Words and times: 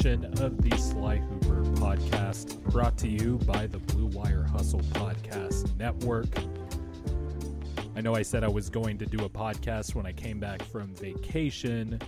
edition 0.00 0.24
of 0.42 0.62
the 0.62 0.74
Sly 0.78 1.18
Hooper 1.18 1.62
podcast, 1.78 2.62
brought 2.70 2.96
to 2.98 3.08
you 3.08 3.36
by 3.44 3.66
the 3.66 3.76
Blue 3.76 4.06
Wire 4.06 4.44
Hustle 4.44 4.80
Podcast 4.80 5.76
Network. 5.76 6.26
I 7.94 8.00
know 8.00 8.14
I 8.14 8.22
said 8.22 8.42
I 8.42 8.48
was 8.48 8.70
going 8.70 8.96
to 8.96 9.04
do 9.04 9.26
a 9.26 9.28
podcast 9.28 9.94
when 9.94 10.06
I 10.06 10.12
came 10.12 10.40
back 10.40 10.62
from 10.62 10.94
vacation 10.94 12.00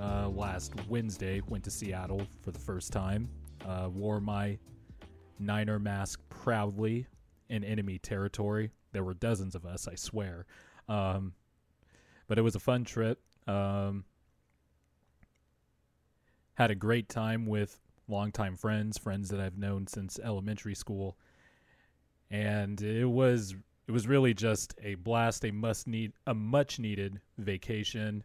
uh, 0.00 0.30
last 0.30 0.72
Wednesday, 0.88 1.42
went 1.46 1.62
to 1.64 1.70
Seattle 1.70 2.26
for 2.40 2.52
the 2.52 2.58
first 2.58 2.90
time, 2.90 3.28
uh, 3.66 3.90
wore 3.92 4.18
my 4.18 4.56
Niner 5.38 5.78
mask 5.78 6.20
proudly 6.30 7.06
in 7.50 7.64
enemy 7.64 7.98
territory. 7.98 8.70
There 8.92 9.04
were 9.04 9.12
dozens 9.12 9.54
of 9.54 9.66
us, 9.66 9.86
I 9.86 9.94
swear. 9.94 10.46
Um, 10.88 11.34
but 12.28 12.38
it 12.38 12.42
was 12.42 12.54
a 12.54 12.60
fun 12.60 12.84
trip. 12.84 13.20
Um, 13.46 14.06
had 16.56 16.70
a 16.70 16.74
great 16.74 17.08
time 17.08 17.46
with 17.46 17.78
longtime 18.08 18.56
friends, 18.56 18.98
friends 18.98 19.28
that 19.28 19.40
I've 19.40 19.58
known 19.58 19.86
since 19.86 20.18
elementary 20.18 20.74
school, 20.74 21.16
and 22.30 22.80
it 22.80 23.04
was 23.04 23.54
it 23.86 23.92
was 23.92 24.08
really 24.08 24.34
just 24.34 24.74
a 24.82 24.96
blast, 24.96 25.44
a 25.44 25.52
must 25.52 25.86
need, 25.86 26.12
a 26.26 26.34
much 26.34 26.78
needed 26.78 27.20
vacation. 27.38 28.24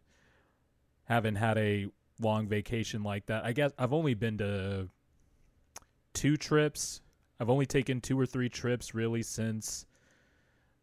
Haven't 1.05 1.35
had 1.35 1.57
a 1.57 1.87
long 2.19 2.47
vacation 2.47 3.03
like 3.03 3.27
that. 3.27 3.45
I 3.45 3.51
guess 3.51 3.71
I've 3.77 3.93
only 3.93 4.13
been 4.13 4.37
to 4.39 4.89
two 6.13 6.37
trips. 6.37 7.01
I've 7.39 7.49
only 7.49 7.65
taken 7.65 8.01
two 8.01 8.19
or 8.19 8.25
three 8.25 8.49
trips 8.49 8.95
really 8.95 9.23
since 9.23 9.85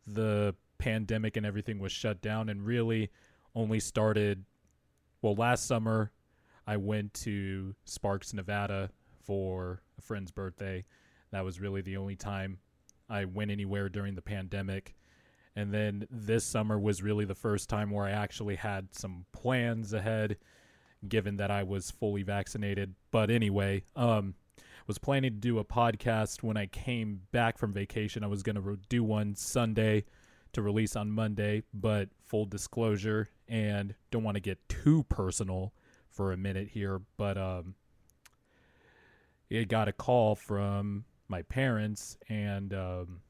the 0.07 0.55
pandemic 0.79 1.37
and 1.37 1.47
everything 1.47 1.79
was 1.79 1.93
shut 1.93 2.21
down, 2.21 2.51
and 2.51 2.65
really 2.65 3.11
only 3.55 3.81
started 3.81 4.45
well 5.23 5.35
last 5.35 5.67
summer 5.67 6.13
I 6.69 6.77
went 6.77 7.15
to 7.15 7.75
Sparks, 7.87 8.35
Nevada 8.35 8.91
for 9.25 9.81
a 9.97 10.03
friend's 10.03 10.31
birthday. 10.31 10.85
That 11.33 11.43
was 11.43 11.61
really 11.61 11.81
the 11.81 11.97
only 11.97 12.15
time 12.15 12.59
I 13.09 13.25
went 13.25 13.51
anywhere 13.51 13.89
during 13.89 14.15
the 14.15 14.21
pandemic. 14.21 14.95
And 15.57 15.73
then 15.73 16.07
this 16.11 16.45
summer 16.45 16.79
was 16.79 17.03
really 17.03 17.25
the 17.25 17.35
first 17.35 17.71
time 17.71 17.91
where 17.91 18.05
I 18.05 18.11
actually 18.11 18.57
had 18.57 18.95
some 18.95 19.25
plans 19.33 19.95
ahead, 19.95 20.37
given 21.09 21.39
that 21.39 21.51
I 21.51 21.63
was 21.63 21.91
fully 21.91 22.23
vaccinated. 22.23 22.95
But 23.11 23.31
anyway, 23.31 23.85
um, 23.97 24.35
was 24.87 24.99
planning 24.99 25.33
to 25.33 25.39
do 25.39 25.59
a 25.59 25.65
podcast 25.65 26.43
when 26.43 26.59
I 26.59 26.67
came 26.67 27.23
back 27.33 27.57
from 27.57 27.73
vacation. 27.73 28.23
I 28.23 28.27
was 28.27 28.43
going 28.43 28.57
to 28.57 28.61
re- 28.61 28.77
do 28.91 29.03
one 29.03 29.35
Sunday 29.37 30.05
to 30.53 30.61
release 30.61 30.97
on 30.97 31.11
Monday, 31.11 31.63
but 31.73 32.11
full 32.27 32.45
disclosure, 32.45 33.31
and 33.49 33.95
don't 34.11 34.23
want 34.23 34.35
to 34.35 34.41
get 34.41 34.69
too 34.69 35.05
personal 35.05 35.73
for 36.19 36.33
a 36.33 36.37
minute 36.37 36.67
here, 36.73 37.01
but 37.17 37.39
um, 37.39 37.77
it 39.49 39.69
got 39.69 39.87
a 39.87 39.93
call 39.93 40.35
from 40.35 41.05
my 41.29 41.43
parents, 41.43 42.19
and 42.29 42.75
um, 42.75 43.21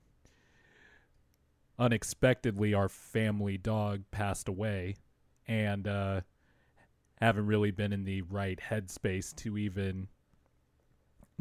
unexpectedly, 1.79 2.73
our 2.73 2.89
family 2.89 3.59
dog 3.59 4.05
passed 4.11 4.49
away, 4.49 4.97
and 5.47 5.87
uh, 5.87 6.23
haven't 7.21 7.45
really 7.45 7.71
been 7.71 7.93
in 7.93 8.05
the 8.05 8.23
right 8.23 8.59
headspace 8.71 9.37
to 9.37 9.59
even 9.59 10.09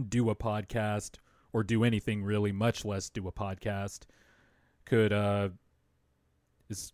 do 0.09 0.29
a 0.29 0.35
podcast 0.35 1.11
or 1.53 1.63
do 1.63 1.85
anything 1.85 2.25
really, 2.25 2.51
much 2.51 2.83
less 2.83 3.09
do 3.09 3.25
a 3.25 3.31
podcast. 3.31 4.01
Could 4.83 5.13
uh, 5.13 5.47
is 6.67 6.91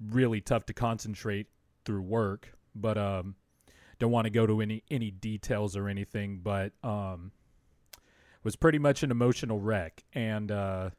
really 0.00 0.40
tough 0.40 0.66
to 0.66 0.72
concentrate 0.72 1.48
through 1.84 2.02
work, 2.02 2.52
but 2.76 2.96
um 2.96 3.34
don't 3.98 4.10
want 4.10 4.24
to 4.24 4.30
go 4.30 4.46
to 4.46 4.60
any 4.60 4.82
any 4.90 5.10
details 5.10 5.76
or 5.76 5.88
anything, 5.88 6.40
but 6.42 6.72
um, 6.82 7.32
was 8.44 8.56
pretty 8.56 8.78
much 8.78 9.02
an 9.02 9.10
emotional 9.10 9.58
wreck. 9.58 10.04
And 10.12 10.50
uh, 10.50 10.90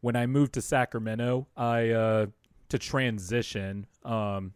when 0.00 0.16
I 0.16 0.26
moved 0.26 0.54
to 0.54 0.62
Sacramento, 0.62 1.46
I 1.56 1.90
uh, 1.90 2.26
to 2.68 2.78
transition 2.78 3.86
um, 4.04 4.52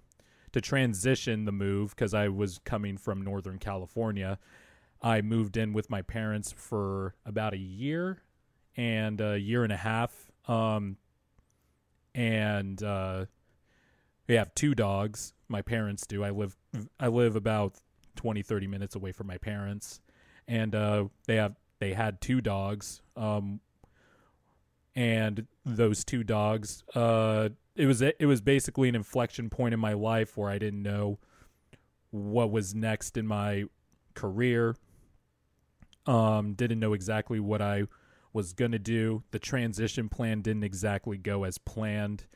to 0.53 0.61
transition 0.61 1.45
the 1.45 1.53
move 1.53 1.91
because 1.91 2.15
I 2.15 2.29
was 2.29 2.61
coming 2.65 2.97
from 2.97 3.23
Northern 3.23 3.59
California. 3.59 4.39
I 5.03 5.21
moved 5.21 5.57
in 5.57 5.73
with 5.73 5.91
my 5.91 6.03
parents 6.03 6.53
for 6.53 7.15
about 7.27 7.55
a 7.55 7.59
year 7.59 8.23
and 8.77 9.21
a 9.21 9.39
year 9.39 9.65
and 9.65 9.73
a 9.73 9.77
half. 9.77 10.31
Um, 10.47 10.97
and 12.15 12.83
uh, 12.83 13.27
we 14.29 14.35
have 14.35 14.55
two 14.55 14.75
dogs. 14.75 15.33
My 15.49 15.63
parents 15.63 16.07
do. 16.07 16.25
I 16.25 16.31
live 16.31 16.57
I 16.99 17.09
live 17.09 17.37
about 17.37 17.75
20 18.17 18.43
30 18.43 18.67
minutes 18.67 18.95
away 18.95 19.13
from 19.13 19.27
my 19.27 19.39
parents 19.39 20.01
and 20.49 20.75
uh, 20.75 21.05
they 21.27 21.37
have 21.37 21.57
they 21.79 21.93
had 21.93 22.21
two 22.21 22.41
dogs 22.41 23.03
um, 23.17 23.61
and 24.95 25.47
those 25.65 26.05
two 26.05 26.23
dogs 26.23 26.85
uh, 26.95 27.49
it 27.75 27.87
was 27.87 28.03
it 28.03 28.27
was 28.27 28.41
basically 28.41 28.89
an 28.89 28.95
inflection 28.95 29.49
point 29.51 29.75
in 29.75 29.81
my 29.81 29.95
life 29.95 30.37
where 30.37 30.51
I 30.51 30.59
didn't 30.59 30.83
know 30.83 31.19
what 32.11 32.51
was 32.51 32.75
next 32.75 33.17
in 33.17 33.27
my 33.27 33.65
career 34.15 34.77
um 36.07 36.53
didn't 36.53 36.81
know 36.81 36.93
exactly 36.93 37.41
what 37.41 37.63
I 37.63 37.85
was 38.35 38.53
going 38.53 38.73
to 38.73 38.79
do 38.79 39.23
the 39.31 39.39
transition 39.39 40.09
plan 40.09 40.43
didn't 40.43 40.65
exactly 40.65 41.17
go 41.17 41.45
as 41.45 41.57
planned 41.57 42.27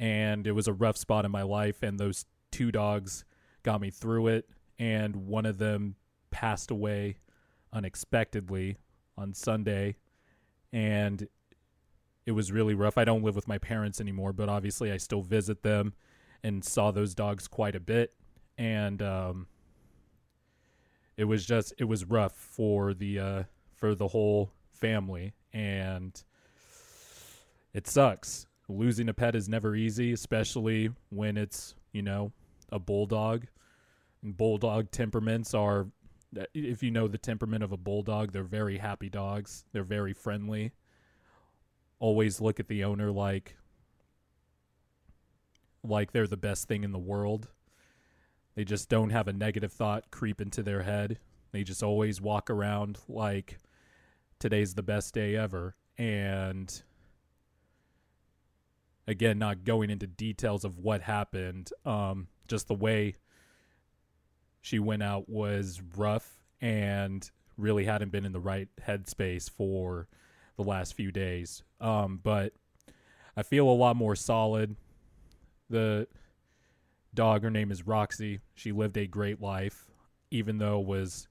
and 0.00 0.46
it 0.46 0.52
was 0.52 0.68
a 0.68 0.72
rough 0.72 0.96
spot 0.96 1.24
in 1.24 1.30
my 1.30 1.42
life 1.42 1.82
and 1.82 1.98
those 1.98 2.24
two 2.50 2.70
dogs 2.70 3.24
got 3.62 3.80
me 3.80 3.90
through 3.90 4.28
it, 4.28 4.48
and 4.78 5.14
one 5.16 5.46
of 5.46 5.58
them 5.58 5.96
passed 6.30 6.70
away 6.70 7.16
unexpectedly 7.72 8.76
on 9.16 9.34
Sunday, 9.34 9.96
and 10.72 11.26
it 12.26 12.32
was 12.32 12.52
really 12.52 12.74
rough. 12.74 12.98
I 12.98 13.04
don't 13.04 13.22
live 13.22 13.34
with 13.34 13.48
my 13.48 13.58
parents 13.58 14.00
anymore, 14.00 14.32
but 14.32 14.48
obviously 14.48 14.92
I 14.92 14.96
still 14.96 15.22
visit 15.22 15.62
them 15.62 15.94
and 16.42 16.64
saw 16.64 16.90
those 16.90 17.14
dogs 17.14 17.48
quite 17.48 17.74
a 17.74 17.80
bit, 17.80 18.14
and 18.58 19.00
um, 19.02 19.46
it 21.16 21.24
was 21.24 21.44
just 21.46 21.72
it 21.78 21.84
was 21.84 22.04
rough 22.04 22.34
for 22.34 22.94
the 22.94 23.18
uh, 23.18 23.42
for 23.74 23.94
the 23.94 24.08
whole 24.08 24.52
family, 24.72 25.34
and 25.52 26.22
it 27.72 27.86
sucks. 27.86 28.46
Losing 28.72 29.08
a 29.08 29.14
pet 29.14 29.36
is 29.36 29.48
never 29.48 29.76
easy, 29.76 30.12
especially 30.12 30.90
when 31.10 31.36
it's 31.36 31.74
you 31.92 32.02
know 32.02 32.32
a 32.70 32.78
bulldog. 32.78 33.46
And 34.22 34.36
bulldog 34.36 34.90
temperaments 34.90 35.52
are, 35.52 35.88
if 36.54 36.82
you 36.82 36.90
know 36.90 37.08
the 37.08 37.18
temperament 37.18 37.62
of 37.62 37.72
a 37.72 37.76
bulldog, 37.76 38.32
they're 38.32 38.44
very 38.44 38.78
happy 38.78 39.08
dogs. 39.08 39.64
They're 39.72 39.84
very 39.84 40.12
friendly. 40.12 40.72
Always 41.98 42.40
look 42.40 42.60
at 42.60 42.68
the 42.68 42.84
owner 42.84 43.10
like 43.10 43.56
like 45.84 46.12
they're 46.12 46.26
the 46.26 46.36
best 46.36 46.68
thing 46.68 46.84
in 46.84 46.92
the 46.92 46.98
world. 46.98 47.48
They 48.54 48.64
just 48.64 48.88
don't 48.88 49.10
have 49.10 49.28
a 49.28 49.32
negative 49.32 49.72
thought 49.72 50.10
creep 50.10 50.40
into 50.40 50.62
their 50.62 50.82
head. 50.82 51.18
They 51.52 51.64
just 51.64 51.82
always 51.82 52.20
walk 52.20 52.50
around 52.50 52.98
like 53.08 53.58
today's 54.38 54.74
the 54.74 54.82
best 54.82 55.14
day 55.14 55.36
ever. 55.36 55.76
And 55.98 56.82
again, 59.12 59.38
not 59.38 59.62
going 59.62 59.90
into 59.90 60.08
details 60.08 60.64
of 60.64 60.78
what 60.78 61.02
happened, 61.02 61.70
um, 61.84 62.26
just 62.48 62.66
the 62.66 62.74
way 62.74 63.14
she 64.60 64.78
went 64.78 65.02
out 65.02 65.28
was 65.28 65.80
rough 65.96 66.42
and 66.60 67.30
really 67.56 67.84
hadn't 67.84 68.10
been 68.10 68.24
in 68.24 68.32
the 68.32 68.40
right 68.40 68.68
headspace 68.84 69.48
for 69.48 70.08
the 70.56 70.62
last 70.62 70.94
few 70.94 71.12
days. 71.12 71.62
Um, 71.80 72.20
but 72.22 72.52
I 73.36 73.42
feel 73.42 73.68
a 73.68 73.70
lot 73.70 73.96
more 73.96 74.16
solid. 74.16 74.76
The 75.70 76.06
dog, 77.14 77.42
her 77.42 77.50
name 77.50 77.70
is 77.70 77.86
Roxy. 77.86 78.40
She 78.54 78.72
lived 78.72 78.96
a 78.96 79.06
great 79.06 79.40
life, 79.40 79.90
even 80.30 80.58
though 80.58 80.80
it 80.80 80.86
was, 80.86 81.28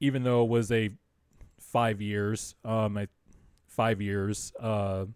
even 0.00 0.22
though 0.22 0.44
it 0.44 0.48
was 0.48 0.70
a 0.70 0.90
five 1.60 2.00
years, 2.00 2.54
um, 2.64 3.06
five 3.66 4.00
years, 4.00 4.52
uh, 4.60 5.06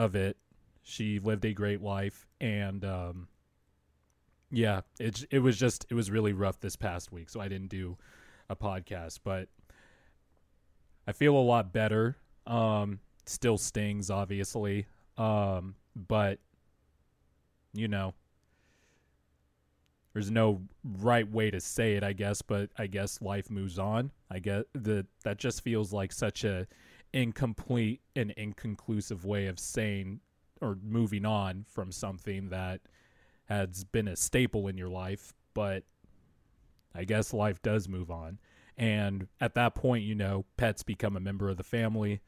of 0.00 0.16
it. 0.16 0.38
She 0.82 1.18
lived 1.18 1.44
a 1.44 1.52
great 1.52 1.82
life, 1.82 2.26
and 2.40 2.84
um, 2.84 3.28
yeah, 4.50 4.80
it 4.98 5.24
it 5.30 5.40
was 5.40 5.58
just 5.58 5.86
it 5.90 5.94
was 5.94 6.10
really 6.10 6.32
rough 6.32 6.58
this 6.58 6.74
past 6.74 7.12
week, 7.12 7.28
so 7.28 7.38
I 7.38 7.48
didn't 7.48 7.68
do 7.68 7.98
a 8.48 8.56
podcast, 8.56 9.20
but 9.22 9.48
I 11.06 11.12
feel 11.12 11.36
a 11.36 11.38
lot 11.38 11.72
better. 11.72 12.16
Um, 12.46 12.98
still 13.26 13.58
stings, 13.58 14.10
obviously, 14.10 14.86
um, 15.18 15.74
but 15.94 16.38
you 17.74 17.86
know, 17.86 18.14
there's 20.14 20.30
no 20.30 20.62
right 20.82 21.30
way 21.30 21.50
to 21.50 21.60
say 21.60 21.96
it, 21.96 22.02
I 22.02 22.14
guess, 22.14 22.40
but 22.40 22.70
I 22.78 22.86
guess 22.86 23.20
life 23.20 23.50
moves 23.50 23.78
on. 23.78 24.12
I 24.30 24.38
guess 24.38 24.64
that 24.72 25.06
that 25.24 25.36
just 25.36 25.62
feels 25.62 25.92
like 25.92 26.10
such 26.10 26.42
a 26.44 26.66
incomplete 27.12 28.00
and 28.14 28.30
inconclusive 28.32 29.24
way 29.24 29.46
of 29.46 29.58
saying 29.58 30.20
or 30.60 30.76
moving 30.82 31.24
on 31.24 31.64
from 31.68 31.90
something 31.90 32.50
that 32.50 32.80
has 33.46 33.84
been 33.84 34.06
a 34.06 34.16
staple 34.16 34.68
in 34.68 34.76
your 34.76 34.88
life, 34.88 35.34
but 35.54 35.84
I 36.94 37.04
guess 37.04 37.32
life 37.32 37.60
does 37.62 37.88
move 37.88 38.10
on. 38.10 38.38
And 38.76 39.28
at 39.40 39.54
that 39.54 39.74
point, 39.74 40.04
you 40.04 40.14
know, 40.14 40.44
pets 40.56 40.82
become 40.82 41.16
a 41.16 41.20
member 41.20 41.48
of 41.48 41.56
the 41.56 41.64
family, 41.64 42.20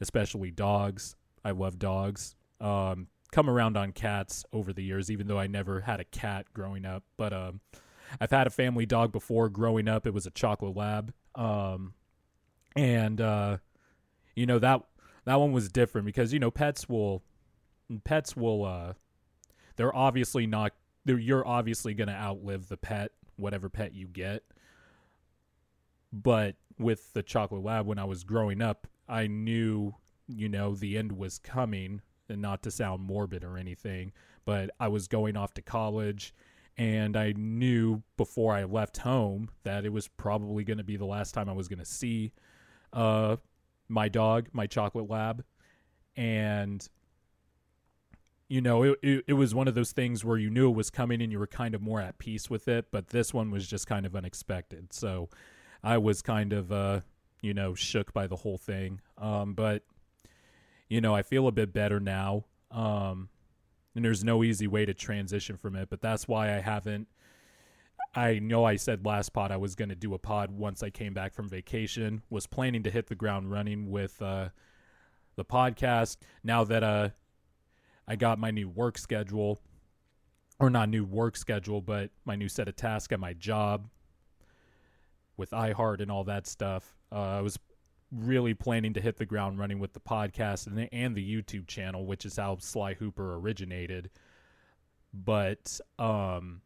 especially 0.00 0.50
dogs. 0.50 1.16
I 1.44 1.52
love 1.52 1.78
dogs. 1.78 2.34
Um, 2.60 3.08
come 3.32 3.48
around 3.48 3.76
on 3.76 3.92
cats 3.92 4.44
over 4.52 4.72
the 4.72 4.82
years, 4.82 5.10
even 5.10 5.26
though 5.26 5.38
I 5.38 5.46
never 5.46 5.82
had 5.82 6.00
a 6.00 6.04
cat 6.04 6.46
growing 6.52 6.84
up. 6.84 7.04
But 7.16 7.32
um, 7.32 7.60
I've 8.20 8.30
had 8.30 8.46
a 8.46 8.50
family 8.50 8.86
dog 8.86 9.12
before 9.12 9.48
growing 9.48 9.88
up. 9.88 10.06
It 10.06 10.14
was 10.14 10.26
a 10.26 10.30
chocolate 10.30 10.76
lab. 10.76 11.12
Um, 11.34 11.94
and, 12.74 13.20
uh, 13.20 13.58
you 14.36 14.46
know, 14.46 14.58
that 14.60 14.82
that 15.24 15.40
one 15.40 15.50
was 15.50 15.68
different 15.68 16.04
because, 16.04 16.32
you 16.32 16.38
know, 16.38 16.52
pets 16.52 16.88
will, 16.88 17.22
pets 18.04 18.36
will, 18.36 18.64
uh, 18.64 18.92
they're 19.74 19.94
obviously 19.94 20.46
not, 20.46 20.72
they're, 21.04 21.18
you're 21.18 21.46
obviously 21.46 21.94
going 21.94 22.08
to 22.08 22.14
outlive 22.14 22.68
the 22.68 22.76
pet, 22.76 23.10
whatever 23.34 23.68
pet 23.68 23.92
you 23.92 24.06
get. 24.06 24.44
But 26.12 26.54
with 26.78 27.12
the 27.12 27.24
chocolate 27.24 27.64
lab, 27.64 27.86
when 27.86 27.98
I 27.98 28.04
was 28.04 28.22
growing 28.22 28.62
up, 28.62 28.86
I 29.08 29.26
knew, 29.26 29.94
you 30.28 30.48
know, 30.48 30.76
the 30.76 30.96
end 30.96 31.12
was 31.12 31.38
coming 31.38 32.02
and 32.28 32.40
not 32.40 32.62
to 32.62 32.70
sound 32.70 33.02
morbid 33.02 33.42
or 33.42 33.58
anything, 33.58 34.12
but 34.44 34.70
I 34.78 34.88
was 34.88 35.08
going 35.08 35.36
off 35.36 35.54
to 35.54 35.62
college 35.62 36.34
and 36.78 37.16
I 37.16 37.32
knew 37.36 38.02
before 38.16 38.54
I 38.54 38.64
left 38.64 38.98
home 38.98 39.48
that 39.64 39.84
it 39.84 39.92
was 39.92 40.08
probably 40.08 40.62
going 40.62 40.78
to 40.78 40.84
be 40.84 40.96
the 40.96 41.06
last 41.06 41.32
time 41.32 41.48
I 41.48 41.52
was 41.52 41.68
going 41.68 41.78
to 41.78 41.84
see 41.84 42.32
uh, 42.92 43.36
my 43.88 44.08
dog, 44.08 44.48
my 44.52 44.66
chocolate 44.66 45.08
lab, 45.08 45.44
and 46.16 46.86
you 48.48 48.60
know 48.60 48.82
it, 48.82 48.98
it, 49.02 49.24
it 49.28 49.32
was 49.34 49.54
one 49.54 49.68
of 49.68 49.74
those 49.74 49.92
things 49.92 50.24
where 50.24 50.38
you 50.38 50.50
knew 50.50 50.70
it 50.70 50.76
was 50.76 50.90
coming 50.90 51.20
and 51.20 51.32
you 51.32 51.38
were 51.38 51.46
kind 51.46 51.74
of 51.74 51.82
more 51.82 52.00
at 52.00 52.18
peace 52.18 52.48
with 52.48 52.68
it, 52.68 52.86
but 52.90 53.08
this 53.08 53.34
one 53.34 53.50
was 53.50 53.66
just 53.66 53.86
kind 53.86 54.06
of 54.06 54.14
unexpected. 54.14 54.92
So 54.92 55.28
I 55.82 55.98
was 55.98 56.22
kind 56.22 56.52
of 56.52 56.72
uh, 56.72 57.00
you 57.42 57.54
know 57.54 57.74
shook 57.74 58.12
by 58.12 58.26
the 58.26 58.36
whole 58.36 58.58
thing, 58.58 59.00
um, 59.18 59.54
but 59.54 59.82
you 60.88 61.00
know 61.00 61.14
I 61.14 61.22
feel 61.22 61.46
a 61.46 61.52
bit 61.52 61.72
better 61.72 62.00
now. 62.00 62.44
Um, 62.70 63.28
and 63.96 64.04
there's 64.04 64.22
no 64.22 64.44
easy 64.44 64.66
way 64.66 64.84
to 64.84 64.92
transition 64.92 65.56
from 65.56 65.74
it. 65.74 65.88
But 65.88 66.02
that's 66.02 66.28
why 66.28 66.54
I 66.54 66.60
haven't. 66.60 67.08
I 68.16 68.38
know 68.38 68.64
I 68.64 68.76
said 68.76 69.04
last 69.04 69.34
pod 69.34 69.52
I 69.52 69.58
was 69.58 69.74
going 69.74 69.90
to 69.90 69.94
do 69.94 70.14
a 70.14 70.18
pod 70.18 70.50
once 70.50 70.82
I 70.82 70.88
came 70.88 71.12
back 71.12 71.34
from 71.34 71.50
vacation. 71.50 72.22
Was 72.30 72.46
planning 72.46 72.82
to 72.84 72.90
hit 72.90 73.08
the 73.08 73.14
ground 73.14 73.50
running 73.50 73.90
with 73.90 74.20
uh, 74.22 74.48
the 75.36 75.44
podcast. 75.44 76.16
Now 76.42 76.64
that 76.64 76.82
uh, 76.82 77.10
I 78.08 78.16
got 78.16 78.38
my 78.38 78.50
new 78.50 78.70
work 78.70 78.96
schedule, 78.96 79.60
or 80.58 80.70
not 80.70 80.88
new 80.88 81.04
work 81.04 81.36
schedule, 81.36 81.82
but 81.82 82.10
my 82.24 82.36
new 82.36 82.48
set 82.48 82.68
of 82.68 82.76
tasks 82.76 83.12
at 83.12 83.20
my 83.20 83.34
job 83.34 83.88
with 85.36 85.50
iHeart 85.50 86.00
and 86.00 86.10
all 86.10 86.24
that 86.24 86.46
stuff. 86.46 86.96
Uh, 87.12 87.36
I 87.36 87.40
was 87.42 87.58
really 88.10 88.54
planning 88.54 88.94
to 88.94 89.00
hit 89.02 89.18
the 89.18 89.26
ground 89.26 89.58
running 89.58 89.78
with 89.78 89.92
the 89.92 90.00
podcast 90.00 90.66
and 90.66 90.78
the, 90.78 90.94
and 90.94 91.14
the 91.14 91.42
YouTube 91.42 91.66
channel, 91.66 92.06
which 92.06 92.24
is 92.24 92.38
how 92.38 92.56
Sly 92.60 92.94
Hooper 92.94 93.34
originated. 93.34 94.08
But 95.12 95.78
um, 95.98 96.62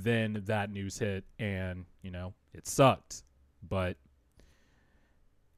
then 0.00 0.42
that 0.46 0.70
news 0.70 0.98
hit, 0.98 1.24
and 1.38 1.84
you 2.02 2.10
know 2.10 2.34
it 2.52 2.66
sucked. 2.66 3.22
But 3.68 3.96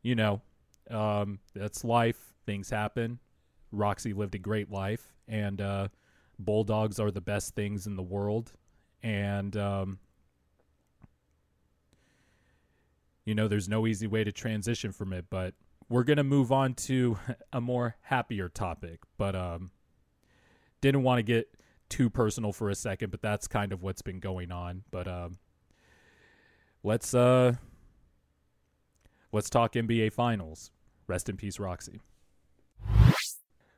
you 0.03 0.15
know, 0.15 0.43
um, 0.91 1.39
that's 1.55 1.85
life. 1.85 2.35
Things 2.47 2.71
happen. 2.71 3.19
Roxy 3.73 4.13
lived 4.13 4.35
a 4.35 4.39
great 4.39 4.71
life, 4.71 5.13
and 5.27 5.61
uh, 5.61 5.89
bulldogs 6.39 7.01
are 7.01 7.11
the 7.11 7.21
best 7.21 7.55
things 7.55 7.87
in 7.87 7.97
the 7.97 8.03
world. 8.03 8.53
And 9.03 9.57
um, 9.57 9.99
you 13.25 13.35
know, 13.35 13.49
there's 13.49 13.69
no 13.69 13.87
easy 13.87 14.07
way 14.07 14.25
to 14.25 14.33
transition 14.33 14.93
from 14.93 15.13
it, 15.13 15.27
but 15.31 15.55
we're 15.89 16.05
to 16.17 16.25
move 16.25 16.53
on 16.53 16.75
to 16.75 17.19
a 17.53 17.61
more 17.61 17.97
happier 18.03 18.49
topic. 18.49 19.01
But 19.17 19.35
um 19.35 19.71
didn't 20.85 21.03
want 21.03 21.19
to 21.19 21.23
get 21.23 21.49
too 21.95 22.11
personal 22.11 22.53
for 22.53 22.71
a 22.71 22.75
second, 22.75 23.13
but 23.13 23.23
that's 23.23 23.47
kind 23.47 23.73
of 23.73 23.85
what's 23.85 24.03
been 24.03 24.19
going 24.19 24.51
on. 24.51 24.83
But 24.91 25.07
um 25.07 25.39
let's 26.83 27.15
uh 27.15 27.53
let's 29.31 29.49
talk 29.49 29.75
NBA 29.75 30.13
finals. 30.13 30.73
Rest 31.07 31.29
in 31.29 31.37
peace 31.37 31.61
Roxy. 31.61 32.01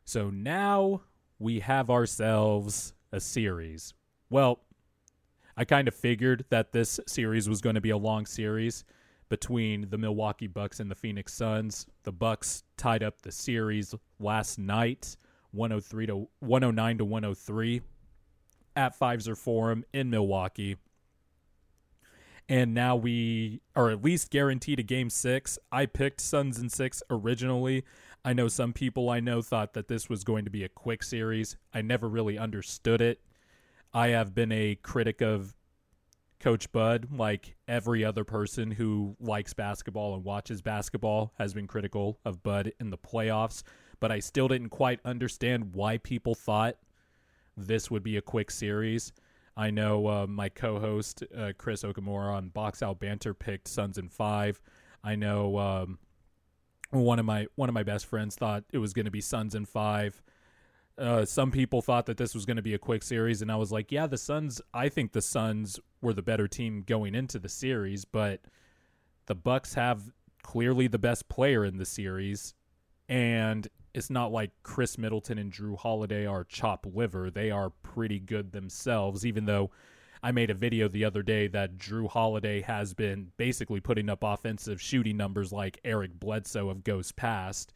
So 0.06 0.30
now 0.30 1.02
we 1.38 1.60
have 1.60 1.90
ourselves 1.90 2.94
a 3.12 3.20
series. 3.20 3.92
Well, 4.30 4.60
I 5.58 5.66
kind 5.66 5.86
of 5.86 5.94
figured 5.94 6.46
that 6.48 6.72
this 6.72 6.98
series 7.06 7.50
was 7.50 7.60
going 7.60 7.74
to 7.74 7.82
be 7.82 7.90
a 7.90 7.98
long 7.98 8.24
series 8.24 8.84
between 9.28 9.90
the 9.90 9.98
Milwaukee 9.98 10.46
Bucks 10.46 10.80
and 10.80 10.90
the 10.90 10.94
Phoenix 10.94 11.34
Suns. 11.34 11.86
The 12.04 12.12
Bucks 12.12 12.62
tied 12.78 13.02
up 13.02 13.20
the 13.20 13.32
series 13.32 13.94
last 14.20 14.58
night, 14.58 15.16
103 15.50 16.06
to 16.06 16.28
109 16.40 16.98
to 16.98 17.04
103 17.04 17.82
at 18.76 18.98
Fiserv 18.98 19.38
Forum 19.38 19.84
in 19.92 20.10
Milwaukee. 20.10 20.76
And 22.48 22.74
now 22.74 22.94
we 22.94 23.60
are 23.74 23.90
at 23.90 24.04
least 24.04 24.30
guaranteed 24.30 24.78
a 24.78 24.84
game 24.84 25.10
6. 25.10 25.58
I 25.72 25.86
picked 25.86 26.20
Suns 26.20 26.60
in 26.60 26.68
6 26.68 27.02
originally. 27.10 27.82
I 28.24 28.32
know 28.32 28.46
some 28.46 28.72
people 28.72 29.10
I 29.10 29.18
know 29.18 29.42
thought 29.42 29.72
that 29.72 29.88
this 29.88 30.08
was 30.08 30.22
going 30.22 30.44
to 30.44 30.50
be 30.50 30.62
a 30.62 30.68
quick 30.68 31.02
series. 31.02 31.56
I 31.74 31.82
never 31.82 32.08
really 32.08 32.38
understood 32.38 33.00
it. 33.00 33.20
I 33.92 34.08
have 34.08 34.34
been 34.34 34.52
a 34.52 34.76
critic 34.76 35.20
of 35.20 35.56
Coach 36.38 36.70
Bud, 36.70 37.08
like 37.10 37.56
every 37.66 38.04
other 38.04 38.22
person 38.22 38.70
who 38.70 39.16
likes 39.18 39.54
basketball 39.54 40.14
and 40.14 40.22
watches 40.22 40.60
basketball, 40.60 41.32
has 41.38 41.54
been 41.54 41.66
critical 41.66 42.20
of 42.24 42.42
Bud 42.42 42.72
in 42.78 42.90
the 42.90 42.98
playoffs. 42.98 43.62
But 43.98 44.12
I 44.12 44.20
still 44.20 44.46
didn't 44.46 44.68
quite 44.68 45.00
understand 45.04 45.72
why 45.72 45.98
people 45.98 46.34
thought 46.34 46.76
this 47.56 47.90
would 47.90 48.02
be 48.02 48.16
a 48.16 48.22
quick 48.22 48.50
series. 48.50 49.12
I 49.56 49.70
know 49.70 50.06
uh, 50.06 50.26
my 50.26 50.48
co-host 50.50 51.24
uh, 51.36 51.52
Chris 51.56 51.82
Okamura 51.82 52.34
on 52.34 52.48
Box 52.48 52.82
Out 52.82 53.00
Banter 53.00 53.32
picked 53.32 53.68
Suns 53.68 53.96
in 53.96 54.08
five. 54.08 54.60
I 55.02 55.16
know 55.16 55.58
um, 55.58 55.98
one 56.90 57.18
of 57.18 57.24
my 57.24 57.46
one 57.54 57.68
of 57.68 57.74
my 57.74 57.82
best 57.82 58.06
friends 58.06 58.36
thought 58.36 58.64
it 58.72 58.78
was 58.78 58.92
going 58.92 59.06
to 59.06 59.10
be 59.10 59.20
Suns 59.20 59.54
in 59.54 59.64
five. 59.64 60.22
Uh, 60.98 61.24
some 61.24 61.50
people 61.50 61.82
thought 61.82 62.06
that 62.06 62.16
this 62.16 62.34
was 62.34 62.46
going 62.46 62.56
to 62.56 62.62
be 62.62 62.74
a 62.74 62.78
quick 62.78 63.02
series, 63.02 63.42
and 63.42 63.52
I 63.52 63.56
was 63.56 63.70
like, 63.72 63.92
yeah, 63.92 64.06
the 64.06 64.18
Suns. 64.18 64.60
I 64.74 64.88
think 64.88 65.12
the 65.12 65.22
Suns 65.22 65.78
were 66.00 66.14
the 66.14 66.22
better 66.22 66.48
team 66.48 66.84
going 66.86 67.14
into 67.14 67.38
the 67.38 67.48
series, 67.48 68.04
but 68.04 68.40
the 69.26 69.34
Bucks 69.34 69.74
have 69.74 70.02
clearly 70.42 70.86
the 70.86 70.98
best 70.98 71.28
player 71.28 71.64
in 71.64 71.78
the 71.78 71.84
series, 71.84 72.54
and 73.08 73.68
it's 73.96 74.10
not 74.10 74.30
like 74.30 74.50
Khris 74.62 74.98
Middleton 74.98 75.38
and 75.38 75.50
Jrue 75.50 75.78
Holiday 75.78 76.26
are 76.26 76.44
chop 76.44 76.86
liver. 76.92 77.30
They 77.30 77.50
are 77.50 77.70
pretty 77.70 78.20
good 78.20 78.52
themselves, 78.52 79.24
even 79.24 79.46
though 79.46 79.70
I 80.22 80.32
made 80.32 80.50
a 80.50 80.54
video 80.54 80.86
the 80.86 81.06
other 81.06 81.22
day 81.22 81.46
that 81.48 81.78
Jrue 81.78 82.10
Holiday 82.10 82.60
has 82.60 82.92
been 82.92 83.32
basically 83.38 83.80
putting 83.80 84.10
up 84.10 84.22
offensive 84.22 84.82
shooting 84.82 85.16
numbers 85.16 85.50
like 85.50 85.80
Eric 85.82 86.20
Bledsoe 86.20 86.68
of 86.68 86.84
Ghost 86.84 87.16
Past. 87.16 87.72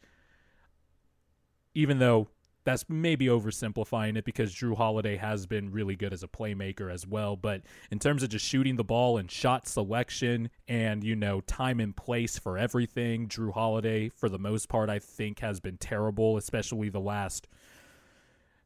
Even 1.73 1.97
though 1.97 2.27
that's 2.63 2.85
maybe 2.87 3.25
oversimplifying 3.25 4.17
it 4.17 4.25
because 4.25 4.53
Jrue 4.53 4.77
Holiday 4.77 5.17
has 5.17 5.45
been 5.45 5.71
really 5.71 5.95
good 5.95 6.13
as 6.13 6.23
a 6.23 6.27
playmaker 6.27 6.91
as 6.91 7.07
well. 7.07 7.35
But 7.35 7.61
in 7.89 7.99
terms 7.99 8.23
of 8.23 8.29
just 8.29 8.45
shooting 8.45 8.75
the 8.75 8.83
ball 8.83 9.17
and 9.17 9.29
shot 9.29 9.67
selection 9.67 10.49
and, 10.67 11.03
you 11.03 11.15
know, 11.15 11.41
time 11.41 11.79
and 11.79 11.95
place 11.95 12.37
for 12.37 12.57
everything, 12.57 13.27
Jrue 13.27 13.53
Holiday, 13.53 14.09
for 14.09 14.29
the 14.29 14.39
most 14.39 14.69
part, 14.69 14.89
I 14.89 14.99
think 14.99 15.39
has 15.39 15.59
been 15.59 15.77
terrible, 15.77 16.37
especially 16.37 16.89
the 16.89 16.99
last 16.99 17.47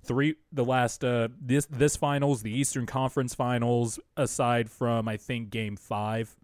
three 0.03 0.35
the 0.51 0.63
last 0.63 1.03
uh 1.03 1.27
this 1.41 1.65
this 1.65 1.95
finals 1.95 2.43
the 2.43 2.55
eastern 2.55 2.85
conference 2.85 3.33
finals 3.33 3.99
aside 4.15 4.69
from 4.69 5.07
i 5.07 5.17
think 5.17 5.49
game 5.49 5.75
five 5.75 6.35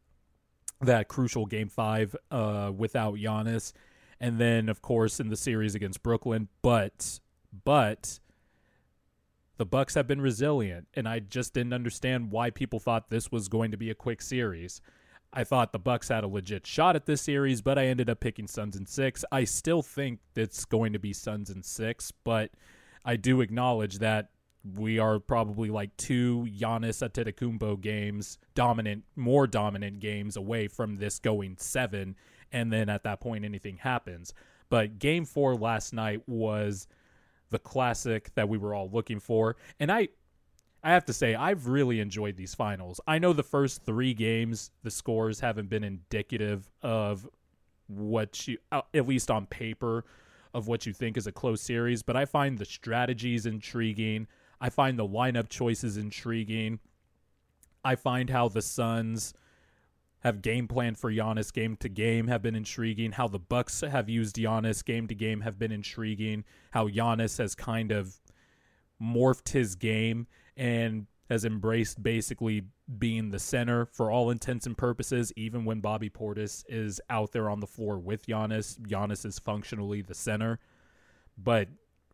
that 0.82 1.08
crucial 1.08 1.46
game 1.46 1.70
five 1.70 2.16
uh 2.32 2.72
without 2.76 3.16
Giannis 3.16 3.72
and 4.20 4.40
then 4.40 4.68
of 4.68 4.82
course 4.82 5.20
in 5.20 5.30
the 5.30 5.38
series 5.38 5.76
against 5.76 6.02
brooklyn 6.02 6.48
but 6.64 7.20
but 7.64 8.20
the 9.58 9.66
Bucks 9.66 9.94
have 9.94 10.08
been 10.08 10.22
resilient, 10.22 10.88
and 10.94 11.08
I 11.08 11.20
just 11.20 11.54
didn't 11.54 11.74
understand 11.74 12.32
why 12.32 12.50
people 12.50 12.80
thought 12.80 13.10
this 13.10 13.32
was 13.32 13.48
going 13.48 13.72
to 13.72 13.78
be 13.78 13.90
a 13.90 13.96
quick 13.96 14.22
series. 14.22 14.82
I 15.34 15.44
thought 15.44 15.72
the 15.72 15.80
Bucks 15.80 16.10
had 16.10 16.24
a 16.24 16.28
legit 16.28 16.68
shot 16.68 16.96
at 16.96 17.06
this 17.06 17.22
series, 17.22 17.62
but 17.62 17.78
I 17.78 17.86
ended 17.86 18.10
up 18.10 18.20
picking 18.20 18.48
Suns 18.48 18.76
and 18.76 18.88
six. 18.88 19.24
I 19.32 19.46
still 19.46 19.82
think 19.82 20.20
it's 20.36 20.66
going 20.66 20.94
to 20.94 21.00
be 21.00 21.14
Suns 21.14 21.50
and 21.50 21.64
six, 21.64 22.12
but 22.12 22.52
I 23.06 23.16
do 23.16 23.42
acknowledge 23.42 24.00
that 24.00 24.30
we 24.64 25.00
are 25.00 25.20
probably 25.20 25.70
like 25.70 25.96
two 25.98 26.48
Giannis 26.50 27.08
Antetokounmpo 27.08 27.82
games, 27.82 28.38
dominant, 28.56 29.04
more 29.16 29.48
dominant 29.48 30.00
games 30.00 30.38
away 30.38 30.68
from 30.68 30.98
this 30.98 31.20
going 31.20 31.56
seven, 31.60 32.16
and 32.52 32.72
then 32.72 32.90
at 32.90 33.04
that 33.04 33.22
point 33.22 33.46
anything 33.46 33.78
happens. 33.78 34.34
But 34.70 35.00
Game 35.00 35.26
Four 35.26 35.56
last 35.56 35.94
night 35.94 36.28
was 36.28 36.88
the 37.52 37.60
classic 37.60 38.34
that 38.36 38.50
we 38.50 38.58
were 38.58 38.74
all 38.74 38.90
looking 38.92 39.20
for. 39.20 39.56
And 39.80 39.92
I 39.92 40.10
I 40.84 40.90
have 40.92 41.06
to 41.06 41.14
say, 41.14 41.36
I've 41.36 41.68
really 41.68 42.00
enjoyed 42.00 42.38
these 42.38 42.56
finals. 42.56 43.00
I 43.06 43.20
know 43.20 43.34
the 43.34 43.44
first 43.44 43.84
three 43.84 44.16
games, 44.16 44.72
the 44.82 44.90
scores 44.90 45.40
haven't 45.40 45.70
been 45.70 45.84
indicative 45.84 46.68
of 46.82 47.30
what 47.86 48.48
you, 48.48 48.58
uh, 48.72 48.82
at 48.94 49.08
least 49.08 49.30
on 49.30 49.46
paper, 49.46 50.06
of 50.56 50.68
what 50.68 50.88
you 50.88 50.94
think 50.94 51.18
is 51.18 51.28
a 51.28 51.32
close 51.32 51.62
series, 51.62 52.02
but 52.02 52.16
I 52.16 52.26
find 52.26 52.58
the 52.58 52.66
strategies 52.66 53.46
intriguing. 53.46 54.26
I 54.60 54.70
find 54.70 54.98
the 54.98 55.08
lineup 55.08 55.50
choices 55.50 55.98
intriguing. 55.98 56.80
I 57.84 57.96
find 57.96 58.30
how 58.30 58.48
the 58.48 58.62
Suns 58.62 59.34
have 60.22 60.42
game 60.42 60.68
plan 60.68 60.96
for 60.96 61.12
Giannis 61.12 61.52
game 61.52 61.76
to 61.78 61.90
game 61.90 62.28
have 62.28 62.42
been 62.42 62.56
intriguing. 62.56 63.12
How 63.12 63.28
the 63.28 63.40
Bucks 63.40 63.82
have 63.82 64.10
used 64.10 64.36
Giannis 64.36 64.84
game 64.84 65.08
to 65.08 65.16
game 65.16 65.42
have 65.42 65.60
been 65.60 65.72
intriguing. 65.72 66.44
How 66.72 66.88
Giannis 66.88 67.38
has 67.40 67.56
kind 67.56 67.92
of 67.92 68.20
morphed 69.02 69.50
his 69.50 69.76
game 69.76 70.28
and 70.56 71.08
has 71.30 71.44
embraced 71.46 72.04
basically 72.04 72.64
being 73.00 73.32
the 73.32 73.40
center 73.40 73.86
for 73.86 74.12
all 74.12 74.30
intents 74.30 74.68
and 74.68 74.78
purposes. 74.78 75.34
Even 75.36 75.66
when 75.66 75.80
Bobby 75.80 76.10
Portis 76.10 76.64
is 76.68 77.02
out 77.10 77.32
there 77.32 77.50
on 77.50 77.60
the 77.60 77.68
floor 77.68 77.98
with 77.98 78.28
Giannis, 78.28 78.80
Giannis 78.80 79.26
is 79.26 79.40
functionally 79.40 80.02
the 80.02 80.14
center. 80.14 80.60
But 81.38 81.70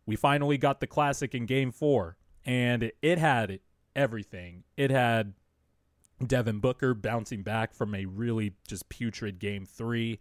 we 0.06 0.16
finally 0.16 0.56
got 0.56 0.80
the 0.80 0.86
classic 0.86 1.34
in 1.34 1.44
game 1.44 1.72
four, 1.72 2.16
and 2.46 2.90
it 3.02 3.18
had 3.18 3.60
everything. 3.94 4.64
It 4.76 4.90
had 4.90 5.34
Devin 6.26 6.58
Booker 6.58 6.94
bouncing 6.94 7.42
back 7.42 7.72
from 7.72 7.94
a 7.94 8.04
really 8.06 8.54
just 8.66 8.88
putrid 8.88 9.38
game 9.38 9.64
three. 9.64 10.18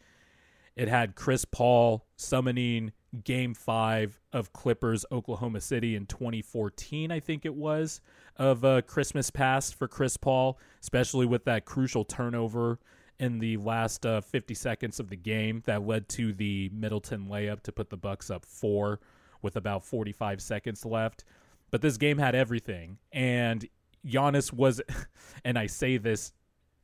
It 0.75 0.87
had 0.87 1.15
Chris 1.15 1.43
Paul 1.43 2.05
summoning 2.15 2.91
game 3.23 3.55
five 3.55 4.19
of 4.31 4.53
Clippers 4.53 5.05
Oklahoma 5.11 5.61
City 5.61 5.95
in 5.95 6.05
2014, 6.05 7.11
I 7.11 7.19
think 7.19 7.45
it 7.45 7.55
was, 7.55 7.99
of 8.35 8.63
a 8.63 8.83
Christmas 8.83 9.31
past 9.31 9.73
for 9.73 9.87
Chris 9.87 10.17
Paul, 10.17 10.59
especially 10.81 11.25
with 11.25 11.45
that 11.45 11.65
crucial 11.65 12.05
turnover 12.05 12.79
in 13.19 13.39
the 13.39 13.57
last 13.57 14.05
uh, 14.05 14.21
50 14.21 14.53
seconds 14.53 14.99
of 14.99 15.09
the 15.09 15.15
game 15.15 15.63
that 15.65 15.85
led 15.85 16.07
to 16.09 16.33
the 16.33 16.69
Middleton 16.71 17.27
layup 17.27 17.61
to 17.63 17.71
put 17.71 17.89
the 17.89 17.97
Bucks 17.97 18.29
up 18.29 18.45
four 18.45 18.99
with 19.41 19.55
about 19.55 19.83
45 19.83 20.41
seconds 20.41 20.85
left. 20.85 21.23
But 21.71 21.81
this 21.81 21.97
game 21.97 22.17
had 22.17 22.35
everything, 22.35 22.97
and 23.11 23.67
Giannis 24.05 24.51
was, 24.53 24.81
and 25.45 25.57
I 25.57 25.67
say 25.67 25.97
this, 25.97 26.33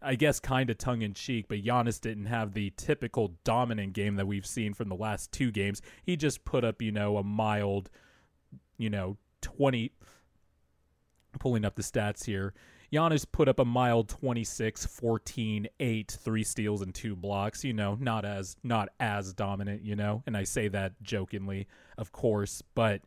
I 0.02 0.16
guess, 0.16 0.40
kind 0.40 0.70
of 0.70 0.78
tongue 0.78 1.02
in 1.02 1.14
cheek, 1.14 1.46
but 1.48 1.64
Giannis 1.64 2.00
didn't 2.00 2.26
have 2.26 2.54
the 2.54 2.74
typical 2.76 3.36
dominant 3.44 3.94
game 3.94 4.16
that 4.16 4.28
we've 4.28 4.46
seen 4.46 4.74
from 4.74 4.90
the 4.90 4.96
last 4.96 5.32
two 5.32 5.52
games. 5.52 5.82
He 6.04 6.18
just 6.18 6.44
put 6.44 6.64
up, 6.66 6.82
you 6.82 6.92
know, 6.92 7.18
a 7.18 7.24
mild, 7.24 7.90
you 8.78 8.90
know, 8.90 9.18
20. 9.42 9.92
Pulling 11.40 11.66
up 11.66 11.76
the 11.76 11.82
stats 11.82 12.26
here. 12.26 12.54
Giannis 12.94 13.26
put 13.30 13.48
up 13.48 13.58
a 13.58 13.66
mild 13.66 14.08
26, 14.08 14.86
14, 14.86 15.68
8, 15.80 16.18
3 16.22 16.44
steals 16.44 16.82
and 16.84 16.94
2 16.94 17.16
blocks, 17.16 17.64
you 17.64 17.74
know, 17.74 17.98
not 18.00 18.24
as 18.24 18.56
not 18.62 18.90
as 19.00 19.34
dominant, 19.34 19.84
you 19.84 19.96
know. 19.96 20.22
And 20.28 20.38
I 20.38 20.44
say 20.44 20.68
that 20.68 21.02
jokingly, 21.02 21.68
of 21.98 22.12
course, 22.12 22.62
but 22.76 23.02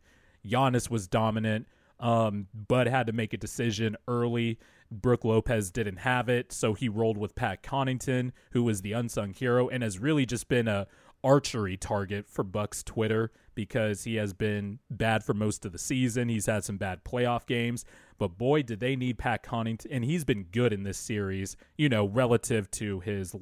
Giannis 0.45 0.91
was 0.91 1.07
dominant. 1.07 1.69
Um, 1.99 2.49
Bud 2.55 2.87
had 2.87 3.07
to 3.07 3.12
make 3.12 3.33
a 3.33 3.38
decision 3.38 3.97
early. 4.07 4.59
Brook 4.91 5.25
Lopez 5.25 5.71
didn't 5.71 5.99
have 5.99 6.29
it, 6.29 6.53
so 6.53 6.75
he 6.75 6.88
rolled 6.88 7.19
with 7.19 7.35
Pat 7.35 7.62
Connaughton, 7.62 8.33
who 8.53 8.62
was 8.62 8.83
the 8.83 8.93
unsung 8.93 9.33
hero 9.33 9.69
and 9.69 9.83
has 9.83 9.99
really 9.99 10.26
just 10.26 10.49
been 10.49 10.69
a 10.69 10.87
archery 11.25 11.76
target 11.76 12.29
for 12.29 12.45
Bucks 12.45 12.83
Twitter 12.85 13.33
because 13.55 14.05
he 14.05 14.15
has 14.17 14.33
been 14.33 14.79
bad 14.91 15.25
for 15.25 15.35
most 15.35 15.65
of 15.65 15.73
the 15.73 15.79
season. 15.79 16.29
He's 16.29 16.47
had 16.47 16.62
some 16.62 16.76
bad 16.76 17.03
playoff 17.05 17.47
games, 17.47 17.85
but 18.19 18.38
boy, 18.38 18.62
did 18.62 18.79
they 18.79 18.95
need 18.95 19.19
Pat 19.19 19.43
Connaughton, 19.43 19.87
and 19.91 20.05
he's 20.05 20.25
been 20.25 20.45
good 20.45 20.73
in 20.73 20.85
this 20.85 20.99
series. 20.99 21.57
You 21.76 21.88
know, 21.88 22.07
relative 22.07 22.71
to 22.73 23.00
his 23.00 23.35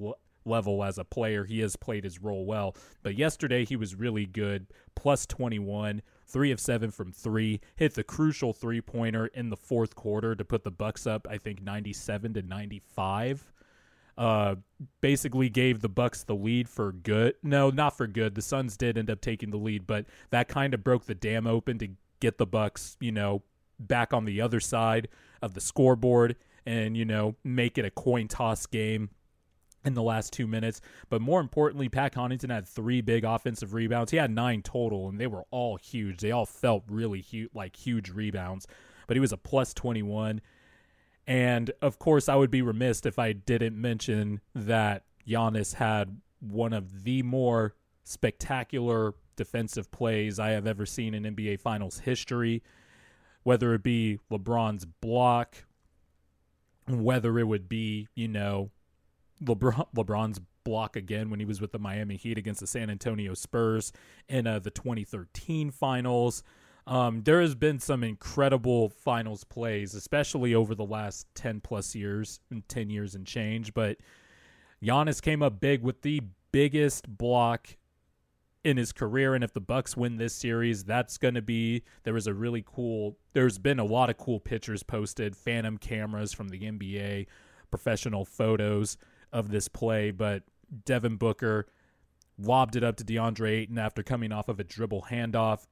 level 0.47 0.85
as 0.85 0.99
a 0.99 1.05
player. 1.05 1.45
He 1.45 1.61
has 1.61 1.77
played 1.77 2.05
his 2.05 2.21
role 2.21 2.45
well. 2.45 2.77
But 3.03 3.17
yesterday 3.17 3.65
he 3.65 3.77
was 3.77 3.95
really 3.95 4.27
good, 4.27 4.67
plus 4.95 5.27
21, 5.27 6.03
3 6.27 6.51
of 6.51 6.61
7 6.61 6.91
from 6.91 7.13
3, 7.13 7.61
hit 7.77 7.95
the 7.95 8.05
crucial 8.05 8.53
three-pointer 8.53 9.27
in 9.29 9.51
the 9.51 9.57
fourth 9.57 9.95
quarter 9.95 10.35
to 10.35 10.45
put 10.45 10.65
the 10.65 10.71
Bucks 10.71 11.07
up 11.07 11.27
I 11.31 11.39
think 11.39 11.63
97 11.63 12.35
to 12.35 12.43
95. 12.43 13.53
Uh 14.17 14.57
basically 15.01 15.49
gave 15.49 15.81
the 15.81 15.89
Bucks 15.89 16.23
the 16.23 16.35
lead 16.37 16.69
for 16.69 16.93
good. 16.93 17.35
No, 17.43 17.71
not 17.71 17.97
for 17.97 18.07
good. 18.07 18.35
The 18.35 18.43
Suns 18.43 18.77
did 18.77 18.97
end 18.97 19.11
up 19.11 19.21
taking 19.21 19.51
the 19.51 19.57
lead, 19.57 19.87
but 19.87 20.07
that 20.31 20.49
kind 20.49 20.75
of 20.75 20.85
broke 20.85 21.07
the 21.07 21.15
dam 21.15 21.47
open 21.47 21.79
to 21.79 21.89
get 22.21 22.39
the 22.39 22.47
Bucks, 22.47 22.97
you 23.01 23.13
know, 23.13 23.43
back 23.79 24.13
on 24.13 24.25
the 24.25 24.41
other 24.41 24.61
side 24.61 25.09
of 25.43 25.55
the 25.55 25.61
scoreboard 25.61 26.37
and, 26.65 26.97
you 26.97 27.05
know, 27.05 27.35
make 27.45 27.77
it 27.77 27.85
a 27.85 27.91
coin 27.91 28.29
toss 28.29 28.67
game 28.67 29.11
in 29.85 29.95
the 29.95 30.03
last 30.03 30.33
two 30.33 30.47
minutes. 30.47 30.81
But 31.09 31.21
more 31.21 31.41
importantly, 31.41 31.89
Pat 31.89 32.15
Connaughton 32.15 32.51
had 32.51 32.67
three 32.67 33.01
big 33.01 33.25
offensive 33.25 33.75
rebounds. 33.75 34.11
He 34.11 34.17
had 34.17 34.31
nine 34.31 34.63
total, 34.63 35.09
and 35.09 35.21
they 35.21 35.27
were 35.27 35.45
all 35.51 35.77
huge. 35.77 36.21
They 36.21 36.31
all 36.31 36.47
felt 36.47 36.85
really 36.89 37.21
huge, 37.21 37.51
like 37.55 37.77
huge 37.77 38.11
rebounds. 38.11 38.67
But 39.07 39.17
he 39.17 39.21
was 39.21 39.33
a 39.33 39.37
plus 39.37 39.75
21. 39.75 40.41
And 41.27 41.71
of 41.81 41.99
course, 41.99 42.29
I 42.29 42.37
would 42.37 42.51
be 42.51 42.63
remiss 42.63 43.05
if 43.07 43.19
I 43.19 43.33
didn't 43.33 43.81
mention 43.81 44.41
that 44.55 45.05
Giannis 45.27 45.75
had 45.75 46.21
one 46.41 46.73
of 46.73 47.05
the 47.05 47.23
more 47.23 47.75
spectacular 48.03 49.15
defensive 49.37 49.91
plays 49.91 50.39
I 50.39 50.51
have 50.51 50.67
ever 50.67 50.87
seen 50.87 51.15
in 51.15 51.25
NBA 51.25 51.61
Finals 51.61 52.01
history. 52.01 52.63
Whether 53.43 53.75
it 53.75 53.83
be 53.83 54.21
LeBron's 54.31 54.87
block, 54.87 55.65
whether 56.89 57.39
it 57.39 57.45
would 57.45 57.69
be, 57.69 58.09
you 58.15 58.29
know, 58.29 58.71
LeBron, 59.45 59.87
LeBron's 59.95 60.41
block 60.65 60.97
again 60.97 61.31
when 61.31 61.41
he 61.41 61.47
was 61.47 61.61
with 61.61 61.73
the 61.73 61.79
Miami 61.79 62.17
Heat 62.17 62.39
against 62.39 62.61
the 62.61 62.67
San 62.67 62.91
Antonio 62.91 63.35
Spurs 63.35 63.93
in 64.29 64.47
uh, 64.47 64.59
the 64.59 64.71
2013 64.71 65.71
finals. 65.71 66.43
Um, 66.87 67.23
there 67.23 67.41
has 67.41 67.55
been 67.55 67.79
some 67.79 68.05
incredible 68.05 68.91
finals 68.91 69.45
plays, 69.45 69.95
especially 69.95 70.55
over 70.55 70.75
the 70.75 70.85
last 70.85 71.27
10 71.35 71.61
plus 71.61 71.95
years, 71.95 72.41
10 72.69 72.91
years 72.91 73.15
and 73.15 73.27
change. 73.27 73.73
But 73.73 73.99
Giannis 74.83 75.23
came 75.23 75.43
up 75.43 75.61
big 75.61 75.83
with 75.83 76.03
the 76.03 76.21
biggest 76.53 77.09
block 77.09 77.77
in 78.65 78.77
his 78.77 78.93
career. 78.93 79.35
And 79.35 79.43
if 79.43 79.53
the 79.53 79.61
Bucks 79.61 79.97
win 79.97 80.17
this 80.17 80.35
series, 80.35 80.85
that's 80.85 81.17
going 81.17 81.35
to 81.35 81.43
be 81.43 81.83
there 82.03 82.15
was 82.15 82.27
a 82.27 82.35
really 82.35 82.65
cool. 82.67 83.17
There's 83.33 83.59
been 83.59 83.79
a 83.79 83.85
lot 83.85 84.11
of 84.11 84.19
cool 84.19 84.41
pictures 84.41 84.83
posted, 84.83 85.37
phantom 85.37 85.79
cameras 85.79 86.33
from 86.33 86.49
the 86.49 86.61
NBA, 86.61 87.27
professional 87.71 88.25
photos 88.27 88.99
of 89.35 89.51
this 89.51 89.69
play, 89.69 90.13
but 90.13 90.45
Devin 90.87 91.17
Booker 91.17 91.67
lobbed 92.39 92.77
it 92.77 92.85
up 92.85 92.97
to 92.97 93.05
DeAndre 93.05 93.51
Ayton 93.51 93.79
after 93.79 94.03
coming 94.03 94.33
off 94.33 94.49
of 94.49 94.59
a 94.59 94.65
dribble 94.65 95.09
handoff. 95.11 95.67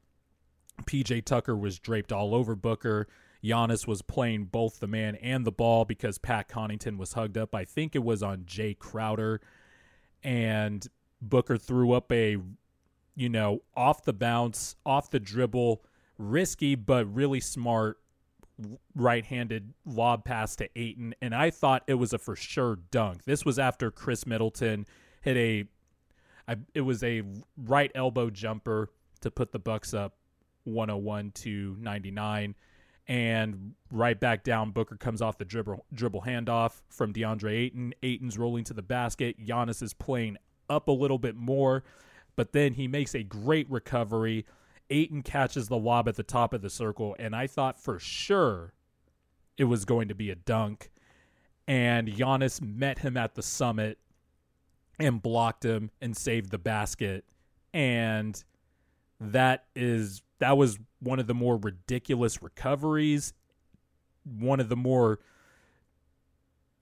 PJ 0.84 1.24
Tucker 1.24 1.56
was 1.56 1.78
draped 1.78 2.12
all 2.12 2.34
over 2.34 2.54
Booker. 2.54 3.06
Giannis 3.42 3.86
was 3.86 4.02
playing 4.02 4.46
both 4.46 4.80
the 4.80 4.86
man 4.86 5.16
and 5.16 5.44
the 5.44 5.52
ball 5.52 5.84
because 5.84 6.18
Pat 6.18 6.48
Connaughton 6.48 6.96
was 6.96 7.14
hugged 7.14 7.38
up. 7.38 7.54
I 7.54 7.64
think 7.64 7.94
it 7.96 8.04
was 8.04 8.22
on 8.22 8.44
Jae 8.44 8.78
Crowder. 8.78 9.40
And 10.22 10.86
Booker 11.20 11.56
threw 11.56 11.92
up 11.92 12.12
a, 12.12 12.36
you 13.16 13.28
know, 13.28 13.62
off 13.76 14.04
the 14.04 14.12
bounce, 14.12 14.76
off 14.86 15.10
the 15.10 15.20
dribble, 15.20 15.84
risky 16.18 16.74
but 16.74 17.12
really 17.12 17.40
smart 17.40 17.98
right-handed 18.94 19.72
lob 19.84 20.24
pass 20.24 20.56
to 20.56 20.68
Ayton, 20.76 21.14
and 21.20 21.34
I 21.34 21.50
thought 21.50 21.82
it 21.86 21.94
was 21.94 22.12
a 22.12 22.18
for 22.18 22.36
sure 22.36 22.76
dunk. 22.90 23.24
This 23.24 23.44
was 23.44 23.58
after 23.58 23.90
Khris 23.90 24.26
Middleton 24.26 24.86
hit 25.20 25.36
a, 25.36 25.64
I, 26.48 26.56
it 26.74 26.82
was 26.82 27.02
a 27.02 27.22
right 27.56 27.90
elbow 27.94 28.30
jumper 28.30 28.90
to 29.20 29.30
put 29.30 29.52
the 29.52 29.58
Bucks 29.58 29.94
up 29.94 30.16
101 30.64 31.32
to 31.32 31.76
99, 31.80 32.54
and 33.08 33.74
right 33.90 34.18
back 34.18 34.44
down. 34.44 34.70
Booker 34.70 34.96
comes 34.96 35.20
off 35.20 35.38
the 35.38 35.44
dribble 35.44 35.84
dribble 35.92 36.22
handoff 36.22 36.82
from 36.88 37.12
DeAndre 37.12 37.52
Ayton. 37.52 37.94
Ayton's 38.02 38.38
rolling 38.38 38.64
to 38.64 38.74
the 38.74 38.82
basket. 38.82 39.44
Giannis 39.44 39.82
is 39.82 39.92
playing 39.92 40.36
up 40.70 40.88
a 40.88 40.92
little 40.92 41.18
bit 41.18 41.36
more, 41.36 41.82
but 42.36 42.52
then 42.52 42.74
he 42.74 42.88
makes 42.88 43.14
a 43.14 43.22
great 43.22 43.68
recovery 43.70 44.46
Ayton 44.92 45.22
catches 45.22 45.68
the 45.68 45.78
lob 45.78 46.06
at 46.06 46.16
the 46.16 46.22
top 46.22 46.52
of 46.52 46.60
the 46.60 46.70
circle, 46.70 47.16
and 47.18 47.34
I 47.34 47.46
thought 47.46 47.80
for 47.80 47.98
sure 47.98 48.74
it 49.56 49.64
was 49.64 49.84
going 49.84 50.08
to 50.08 50.14
be 50.14 50.30
a 50.30 50.34
dunk. 50.34 50.90
And 51.66 52.08
Giannis 52.08 52.60
met 52.60 52.98
him 52.98 53.16
at 53.16 53.34
the 53.34 53.42
summit 53.42 53.98
and 54.98 55.22
blocked 55.22 55.64
him 55.64 55.90
and 56.00 56.16
saved 56.16 56.50
the 56.50 56.58
basket. 56.58 57.24
And 57.72 58.42
that 59.18 59.64
is 59.74 60.22
that 60.40 60.56
was 60.56 60.78
one 61.00 61.18
of 61.18 61.26
the 61.26 61.34
more 61.34 61.56
ridiculous 61.56 62.42
recoveries, 62.42 63.32
one 64.24 64.60
of 64.60 64.68
the 64.68 64.76
more 64.76 65.20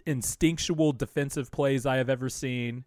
instinctual 0.07 0.93
defensive 0.93 1.53
plays 1.53 1.87
I 1.87 1.97
have 1.97 2.09
ever 2.09 2.29
seen 2.29 2.85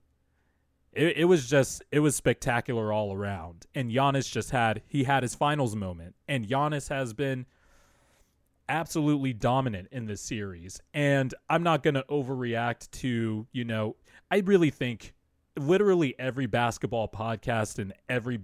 it, 0.96 1.18
it 1.18 1.26
was 1.26 1.50
just 1.50 1.84
it 1.92 2.00
was 2.00 2.16
spectacular 2.16 2.92
all 2.92 3.14
around. 3.14 3.66
And 3.76 3.92
Giannis 3.92 4.32
just 4.32 4.52
had 4.52 4.82
he 4.88 5.04
had 5.04 5.24
his 5.24 5.36
finals 5.36 5.76
moment. 5.76 6.16
And 6.28 6.48
Giannis 6.48 6.90
has 6.90 7.14
been 7.14 7.46
absolutely 8.70 9.34
dominant 9.34 9.90
in 9.92 10.06
this 10.06 10.22
series. 10.22 10.82
And 10.94 11.34
I'm 11.50 11.64
not 11.64 11.84
going 11.84 11.96
to 11.96 12.06
overreact 12.10 12.92
to, 12.92 13.48
you 13.52 13.66
know, 13.66 13.96
I 14.32 14.40
really 14.40 14.70
think 14.70 15.14
literally 15.58 16.16
every 16.18 16.46
basketball 16.46 17.08
podcast 17.08 17.80
and 17.80 17.94
every 18.10 18.40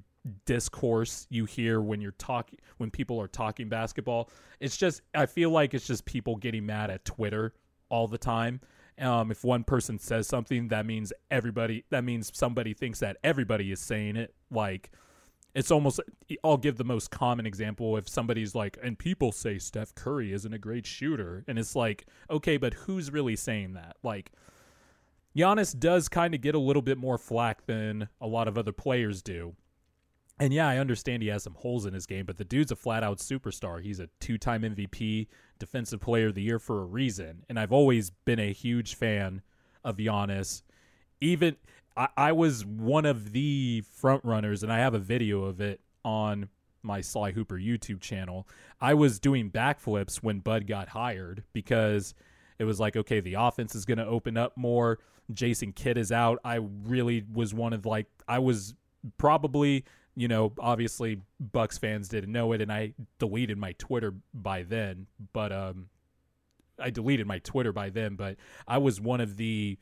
discourse 0.46 1.26
you 1.30 1.46
hear 1.46 1.82
when 1.82 2.02
you're 2.02 2.12
talking 2.12 2.60
when 2.78 2.92
people 2.92 3.20
are 3.20 3.28
talking 3.28 3.70
basketball 3.70 4.30
it's 4.60 4.76
just 4.76 5.02
i 5.16 5.26
feel 5.26 5.50
like 5.50 5.74
it's 5.74 5.88
just 5.88 6.04
people 6.04 6.36
getting 6.36 6.66
mad 6.66 6.92
at 6.92 7.04
twitter 7.06 7.54
all 7.88 8.06
the 8.06 8.18
time 8.18 8.60
um, 9.00 9.32
if 9.32 9.44
one 9.44 9.64
person 9.64 10.00
says 10.00 10.28
something 10.28 10.70
that 10.70 10.86
means 10.86 11.14
everybody 11.32 11.86
that 11.90 12.04
means 12.04 12.32
somebody 12.34 12.74
thinks 12.74 13.00
that 13.00 13.18
everybody 13.24 13.72
is 13.72 13.80
saying 13.80 14.16
it. 14.16 14.34
Like 14.52 14.92
it's 15.56 15.72
almost 15.72 16.00
I'll 16.44 16.58
give 16.58 16.78
the 16.78 16.84
most 16.84 17.12
common 17.12 17.46
example. 17.46 17.98
If 17.98 18.08
somebody's 18.08 18.56
like 18.56 18.78
and 18.84 18.98
people 18.98 19.32
say 19.32 19.58
Steph 19.58 19.96
Curry 19.96 20.34
isn't 20.34 20.54
a 20.54 20.60
great 20.60 20.86
shooter. 20.86 21.44
And 21.48 21.58
it's 21.58 21.76
like 21.76 22.06
okay 22.30 22.58
but 22.58 22.74
who's 22.74 23.12
really 23.12 23.36
saying 23.36 23.74
that? 23.74 23.98
Like 24.04 24.32
Giannis 25.36 25.78
does 25.78 26.10
kind 26.10 26.34
of 26.34 26.42
get 26.42 26.56
a 26.56 26.60
little 26.60 26.82
bit 26.82 26.98
more 26.98 27.18
flack 27.18 27.66
than 27.66 28.10
a 28.20 28.28
lot 28.28 28.48
of 28.48 28.58
other 28.58 28.72
players 28.74 29.22
do. 29.22 29.56
And 30.40 30.54
yeah, 30.54 30.70
I 30.70 30.78
understand 30.78 31.22
he 31.22 31.30
has 31.30 31.44
some 31.44 31.56
holes 31.56 31.86
in 31.86 31.94
his 31.94 32.06
game, 32.06 32.26
but 32.26 32.38
the 32.38 32.46
dude's 32.46 32.72
a 32.72 32.76
flat 32.76 33.04
out 33.04 33.18
superstar. 33.18 33.82
He's 33.82 34.00
a 34.00 34.10
two 34.20 34.38
time 34.38 34.62
MVP, 34.62 35.28
defensive 35.60 36.00
player 36.00 36.28
of 36.28 36.36
the 36.36 36.42
year 36.42 36.60
for 36.60 36.82
a 36.82 36.86
reason. 36.86 37.44
And 37.50 37.60
I've 37.60 37.74
always 37.74 38.10
been 38.10 38.40
a 38.40 38.54
huge 38.54 38.96
fan 38.96 39.42
of 39.84 39.98
Giannis. 39.98 40.62
Even 41.20 41.58
I, 41.98 42.08
I 42.16 42.32
was 42.32 42.66
one 42.66 43.06
of 43.06 43.34
the 43.34 43.84
front 43.94 44.24
runners, 44.24 44.64
and 44.64 44.72
I 44.72 44.80
have 44.80 44.94
a 44.94 45.00
video 45.00 45.44
of 45.44 45.60
it 45.60 45.82
on 46.06 46.48
my 46.82 47.02
Sly 47.02 47.32
Hooper 47.32 47.58
YouTube 47.58 48.00
channel. 48.00 48.48
I 48.80 48.94
was 48.94 49.20
doing 49.20 49.52
backflips 49.52 50.18
when 50.18 50.40
Bud 50.40 50.66
got 50.66 50.88
hired 50.90 51.44
because 51.52 52.14
it 52.58 52.64
was 52.64 52.80
like, 52.80 52.96
okay, 52.96 53.20
the 53.20 53.34
offense 53.34 53.76
is 53.76 53.86
going 53.86 53.98
to 53.98 54.06
open 54.06 54.38
up 54.38 54.56
more. 54.56 55.00
Jason 55.34 55.74
Kidd 55.74 55.98
is 55.98 56.12
out. 56.12 56.40
I 56.46 56.56
really 56.56 57.26
was 57.34 57.54
one 57.54 57.74
of 57.74 57.86
like 57.86 58.08
I 58.28 58.40
was 58.40 58.74
probably 59.18 59.84
you 60.20 60.28
know 60.28 60.52
obviously 60.60 61.22
Bucks 61.40 61.78
fans 61.78 62.10
didn't 62.10 62.34
know 62.34 62.52
it, 62.52 62.60
and 62.60 62.72
I 62.72 62.94
deleted 63.20 63.58
my 63.58 63.72
Twitter 63.78 64.14
by 64.34 64.64
then. 64.64 65.08
But 65.32 65.54
um, 65.54 65.88
I 66.78 66.90
deleted 66.90 67.26
my 67.26 67.40
Twitter 67.40 67.72
by 67.72 67.90
then. 67.90 68.16
But 68.18 68.36
I 68.68 68.80
was 68.80 69.00
one 69.00 69.22
of 69.22 69.38
the 69.38 69.78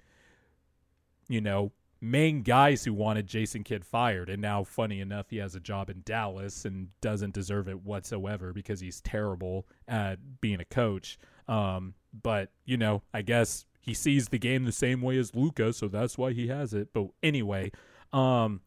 you 1.27 1.41
know 1.41 1.71
main 1.99 2.43
guys 2.43 2.85
who 2.85 2.93
wanted 2.93 3.25
Jason 3.25 3.63
Kidd 3.63 3.83
fired. 3.83 4.29
And 4.29 4.39
now, 4.39 4.63
funny 4.63 5.01
enough, 5.01 5.31
he 5.31 5.37
has 5.37 5.55
a 5.55 5.59
job 5.59 5.89
in 5.89 6.03
Dallas 6.05 6.65
and 6.65 6.89
doesn't 7.01 7.33
deserve 7.33 7.67
it 7.67 7.83
whatsoever 7.83 8.53
because 8.53 8.79
he's 8.79 9.01
terrible 9.01 9.65
at 9.87 10.39
being 10.39 10.61
a 10.61 10.65
coach. 10.65 11.17
Um, 11.47 11.95
but, 12.21 12.51
you 12.63 12.77
know, 12.77 13.01
I 13.11 13.23
guess 13.23 13.65
he 13.79 13.95
sees 13.95 14.29
the 14.29 14.37
game 14.37 14.65
the 14.65 14.71
same 14.71 15.01
way 15.01 15.17
as 15.17 15.33
Luka, 15.33 15.73
so 15.73 15.87
that's 15.87 16.19
why 16.19 16.33
he 16.33 16.49
has 16.49 16.75
it. 16.75 16.89
But 16.93 17.07
anyway, 17.23 17.71
um, 18.13 18.61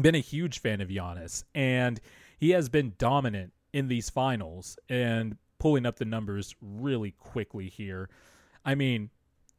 been 0.00 0.14
a 0.14 0.20
huge 0.20 0.60
fan 0.60 0.80
of 0.80 0.88
Giannis, 0.88 1.44
and 1.54 2.00
he 2.38 2.50
has 2.50 2.68
been 2.68 2.94
dominant 2.98 3.52
in 3.72 3.88
these 3.88 4.10
finals. 4.10 4.78
And 4.88 5.36
pulling 5.58 5.86
up 5.86 5.96
the 5.96 6.04
numbers 6.04 6.54
really 6.60 7.12
quickly 7.12 7.68
here, 7.68 8.08
I 8.64 8.74
mean, 8.74 9.10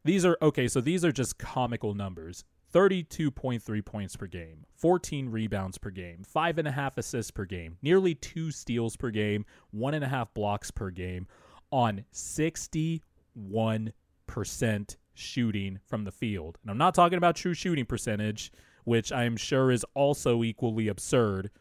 these 0.03 0.25
are 0.25 0.37
okay. 0.41 0.67
So 0.67 0.81
these 0.81 1.03
are 1.03 1.11
just 1.11 1.37
comical 1.37 1.93
numbers. 1.93 2.43
32.3 2.73 3.85
points 3.85 4.15
per 4.17 4.27
game, 4.27 4.65
14 4.75 5.29
rebounds 5.29 5.77
per 5.77 5.89
game, 5.89 6.23
five 6.23 6.57
and 6.57 6.67
a 6.67 6.71
half 6.71 6.97
assists 6.97 7.31
per 7.31 7.45
game, 7.45 7.77
nearly 7.81 8.13
two 8.13 8.51
steals 8.51 8.97
per 8.97 9.09
game, 9.09 9.45
one 9.71 9.93
and 9.93 10.03
a 10.03 10.07
half 10.07 10.33
blocks 10.33 10.69
per 10.69 10.89
game 10.89 11.27
on 11.71 12.03
61 12.11 13.93
percent 14.27 14.97
shooting 15.13 15.79
from 15.87 16.03
the 16.03 16.11
field. 16.11 16.57
And 16.61 16.69
I'm 16.69 16.77
not 16.77 16.93
talking 16.93 17.17
about 17.17 17.35
true 17.35 17.53
shooting 17.53 17.85
percentage, 17.85 18.51
which 18.87 19.11
I 19.11 19.25
am 19.25 19.35
sure 19.35 19.69
is 19.69 19.85
also 19.95 20.45
equally 20.45 20.87
absurd. 20.87 21.51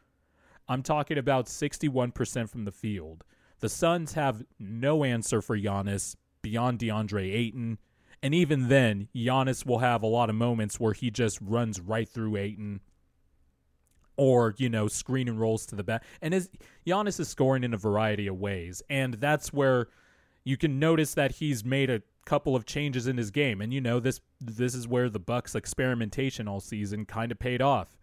I'm 0.69 0.85
talking 0.85 1.19
about 1.19 1.47
61% 1.47 2.49
from 2.49 2.65
the 2.65 2.71
field. 2.71 3.25
The 3.59 3.69
Suns 3.69 4.13
have 4.13 4.45
no 4.61 5.03
answer 5.03 5.43
for 5.43 5.59
Giannis 5.59 6.15
beyond 6.41 6.79
DeAndre 6.79 7.35
Ayton. 7.35 7.79
And 8.23 8.33
even 8.33 8.69
then, 8.69 9.09
Giannis 9.13 9.67
will 9.67 9.81
have 9.81 10.05
a 10.05 10.07
lot 10.07 10.31
of 10.31 10.37
moments 10.37 10.79
where 10.79 10.93
he 10.93 11.11
just 11.11 11.41
runs 11.41 11.81
right 11.81 12.09
through 12.09 12.37
Ayton 12.37 12.81
or, 14.17 14.55
you 14.57 14.69
know, 14.69 14.87
screen 14.87 15.29
and 15.29 15.41
rolls 15.41 15.67
to 15.67 15.75
the 15.75 15.83
back. 15.83 16.05
And 16.23 16.33
his, 16.33 16.49
Giannis 16.87 17.19
is 17.19 17.29
scoring 17.29 17.65
in 17.65 17.75
a 17.75 17.77
variety 17.77 18.29
of 18.29 18.37
ways. 18.37 18.83
And 18.89 19.15
that's 19.15 19.53
where 19.53 19.89
you 20.45 20.57
can 20.57 20.79
notice 20.79 21.15
that 21.15 21.33
he's 21.33 21.65
made 21.65 21.91
a 21.91 22.03
couple 22.27 22.55
of 22.55 22.67
changes 22.67 23.07
in 23.07 23.17
his 23.17 23.31
game, 23.31 23.61
and 23.63 23.73
you 23.73 23.81
know 23.81 24.01
this 24.01 24.21
this 24.41 24.75
is 24.75 24.87
where 24.87 25.09
the 25.09 25.19
Bucks' 25.19 25.55
experimentation 25.55 26.47
all 26.47 26.61
season 26.61 27.07
kind 27.07 27.33
of 27.33 27.39
paid 27.39 27.63
off. 27.63 27.97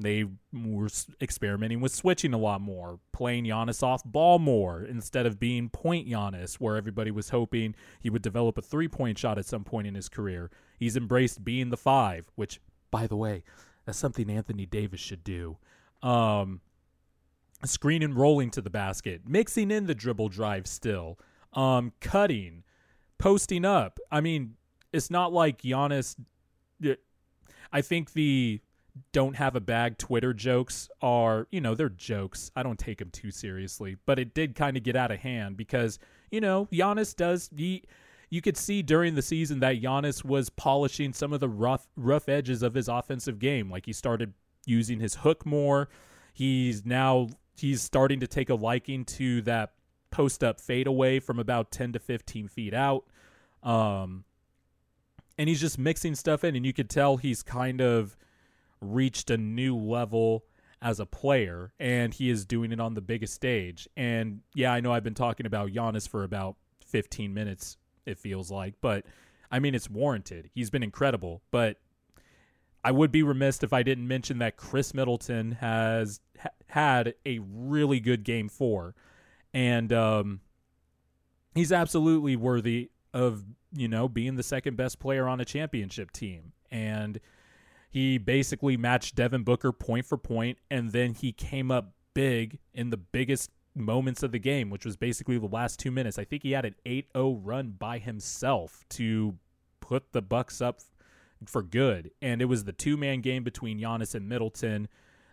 They 0.00 0.24
were 0.50 0.88
experimenting 1.20 1.82
with 1.82 1.94
switching 1.94 2.32
a 2.32 2.38
lot 2.38 2.62
more, 2.62 3.00
playing 3.12 3.44
Giannis 3.44 3.82
off 3.82 4.02
ball 4.02 4.38
more 4.38 4.82
instead 4.82 5.26
of 5.26 5.38
being 5.38 5.68
point 5.68 6.08
Giannis, 6.08 6.54
where 6.54 6.76
everybody 6.76 7.10
was 7.10 7.28
hoping 7.28 7.74
he 8.00 8.08
would 8.08 8.22
develop 8.22 8.56
a 8.56 8.62
three 8.62 8.88
point 8.88 9.18
shot 9.18 9.38
at 9.38 9.44
some 9.44 9.62
point 9.62 9.86
in 9.86 9.94
his 9.94 10.08
career. 10.08 10.50
He's 10.78 10.96
embraced 10.96 11.44
being 11.44 11.68
the 11.68 11.76
five, 11.76 12.30
which, 12.34 12.60
by 12.90 13.06
the 13.06 13.16
way, 13.16 13.44
that's 13.84 13.98
something 13.98 14.30
Anthony 14.30 14.64
Davis 14.64 15.00
should 15.00 15.22
do. 15.22 15.58
Um, 16.02 16.62
screen 17.66 18.02
and 18.02 18.16
rolling 18.16 18.50
to 18.52 18.62
the 18.62 18.70
basket, 18.70 19.22
mixing 19.26 19.70
in 19.70 19.86
the 19.86 19.94
dribble 19.94 20.30
drive 20.30 20.66
still, 20.66 21.18
um, 21.52 21.92
cutting, 22.00 22.64
posting 23.20 23.64
up. 23.64 23.98
I 24.10 24.20
mean, 24.20 24.54
it's 24.92 25.10
not 25.10 25.32
like 25.32 25.62
Giannis. 25.62 26.16
I 27.72 27.82
think 27.82 28.12
the 28.14 28.60
don't 29.12 29.36
have 29.36 29.54
a 29.54 29.60
bag 29.60 29.98
Twitter 29.98 30.34
jokes 30.34 30.88
are, 31.00 31.46
you 31.50 31.60
know, 31.60 31.74
they're 31.74 31.88
jokes. 31.88 32.50
I 32.56 32.62
don't 32.62 32.78
take 32.78 32.98
them 32.98 33.10
too 33.10 33.30
seriously, 33.30 33.96
but 34.04 34.18
it 34.18 34.34
did 34.34 34.54
kind 34.54 34.76
of 34.76 34.82
get 34.82 34.96
out 34.96 35.10
of 35.12 35.20
hand 35.20 35.56
because, 35.56 35.98
you 36.30 36.40
know, 36.40 36.66
Giannis 36.72 37.14
does 37.14 37.50
he 37.54 37.84
you 38.30 38.40
could 38.40 38.56
see 38.56 38.82
during 38.82 39.16
the 39.16 39.22
season 39.22 39.60
that 39.60 39.82
Giannis 39.82 40.24
was 40.24 40.50
polishing 40.50 41.12
some 41.12 41.32
of 41.32 41.40
the 41.40 41.48
rough 41.48 41.88
rough 41.96 42.28
edges 42.28 42.62
of 42.62 42.74
his 42.74 42.88
offensive 42.88 43.38
game. 43.38 43.70
Like 43.70 43.86
he 43.86 43.92
started 43.92 44.34
using 44.66 45.00
his 45.00 45.16
hook 45.16 45.44
more. 45.44 45.88
He's 46.32 46.84
now 46.84 47.28
he's 47.56 47.82
starting 47.82 48.20
to 48.20 48.26
take 48.26 48.50
a 48.50 48.54
liking 48.54 49.04
to 49.04 49.42
that 49.42 49.72
post 50.10 50.42
up 50.42 50.60
fadeaway 50.60 51.20
from 51.20 51.38
about 51.38 51.70
10 51.70 51.92
to 51.92 51.98
15 51.98 52.48
feet 52.48 52.74
out. 52.74 53.04
Um, 53.62 54.24
and 55.38 55.48
he's 55.48 55.60
just 55.60 55.78
mixing 55.78 56.14
stuff 56.14 56.44
in, 56.44 56.56
and 56.56 56.64
you 56.64 56.72
could 56.72 56.90
tell 56.90 57.16
he's 57.16 57.42
kind 57.42 57.80
of 57.80 58.16
reached 58.80 59.30
a 59.30 59.36
new 59.36 59.76
level 59.76 60.44
as 60.82 61.00
a 61.00 61.06
player, 61.06 61.72
and 61.78 62.14
he 62.14 62.30
is 62.30 62.44
doing 62.44 62.72
it 62.72 62.80
on 62.80 62.94
the 62.94 63.00
biggest 63.00 63.34
stage. 63.34 63.88
And 63.96 64.40
yeah, 64.54 64.72
I 64.72 64.80
know 64.80 64.92
I've 64.92 65.04
been 65.04 65.14
talking 65.14 65.46
about 65.46 65.70
Giannis 65.70 66.08
for 66.08 66.24
about 66.24 66.56
15 66.86 67.32
minutes, 67.32 67.76
it 68.06 68.18
feels 68.18 68.50
like, 68.50 68.74
but 68.80 69.04
I 69.50 69.58
mean, 69.58 69.74
it's 69.74 69.90
warranted. 69.90 70.50
He's 70.54 70.70
been 70.70 70.82
incredible, 70.82 71.42
but 71.50 71.78
I 72.82 72.92
would 72.92 73.12
be 73.12 73.22
remiss 73.22 73.62
if 73.62 73.72
I 73.72 73.82
didn't 73.82 74.08
mention 74.08 74.38
that 74.38 74.56
Khris 74.56 74.94
Middleton 74.94 75.52
has 75.52 76.20
ha- 76.40 76.48
had 76.68 77.14
a 77.26 77.40
really 77.40 78.00
good 78.00 78.24
game 78.24 78.48
four 78.48 78.94
and 79.52 79.92
um, 79.92 80.40
he's 81.54 81.72
absolutely 81.72 82.36
worthy 82.36 82.90
of 83.12 83.44
you 83.72 83.88
know 83.88 84.08
being 84.08 84.36
the 84.36 84.42
second 84.42 84.76
best 84.76 84.98
player 84.98 85.26
on 85.28 85.40
a 85.40 85.44
championship 85.44 86.10
team 86.12 86.52
and 86.70 87.20
he 87.90 88.18
basically 88.18 88.76
matched 88.76 89.16
Devin 89.16 89.42
Booker 89.42 89.72
point 89.72 90.06
for 90.06 90.16
point 90.16 90.58
and 90.70 90.92
then 90.92 91.14
he 91.14 91.32
came 91.32 91.70
up 91.70 91.92
big 92.14 92.58
in 92.72 92.90
the 92.90 92.96
biggest 92.96 93.50
moments 93.74 94.22
of 94.22 94.32
the 94.32 94.38
game 94.38 94.70
which 94.70 94.84
was 94.84 94.96
basically 94.96 95.38
the 95.38 95.46
last 95.46 95.78
2 95.80 95.90
minutes. 95.90 96.18
I 96.18 96.24
think 96.24 96.42
he 96.42 96.52
had 96.52 96.64
an 96.64 96.74
8-0 96.86 97.40
run 97.42 97.74
by 97.78 97.98
himself 97.98 98.84
to 98.90 99.36
put 99.80 100.12
the 100.12 100.22
Bucks 100.22 100.60
up 100.60 100.80
for 101.46 101.62
good 101.62 102.10
and 102.22 102.40
it 102.40 102.46
was 102.46 102.64
the 102.64 102.72
two-man 102.72 103.20
game 103.20 103.42
between 103.42 103.80
Giannis 103.80 104.14
and 104.14 104.28
Middleton 104.28 104.88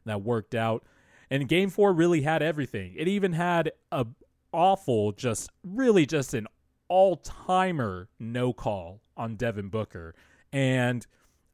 that 0.05 0.21
worked 0.21 0.55
out. 0.55 0.83
And 1.29 1.47
game 1.47 1.69
four 1.69 1.91
really 1.91 2.21
had 2.21 2.41
everything. 2.41 2.93
It 2.95 3.07
even 3.07 3.33
had 3.33 3.73
a 3.91 4.07
awful, 4.53 5.11
just 5.11 5.49
really 5.63 6.05
just 6.05 6.33
an 6.33 6.47
all 6.89 7.17
timer 7.17 8.09
no 8.19 8.53
call 8.53 9.01
on 9.15 9.35
Devin 9.35 9.69
Booker. 9.69 10.15
And 10.51 11.05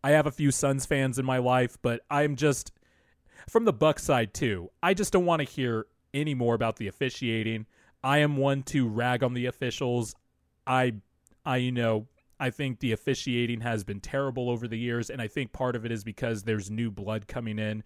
I 0.04 0.12
have 0.12 0.28
a 0.28 0.32
few 0.32 0.52
Suns 0.52 0.86
fans 0.86 1.18
in 1.18 1.26
my 1.26 1.38
life, 1.38 1.78
but 1.82 2.02
I'm 2.10 2.36
just 2.36 2.72
from 3.50 3.66
the 3.66 3.74
Buck 3.74 4.00
side 4.00 4.34
too. 4.34 4.70
I 4.82 4.94
just 4.94 5.14
don't 5.14 5.26
want 5.26 5.42
to 5.42 5.48
hear 5.48 5.88
any 6.14 6.36
more 6.36 6.56
about 6.56 6.78
the 6.78 6.88
officiating. 6.88 7.66
I 8.04 8.20
am 8.20 8.38
one 8.38 8.64
to 8.64 8.88
rag 8.88 9.24
on 9.24 9.34
the 9.34 9.46
officials. 9.46 10.16
I 10.68 10.96
I 11.46 11.58
you 11.58 11.72
know, 11.72 12.08
I 12.40 12.50
think 12.50 12.80
the 12.80 12.92
officiating 12.92 13.62
has 13.62 13.84
been 13.84 14.02
terrible 14.02 14.50
over 14.50 14.68
the 14.68 14.78
years 14.78 15.10
and 15.10 15.22
I 15.22 15.28
think 15.28 15.54
part 15.54 15.76
of 15.76 15.86
it 15.86 15.92
is 15.92 16.04
because 16.04 16.44
there's 16.44 16.70
new 16.70 16.92
blood 16.92 17.28
coming 17.28 17.60
in 17.60 17.84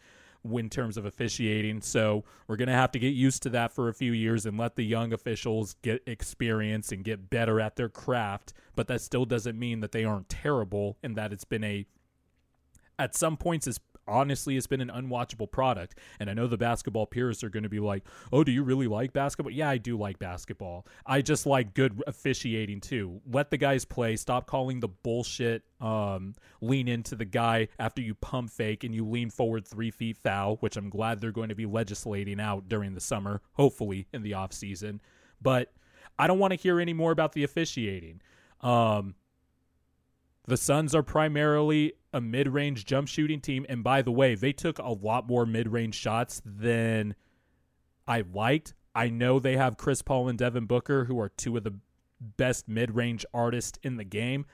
in 0.55 0.69
terms 0.69 0.97
of 0.97 1.05
officiating. 1.05 1.81
So 1.81 2.23
we're 2.47 2.55
going 2.55 2.67
to 2.67 2.73
have 2.73 2.91
to 2.91 2.99
get 2.99 3.13
used 3.13 3.43
to 3.43 3.49
that 3.51 3.71
for 3.71 3.89
a 3.89 3.93
few 3.93 4.13
years 4.13 4.45
and 4.45 4.57
let 4.57 4.75
the 4.75 4.83
young 4.83 5.13
officials 5.13 5.75
get 5.81 6.01
experience 6.07 6.91
and 6.91 7.03
get 7.03 7.29
better 7.29 7.59
at 7.59 7.75
their 7.75 7.89
craft. 7.89 8.53
But 8.75 8.87
that 8.87 9.01
still 9.01 9.25
doesn't 9.25 9.57
mean 9.57 9.79
that 9.81 9.91
they 9.91 10.03
aren't 10.03 10.29
terrible 10.29 10.97
and 11.03 11.15
that 11.15 11.33
it's 11.33 11.45
been 11.45 11.63
a, 11.63 11.85
at 12.99 13.15
some 13.15 13.37
points, 13.37 13.67
honestly 14.07 14.57
it's 14.57 14.67
been 14.67 14.81
an 14.81 14.89
unwatchable 14.89 15.49
product. 15.49 15.95
And 16.19 16.29
i 16.29 16.33
know 16.33 16.47
the 16.47 16.57
basketball 16.57 17.05
purists 17.05 17.43
are 17.43 17.49
going 17.49 17.63
to 17.63 17.69
be 17.69 17.79
like 17.79 18.03
oh 18.31 18.43
do 18.43 18.51
you 18.51 18.63
really 18.63 18.87
like 18.87 19.13
basketball? 19.13 19.51
Yeah 19.51 19.69
i 19.69 19.77
do 19.77 19.97
like 19.97 20.19
basketball. 20.19 20.85
I 21.05 21.21
just 21.21 21.45
like 21.45 21.73
good 21.73 22.01
officiating 22.07 22.81
too. 22.81 23.21
Let 23.29 23.51
the 23.51 23.57
guys 23.57 23.85
play. 23.85 24.15
Stop 24.15 24.47
calling 24.47 24.79
the 24.79 24.87
bullshit 24.87 25.63
um, 25.79 26.33
lean 26.61 26.87
into 26.87 27.15
the 27.15 27.25
guy 27.25 27.67
after 27.77 28.01
you 28.01 28.15
pump 28.15 28.49
fake 28.49 28.83
and 28.83 28.93
you 28.93 29.05
lean 29.05 29.29
forward 29.29 29.67
three 29.67 29.91
feet 29.91 30.17
foul 30.17 30.57
which 30.57 30.75
i'm 30.75 30.89
glad 30.89 31.21
they're 31.21 31.31
going 31.31 31.49
to 31.49 31.55
be 31.55 31.65
legislating 31.67 32.39
out 32.39 32.67
during 32.67 32.93
the 32.95 32.99
summer 32.99 33.41
hopefully 33.53 34.07
in 34.13 34.23
the 34.23 34.33
off 34.33 34.53
season. 34.53 35.01
But 35.41 35.71
i 36.17 36.27
don't 36.27 36.39
want 36.39 36.51
to 36.51 36.59
hear 36.59 36.79
any 36.79 36.93
more 36.93 37.11
about 37.11 37.33
the 37.33 37.43
officiating. 37.43 38.21
Um, 38.61 39.15
the 40.47 40.57
Suns 40.57 40.95
are 40.95 41.03
primarily 41.03 41.93
a 42.13 42.21
mid 42.21 42.47
range 42.47 42.85
jump 42.85 43.07
shooting 43.07 43.41
team. 43.41 43.65
And 43.67 43.83
by 43.83 44.01
the 44.01 44.11
way, 44.11 44.33
they 44.33 44.53
took 44.53 44.79
a 44.79 44.89
lot 44.89 45.27
more 45.27 45.45
mid 45.45 45.67
range 45.67 45.95
shots 45.95 46.41
than 46.45 47.15
I 48.07 48.23
liked. 48.33 48.73
I 48.95 49.09
know 49.09 49.39
they 49.39 49.57
have 49.57 49.77
Chris 49.77 50.01
Paul 50.01 50.29
and 50.29 50.39
Devin 50.39 50.65
Booker, 50.65 51.05
who 51.05 51.19
are 51.19 51.29
two 51.29 51.57
of 51.57 51.63
the 51.63 51.75
best 52.19 52.67
mid 52.67 52.95
range 52.95 53.25
artists 53.33 53.77
in 53.83 53.97
the 53.97 54.05
game. 54.05 54.45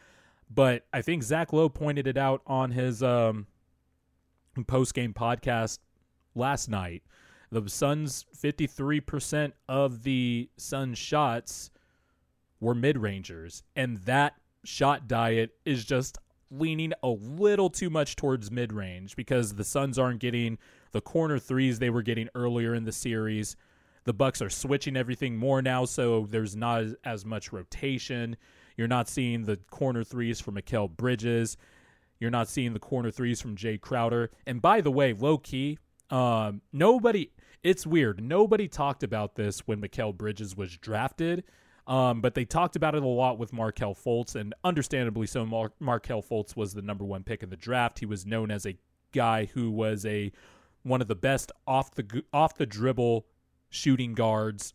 But 0.49 0.85
I 0.91 1.01
think 1.01 1.23
Zach 1.23 1.53
Lowe 1.53 1.69
pointed 1.69 2.07
it 2.07 2.17
out 2.17 2.41
on 2.45 2.71
his 2.71 3.01
um, 3.01 3.47
post 4.67 4.93
game 4.93 5.13
podcast 5.13 5.79
last 6.35 6.69
night. 6.69 7.03
The 7.51 7.69
Suns, 7.69 8.25
53% 8.35 9.53
of 9.69 10.01
the 10.01 10.49
Suns' 10.57 10.97
shots 10.97 11.69
were 12.59 12.73
mid 12.73 12.97
rangers. 12.97 13.61
And 13.75 13.97
that 13.99 14.33
shot 14.63 15.07
diet 15.07 15.51
is 15.65 15.85
just 15.85 16.17
leaning 16.49 16.93
a 17.01 17.09
little 17.09 17.69
too 17.69 17.89
much 17.89 18.15
towards 18.15 18.51
mid 18.51 18.71
range 18.71 19.15
because 19.15 19.55
the 19.55 19.63
Suns 19.63 19.97
aren't 19.97 20.19
getting 20.19 20.57
the 20.91 21.01
corner 21.01 21.39
threes 21.39 21.79
they 21.79 21.89
were 21.89 22.03
getting 22.03 22.29
earlier 22.35 22.75
in 22.75 22.83
the 22.83 22.91
series. 22.91 23.55
The 24.05 24.13
Bucks 24.13 24.41
are 24.41 24.49
switching 24.49 24.97
everything 24.97 25.37
more 25.37 25.61
now, 25.61 25.85
so 25.85 26.27
there's 26.29 26.55
not 26.55 26.83
as 27.03 27.25
much 27.25 27.51
rotation. 27.51 28.35
You're 28.77 28.87
not 28.87 29.07
seeing 29.07 29.43
the 29.43 29.57
corner 29.57 30.03
threes 30.03 30.39
from 30.39 30.55
Mikal 30.55 30.89
Bridges. 30.89 31.57
You're 32.19 32.31
not 32.31 32.49
seeing 32.49 32.73
the 32.73 32.79
corner 32.79 33.11
threes 33.11 33.41
from 33.41 33.55
Jae 33.55 33.79
Crowder. 33.79 34.29
And 34.45 34.61
by 34.61 34.81
the 34.81 34.91
way, 34.91 35.13
low 35.13 35.37
key, 35.37 35.77
um, 36.09 36.61
nobody. 36.71 37.31
It's 37.63 37.87
weird. 37.87 38.21
Nobody 38.21 38.67
talked 38.67 39.03
about 39.03 39.35
this 39.35 39.61
when 39.61 39.81
Mikal 39.81 40.15
Bridges 40.15 40.55
was 40.55 40.77
drafted 40.77 41.43
um, 41.87 42.21
but 42.21 42.35
they 42.35 42.45
talked 42.45 42.75
about 42.75 42.95
it 42.95 43.03
a 43.03 43.07
lot 43.07 43.37
with 43.37 43.51
Markelle 43.51 43.95
Fultz, 43.95 44.35
and 44.35 44.53
understandably 44.63 45.27
so. 45.27 45.45
Mar- 45.45 45.73
Markelle 45.79 46.21
Fultz 46.21 46.55
was 46.55 46.73
the 46.73 46.81
number 46.81 47.03
one 47.03 47.23
pick 47.23 47.43
in 47.43 47.49
the 47.49 47.57
draft. 47.57 47.99
He 47.99 48.05
was 48.05 48.25
known 48.25 48.51
as 48.51 48.65
a 48.65 48.77
guy 49.11 49.45
who 49.45 49.69
was 49.69 50.05
a 50.05 50.31
one 50.83 51.01
of 51.01 51.07
the 51.07 51.15
best 51.15 51.51
off 51.67 51.93
the 51.95 52.23
off 52.31 52.55
the 52.55 52.65
dribble 52.65 53.25
shooting 53.69 54.13
guards 54.13 54.73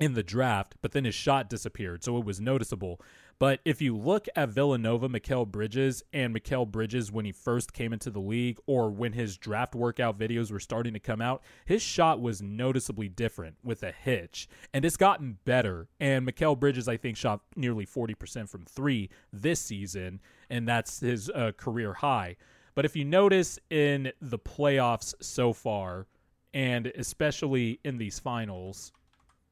in 0.00 0.14
the 0.14 0.22
draft, 0.22 0.74
but 0.82 0.92
then 0.92 1.04
his 1.04 1.14
shot 1.14 1.48
disappeared, 1.48 2.04
so 2.04 2.18
it 2.18 2.24
was 2.24 2.40
noticeable. 2.40 3.00
But 3.38 3.60
if 3.64 3.82
you 3.82 3.96
look 3.96 4.26
at 4.36 4.50
Villanova, 4.50 5.08
Mikal 5.08 5.46
Bridges, 5.46 6.02
and 6.12 6.34
Mikal 6.34 6.70
Bridges 6.70 7.10
when 7.10 7.24
he 7.24 7.32
first 7.32 7.72
came 7.72 7.92
into 7.92 8.10
the 8.10 8.20
league, 8.20 8.58
or 8.66 8.90
when 8.90 9.12
his 9.12 9.36
draft 9.36 9.74
workout 9.74 10.18
videos 10.18 10.52
were 10.52 10.60
starting 10.60 10.94
to 10.94 11.00
come 11.00 11.20
out, 11.20 11.42
his 11.64 11.82
shot 11.82 12.20
was 12.20 12.40
noticeably 12.40 13.08
different 13.08 13.56
with 13.62 13.82
a 13.82 13.92
hitch. 13.92 14.48
And 14.72 14.84
it's 14.84 14.96
gotten 14.96 15.38
better. 15.44 15.88
And 15.98 16.26
Mikal 16.26 16.58
Bridges, 16.58 16.88
I 16.88 16.96
think, 16.96 17.16
shot 17.16 17.40
nearly 17.56 17.86
40% 17.86 18.48
from 18.48 18.64
three 18.64 19.10
this 19.32 19.60
season, 19.60 20.20
and 20.48 20.68
that's 20.68 21.00
his 21.00 21.28
uh, 21.30 21.52
career 21.56 21.94
high. 21.94 22.36
But 22.74 22.84
if 22.84 22.96
you 22.96 23.04
notice 23.04 23.58
in 23.70 24.12
the 24.20 24.38
playoffs 24.38 25.14
so 25.20 25.52
far, 25.52 26.06
and 26.52 26.86
especially 26.96 27.80
in 27.84 27.98
these 27.98 28.18
finals, 28.18 28.92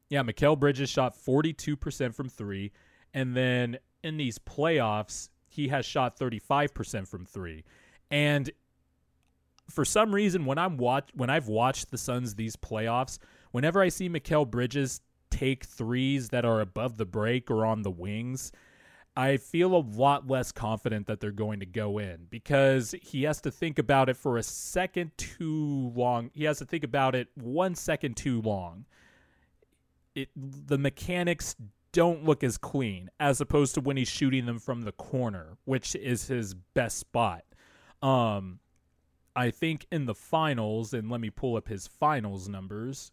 yeah, 0.09 0.23
Mikal 0.23 0.59
Bridges 0.59 0.89
shot 0.89 1.15
42% 1.15 2.13
from 2.13 2.29
three. 2.29 2.71
And 3.13 3.35
then 3.35 3.77
in 4.03 4.17
these 4.17 4.39
playoffs, 4.39 5.29
he 5.47 5.67
has 5.67 5.85
shot 5.85 6.17
35% 6.17 7.07
from 7.07 7.25
three. 7.25 7.63
And 8.09 8.49
for 9.69 9.85
some 9.85 10.13
reason, 10.13 10.45
when 10.45 10.57
I'm 10.57 10.77
watch 10.77 11.09
when 11.13 11.29
I've 11.29 11.47
watched 11.47 11.91
the 11.91 11.97
Suns 11.97 12.35
these 12.35 12.55
playoffs, 12.55 13.17
whenever 13.51 13.81
I 13.81 13.89
see 13.89 14.09
Mikal 14.09 14.49
Bridges 14.49 15.01
take 15.29 15.65
threes 15.65 16.29
that 16.29 16.45
are 16.45 16.61
above 16.61 16.97
the 16.97 17.05
break 17.05 17.49
or 17.49 17.65
on 17.65 17.81
the 17.81 17.91
wings, 17.91 18.51
I 19.15 19.37
feel 19.37 19.75
a 19.75 19.77
lot 19.77 20.27
less 20.27 20.51
confident 20.51 21.07
that 21.07 21.19
they're 21.19 21.31
going 21.31 21.59
to 21.59 21.65
go 21.65 21.99
in 21.99 22.27
because 22.29 22.95
he 23.01 23.23
has 23.23 23.41
to 23.41 23.51
think 23.51 23.79
about 23.79 24.09
it 24.09 24.17
for 24.17 24.37
a 24.37 24.43
second 24.43 25.11
too 25.17 25.91
long. 25.95 26.31
He 26.33 26.45
has 26.45 26.59
to 26.59 26.65
think 26.65 26.83
about 26.83 27.15
it 27.15 27.29
one 27.35 27.75
second 27.75 28.17
too 28.17 28.41
long. 28.41 28.85
It 30.15 30.29
the 30.35 30.77
mechanics 30.77 31.55
don't 31.93 32.25
look 32.25 32.43
as 32.43 32.57
clean 32.57 33.09
as 33.19 33.39
opposed 33.39 33.75
to 33.75 33.81
when 33.81 33.95
he's 33.95 34.09
shooting 34.09 34.45
them 34.45 34.59
from 34.59 34.81
the 34.81 34.91
corner, 34.91 35.57
which 35.63 35.95
is 35.95 36.27
his 36.27 36.53
best 36.53 36.97
spot. 36.97 37.45
Um, 38.01 38.59
I 39.35 39.51
think 39.51 39.87
in 39.91 40.05
the 40.05 40.15
finals, 40.15 40.93
and 40.93 41.09
let 41.09 41.21
me 41.21 41.29
pull 41.29 41.55
up 41.55 41.69
his 41.69 41.87
finals 41.87 42.49
numbers. 42.49 43.11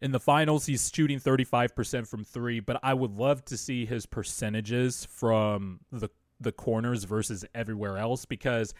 In 0.00 0.12
the 0.12 0.20
finals, 0.20 0.64
he's 0.64 0.90
shooting 0.92 1.20
35% 1.20 2.08
from 2.08 2.24
three, 2.24 2.60
but 2.60 2.80
I 2.82 2.94
would 2.94 3.12
love 3.12 3.44
to 3.46 3.58
see 3.58 3.84
his 3.84 4.06
percentages 4.06 5.04
from 5.04 5.80
the 5.92 6.08
the 6.40 6.52
corners 6.52 7.04
versus 7.04 7.44
everywhere 7.54 7.98
else 7.98 8.24
because 8.24 8.72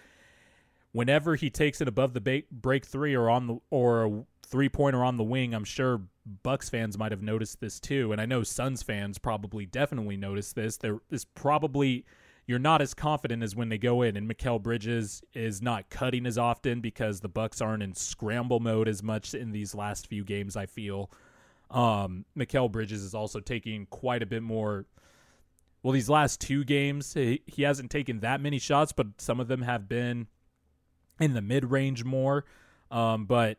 whenever 0.93 1.37
he 1.37 1.51
takes 1.51 1.81
it 1.81 1.89
above 1.89 2.15
the 2.15 2.45
break 2.51 2.87
three 2.87 3.15
or 3.15 3.29
on 3.29 3.47
the 3.47 3.59
or 3.71 4.25
three 4.51 4.69
pointer 4.69 5.05
on 5.05 5.17
the 5.17 5.25
wing, 5.25 5.55
I'm 5.55 5.65
sure 5.65 6.03
Bucks 6.43 6.69
fans 6.69 6.99
might 6.99 7.13
have 7.13 7.23
noticed 7.23 7.61
this 7.61 7.81
too, 7.81 8.13
and 8.13 8.21
I 8.21 8.27
know 8.27 8.43
Suns 8.43 8.83
fans 8.83 9.19
probably 9.19 9.65
definitely 9.67 10.17
noticed 10.17 10.55
this. 10.55 10.77
There 10.77 10.99
is 11.11 11.25
probably 11.25 12.05
you're 12.47 12.59
not 12.59 12.83
as 12.83 12.95
confident 12.95 13.45
as 13.45 13.55
when 13.55 13.69
they 13.69 13.79
go 13.79 14.03
in, 14.03 14.17
and 14.17 14.29
Mikal 14.29 14.61
Bridges 14.61 15.23
is 15.35 15.63
not 15.63 15.89
cutting 15.89 16.27
as 16.27 16.37
often 16.37 16.81
because 16.81 17.21
the 17.21 17.29
Bucks 17.29 17.61
aren't 17.61 17.83
in 17.83 17.95
scramble 17.95 18.59
mode 18.59 18.89
as 18.89 19.03
much 19.03 19.35
in 19.35 19.53
these 19.53 19.75
last 19.75 20.09
few 20.09 20.25
games. 20.25 20.57
I 20.57 20.67
feel 20.67 21.11
um, 21.71 22.25
Mikal 22.37 22.71
Bridges 22.71 23.03
is 23.03 23.15
also 23.15 23.39
taking 23.39 23.87
quite 23.87 24.23
a 24.23 24.27
bit 24.27 24.43
more. 24.43 24.87
Well, 25.83 25.93
these 25.93 26.11
last 26.11 26.41
two 26.41 26.65
games, 26.65 27.15
he, 27.15 27.41
he 27.47 27.63
hasn't 27.63 27.91
taken 27.91 28.21
that 28.21 28.41
many 28.41 28.59
shots, 28.59 28.91
but 28.91 29.07
some 29.19 29.39
of 29.39 29.47
them 29.47 29.63
have 29.63 29.89
been 29.89 30.27
in 31.21 31.35
the 31.35 31.43
mid 31.43 31.71
range 31.71 32.05
more. 32.05 32.45
Um, 32.91 33.27
but 33.27 33.59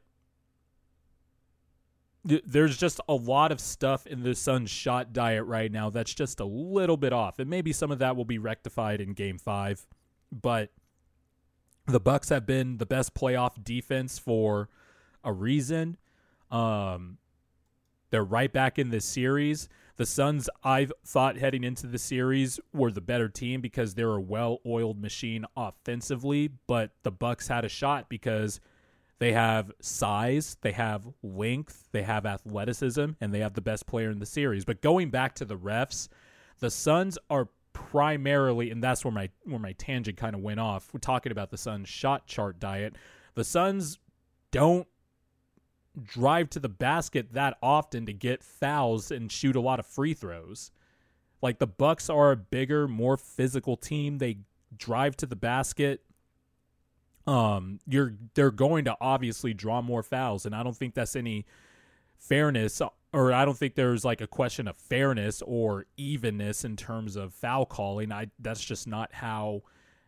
there's 2.24 2.78
just 2.78 3.00
a 3.08 3.14
lot 3.14 3.52
of 3.52 3.60
stuff 3.60 4.06
in 4.06 4.24
the 4.24 4.36
Suns 4.36 4.70
shot 4.70 5.12
diet 5.12 5.46
right 5.46 5.72
now 5.72 5.90
that's 5.90 6.14
just 6.14 6.40
a 6.40 6.46
little 6.46 6.98
bit 6.98 7.14
off. 7.14 7.40
And 7.40 7.50
maybe 7.50 7.74
some 7.74 7.92
of 7.92 8.00
that 8.00 8.16
will 8.16 8.26
be 8.26 8.38
rectified 8.38 9.02
in 9.02 9.14
game 9.14 9.38
5, 9.38 9.88
but 10.32 10.72
the 11.88 12.00
Bucks 12.00 12.30
have 12.30 12.46
been 12.46 12.78
the 12.78 12.86
best 12.86 13.16
playoff 13.16 13.64
defense 13.64 14.20
for 14.20 14.70
a 15.24 15.34
reason. 15.34 15.98
Um 16.52 17.18
they're 18.12 18.24
right 18.24 18.52
back 18.52 18.78
in 18.78 18.90
this 18.90 19.06
series. 19.06 19.70
The 19.96 20.06
Suns, 20.06 20.50
I've 20.64 20.92
thought 21.06 21.38
heading 21.38 21.64
into 21.64 21.88
the 21.88 21.98
series, 21.98 22.60
were 22.74 22.92
the 22.92 23.02
better 23.02 23.30
team 23.30 23.62
because 23.62 23.96
they're 23.96 24.16
a 24.16 24.22
well-oiled 24.22 25.02
machine 25.02 25.46
offensively, 25.56 26.50
but 26.68 26.92
the 27.04 27.12
Bucks 27.12 27.48
had 27.48 27.64
a 27.64 27.70
shot 27.70 28.10
because 28.10 28.60
they 29.22 29.34
have 29.34 29.72
size, 29.80 30.58
they 30.62 30.72
have 30.72 31.08
length, 31.22 31.90
they 31.92 32.02
have 32.02 32.26
athleticism, 32.26 33.06
and 33.22 33.32
they 33.32 33.38
have 33.38 33.54
the 33.54 33.62
best 33.62 33.86
player 33.86 34.10
in 34.10 34.18
the 34.18 34.26
series. 34.26 34.66
But 34.66 34.82
going 34.82 35.12
back 35.12 35.36
to 35.36 35.46
the 35.46 35.56
refs, 35.56 36.08
the 36.58 36.72
Suns 36.72 37.20
are 37.30 37.50
primarily, 37.72 38.72
and 38.72 38.84
that's 38.84 39.06
where 39.06 39.12
my 39.12 39.30
where 39.44 39.60
my 39.60 39.74
tangent 39.74 40.18
kind 40.18 40.34
of 40.34 40.42
went 40.42 40.60
off. 40.60 40.90
We're 40.92 41.02
talking 41.02 41.32
about 41.32 41.52
the 41.52 41.58
Suns 41.60 41.88
shot 41.88 42.26
chart 42.26 42.60
diet. 42.60 42.96
The 43.36 43.44
Suns 43.44 44.00
don't 44.50 44.88
drive 46.02 46.50
to 46.50 46.60
the 46.60 46.68
basket 46.68 47.34
that 47.34 47.60
often 47.62 48.08
to 48.08 48.14
get 48.14 48.44
fouls 48.44 49.12
and 49.12 49.32
shoot 49.32 49.56
a 49.56 49.62
lot 49.62 49.80
of 49.80 49.86
free 49.86 50.16
throws. 50.16 50.72
Like 51.44 51.60
the 51.60 51.68
Bucks 51.68 52.10
are 52.10 52.32
a 52.32 52.38
bigger, 52.38 52.88
more 52.88 53.18
physical 53.18 53.78
team. 53.78 54.18
They 54.18 54.40
drive 54.76 55.16
to 55.18 55.28
the 55.28 55.36
basket 55.36 56.02
um, 57.28 57.80
you're 57.88 58.16
they're 58.34 58.52
going 58.52 58.86
to 58.86 58.96
obviously 59.00 59.54
draw 59.54 59.82
more 59.82 60.04
fouls, 60.04 60.46
and 60.46 60.56
I 60.56 60.64
don't 60.64 60.76
think 60.76 60.94
that's 60.94 61.16
any 61.16 61.46
fairness, 62.18 62.82
or 63.14 63.34
I 63.34 63.46
don't 63.46 63.58
think 63.58 63.76
there's 63.76 64.06
like 64.06 64.22
a 64.22 64.28
question 64.28 64.68
of 64.68 64.78
fairness 64.78 65.42
or 65.42 65.86
evenness 65.98 66.64
in 66.64 66.76
terms 66.76 67.16
of 67.16 67.34
foul 67.34 67.66
calling. 67.66 68.12
I 68.12 68.28
that's 68.40 68.64
just 68.64 68.88
not 68.88 69.14
how 69.14 69.64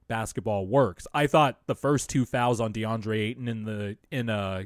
basketball 0.07 0.67
works. 0.67 1.07
I 1.13 1.27
thought 1.27 1.59
the 1.65 1.75
first 1.75 2.09
two 2.09 2.25
fouls 2.25 2.59
on 2.59 2.73
DeAndre 2.73 3.19
Ayton 3.19 3.47
in 3.47 3.63
the 3.65 3.97
in 4.11 4.29
uh 4.29 4.63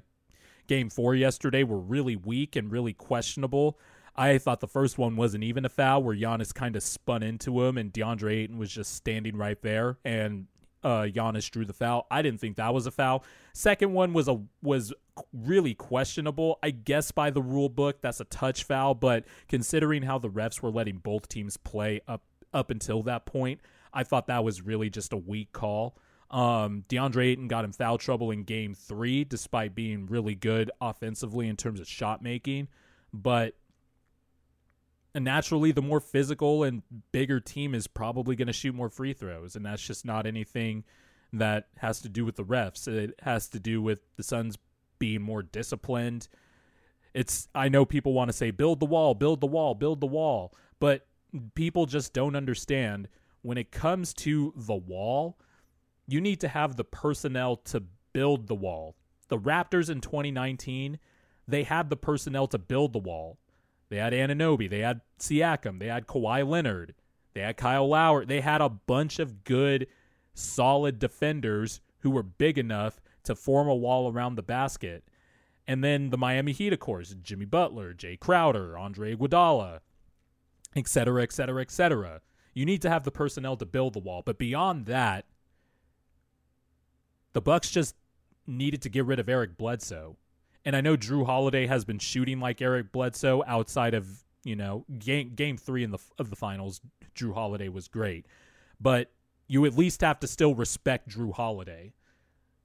game 0.67 0.89
4 0.89 1.15
yesterday 1.15 1.63
were 1.63 1.79
really 1.79 2.17
weak 2.17 2.55
and 2.55 2.71
really 2.71 2.93
questionable. 2.93 3.79
I 4.17 4.37
thought 4.37 4.59
the 4.59 4.67
first 4.67 4.97
one 4.97 5.15
wasn't 5.15 5.43
even 5.45 5.63
a 5.63 5.69
foul 5.69 6.03
where 6.03 6.15
Giannis 6.15 6.53
kind 6.53 6.75
of 6.75 6.83
spun 6.83 7.23
into 7.23 7.63
him 7.63 7.77
and 7.77 7.93
DeAndre 7.93 8.43
Ayton 8.43 8.57
was 8.57 8.71
just 8.71 8.95
standing 8.95 9.37
right 9.37 9.61
there 9.61 9.97
and 10.03 10.47
uh, 10.83 11.03
Giannis 11.03 11.49
drew 11.49 11.65
the 11.65 11.73
foul. 11.73 12.07
I 12.11 12.21
didn't 12.21 12.39
think 12.39 12.57
that 12.57 12.73
was 12.73 12.85
a 12.85 12.91
foul. 12.91 13.23
Second 13.53 13.93
one 13.93 14.13
was 14.13 14.27
a 14.27 14.39
was 14.61 14.93
really 15.33 15.73
questionable. 15.73 16.59
I 16.61 16.71
guess 16.71 17.11
by 17.11 17.29
the 17.29 17.41
rule 17.41 17.69
book 17.69 18.01
that's 18.01 18.19
a 18.19 18.25
touch 18.25 18.63
foul, 18.63 18.93
but 18.93 19.25
considering 19.47 20.03
how 20.03 20.19
the 20.19 20.29
refs 20.29 20.61
were 20.61 20.71
letting 20.71 20.97
both 20.97 21.27
teams 21.27 21.57
play 21.57 22.01
up 22.07 22.23
up 22.53 22.69
until 22.69 23.03
that 23.03 23.25
point, 23.25 23.61
I 23.93 24.03
thought 24.03 24.27
that 24.27 24.43
was 24.43 24.61
really 24.61 24.89
just 24.89 25.13
a 25.13 25.17
weak 25.17 25.51
call. 25.51 25.97
Um, 26.29 26.83
DeAndre 26.89 27.27
Ayton 27.27 27.47
got 27.47 27.63
in 27.63 27.71
foul 27.71 27.97
trouble 27.97 28.31
in 28.31 28.43
game 28.43 28.73
three, 28.73 29.23
despite 29.23 29.75
being 29.75 30.05
really 30.07 30.35
good 30.35 30.71
offensively 30.81 31.47
in 31.47 31.55
terms 31.55 31.79
of 31.79 31.87
shot 31.87 32.21
making. 32.21 32.67
But 33.13 33.55
naturally, 35.23 35.71
the 35.71 35.81
more 35.81 35.99
physical 35.99 36.63
and 36.63 36.83
bigger 37.11 37.39
team 37.39 37.73
is 37.73 37.87
probably 37.87 38.35
going 38.35 38.47
to 38.47 38.53
shoot 38.53 38.75
more 38.75 38.89
free 38.89 39.13
throws. 39.13 39.55
And 39.55 39.65
that's 39.65 39.81
just 39.81 40.05
not 40.05 40.25
anything 40.25 40.83
that 41.33 41.67
has 41.77 42.01
to 42.01 42.09
do 42.09 42.25
with 42.25 42.35
the 42.35 42.43
refs. 42.43 42.87
It 42.87 43.15
has 43.21 43.49
to 43.49 43.59
do 43.59 43.81
with 43.81 44.01
the 44.15 44.23
Suns 44.23 44.57
being 44.99 45.21
more 45.21 45.43
disciplined. 45.43 46.27
It's 47.13 47.47
I 47.55 47.69
know 47.69 47.85
people 47.85 48.13
want 48.13 48.29
to 48.29 48.33
say 48.33 48.51
build 48.51 48.79
the 48.79 48.85
wall, 48.85 49.13
build 49.13 49.41
the 49.41 49.47
wall, 49.47 49.75
build 49.75 50.01
the 50.01 50.07
wall, 50.07 50.53
but 50.79 51.07
people 51.55 51.85
just 51.85 52.13
don't 52.13 52.35
understand 52.35 53.07
when 53.41 53.57
it 53.57 53.71
comes 53.71 54.13
to 54.13 54.53
the 54.55 54.75
wall, 54.75 55.37
you 56.07 56.21
need 56.21 56.39
to 56.41 56.47
have 56.47 56.75
the 56.75 56.83
personnel 56.83 57.57
to 57.57 57.81
build 58.13 58.47
the 58.47 58.55
wall. 58.55 58.95
The 59.29 59.37
Raptors 59.37 59.89
in 59.89 60.01
2019, 60.01 60.99
they 61.47 61.63
had 61.63 61.89
the 61.89 61.97
personnel 61.97 62.47
to 62.47 62.57
build 62.57 62.93
the 62.93 62.99
wall. 62.99 63.37
They 63.89 63.97
had 63.97 64.13
Anunoby. 64.13 64.69
they 64.69 64.79
had 64.79 65.01
Siakam, 65.19 65.79
they 65.79 65.87
had 65.87 66.07
Kawhi 66.07 66.47
Leonard, 66.47 66.93
they 67.37 67.43
had 67.43 67.57
Kyle 67.57 67.87
Lowry. 67.87 68.25
They 68.25 68.41
had 68.41 68.61
a 68.61 68.69
bunch 68.69 69.19
of 69.19 69.43
good, 69.43 69.85
solid 70.33 70.97
defenders 70.97 71.81
who 71.99 72.09
were 72.09 72.23
big 72.23 72.57
enough 72.57 72.99
to 73.25 73.35
form 73.35 73.67
a 73.67 73.75
wall 73.75 74.11
around 74.11 74.35
the 74.35 74.41
basket. 74.41 75.03
And 75.67 75.83
then 75.83 76.09
the 76.09 76.17
Miami 76.17 76.51
Heat, 76.51 76.73
of 76.73 76.79
course, 76.79 77.15
Jimmy 77.21 77.45
Butler, 77.45 77.93
Jae 77.93 78.19
Crowder, 78.19 78.75
Andre 78.75 79.15
Iguodala, 79.15 79.81
et 80.75 80.87
cetera, 80.87 81.21
et 81.21 81.31
cetera, 81.31 81.61
et 81.61 81.69
cetera. 81.69 82.21
You 82.55 82.65
need 82.65 82.81
to 82.81 82.89
have 82.89 83.03
the 83.03 83.11
personnel 83.11 83.55
to 83.57 83.67
build 83.67 83.93
the 83.93 83.99
wall. 83.99 84.23
But 84.25 84.39
beyond 84.39 84.87
that, 84.87 85.25
the 87.33 87.41
Bucks 87.41 87.69
just 87.69 87.93
needed 88.47 88.81
to 88.81 88.89
get 88.89 89.05
rid 89.05 89.19
of 89.19 89.29
Eric 89.29 89.59
Bledsoe. 89.59 90.17
And 90.67 90.75
I 90.75 90.81
know 90.81 90.97
Jrue 90.97 91.25
Holiday 91.25 91.65
has 91.67 91.85
been 91.85 91.97
shooting 91.97 92.41
like 92.41 92.61
Eric 92.61 92.91
Bledsoe 92.91 93.41
outside 93.47 93.93
of, 93.93 94.05
you 94.43 94.57
know, 94.57 94.83
game 94.99 95.31
game 95.33 95.55
3 95.55 95.85
in 95.85 95.91
the 95.91 95.97
of 96.19 96.29
the 96.29 96.35
finals. 96.35 96.81
Jrue 97.15 97.33
Holiday 97.33 97.69
was 97.69 97.87
great. 97.87 98.25
But 98.77 99.09
you 99.47 99.65
at 99.65 99.77
least 99.77 100.01
have 100.01 100.19
to 100.19 100.27
still 100.27 100.55
respect 100.55 101.07
Jrue 101.07 101.33
Holiday. 101.33 101.93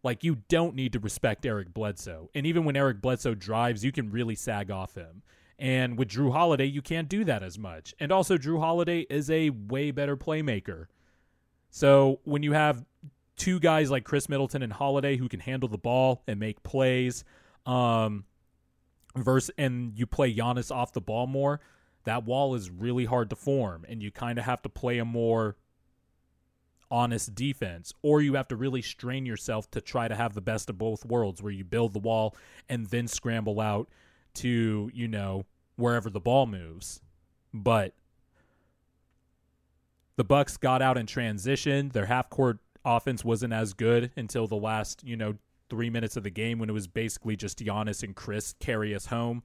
Like 0.03 0.25
you 0.25 0.39
don't 0.49 0.75
need 0.75 0.95
to 0.95 0.99
respect 0.99 1.47
Eric 1.47 1.73
Bledsoe. 1.73 2.29
And 2.35 2.45
even 2.45 2.65
when 2.65 2.75
Eric 2.75 3.01
Bledsoe 3.01 3.37
drives, 3.37 3.85
you 3.85 3.93
can 3.93 4.11
really 4.11 4.35
sag 4.35 4.69
off 4.69 4.97
him. 4.97 5.23
And 5.57 5.97
with 5.97 6.09
Jrue 6.09 6.33
Holiday, 6.33 6.67
you 6.67 6.83
can't 6.83 7.09
do 7.09 7.23
that 7.27 7.45
as 7.45 7.57
much. 7.57 7.95
And 8.01 8.11
also 8.11 8.37
Jrue 8.37 8.59
Holiday 8.59 9.07
is 9.09 9.31
a 9.31 9.51
way 9.51 9.93
better 9.93 10.17
playmaker. 10.17 10.87
So 11.71 12.19
when 12.25 12.43
you 12.43 12.51
have 12.51 12.85
two 13.37 13.61
guys 13.61 13.93
like 13.93 14.03
Khris 14.03 14.29
Middleton 14.29 14.65
and 14.65 14.73
Holiday 14.73 15.17
who 15.19 15.29
can 15.29 15.39
handle 15.39 15.69
the 15.69 15.79
ball 15.79 16.25
and 16.27 16.41
make 16.41 16.65
plays, 16.65 17.23
um, 17.67 18.25
verse 19.17 19.51
and 19.59 19.99
you 19.99 20.07
play 20.07 20.35
Giannis 20.35 20.75
off 20.75 20.93
the 20.93 21.01
ball 21.01 21.27
more, 21.27 21.61
that 22.05 22.25
wall 22.25 22.55
is 22.55 22.71
really 22.71 23.05
hard 23.05 23.31
to 23.31 23.37
form, 23.37 23.85
and 23.89 24.03
you 24.03 24.11
kind 24.11 24.39
of 24.39 24.45
have 24.45 24.63
to 24.63 24.69
play 24.69 24.99
a 24.99 25.05
more 25.05 25.57
honest 26.91 27.35
defense, 27.35 27.93
or 28.03 28.21
you 28.21 28.35
have 28.35 28.49
to 28.49 28.57
really 28.57 28.83
strain 28.83 29.25
yourself 29.25 29.71
to 29.71 29.81
try 29.81 30.09
to 30.09 30.15
have 30.15 30.35
the 30.35 30.41
best 30.41 30.69
of 30.69 30.77
both 30.77 31.05
worlds, 31.05 31.43
where 31.43 31.53
you 31.53 31.65
build 31.65 31.93
the 31.93 31.99
wall 31.99 32.37
and 32.69 32.87
then 32.87 33.07
scramble 33.07 33.61
out 33.61 33.89
to 34.35 34.91
you 34.93 35.09
know 35.09 35.45
wherever 35.77 36.11
the 36.11 36.21
ball 36.21 36.47
moves. 36.47 37.01
But 37.55 37.95
the 40.17 40.25
Bucks 40.25 40.57
got 40.57 40.83
out 40.83 40.99
in 40.99 41.07
transition. 41.07 41.91
Their 41.91 42.07
half 42.07 42.31
court 42.31 42.59
offense 42.85 43.25
wasn't 43.25 43.53
as 43.53 43.73
good 43.73 44.11
until 44.17 44.47
the 44.47 44.57
last, 44.57 45.05
you 45.05 45.17
know, 45.17 45.37
three 45.73 45.89
minutes 45.89 46.19
of 46.19 46.23
the 46.23 46.31
game 46.31 46.59
when 46.59 46.69
it 46.69 46.75
was 46.75 46.87
basically 46.87 47.35
just 47.35 47.59
Giannis 47.59 48.03
and 48.03 48.15
Chris 48.15 48.55
carry 48.61 48.95
us 48.95 49.07
home. 49.07 49.43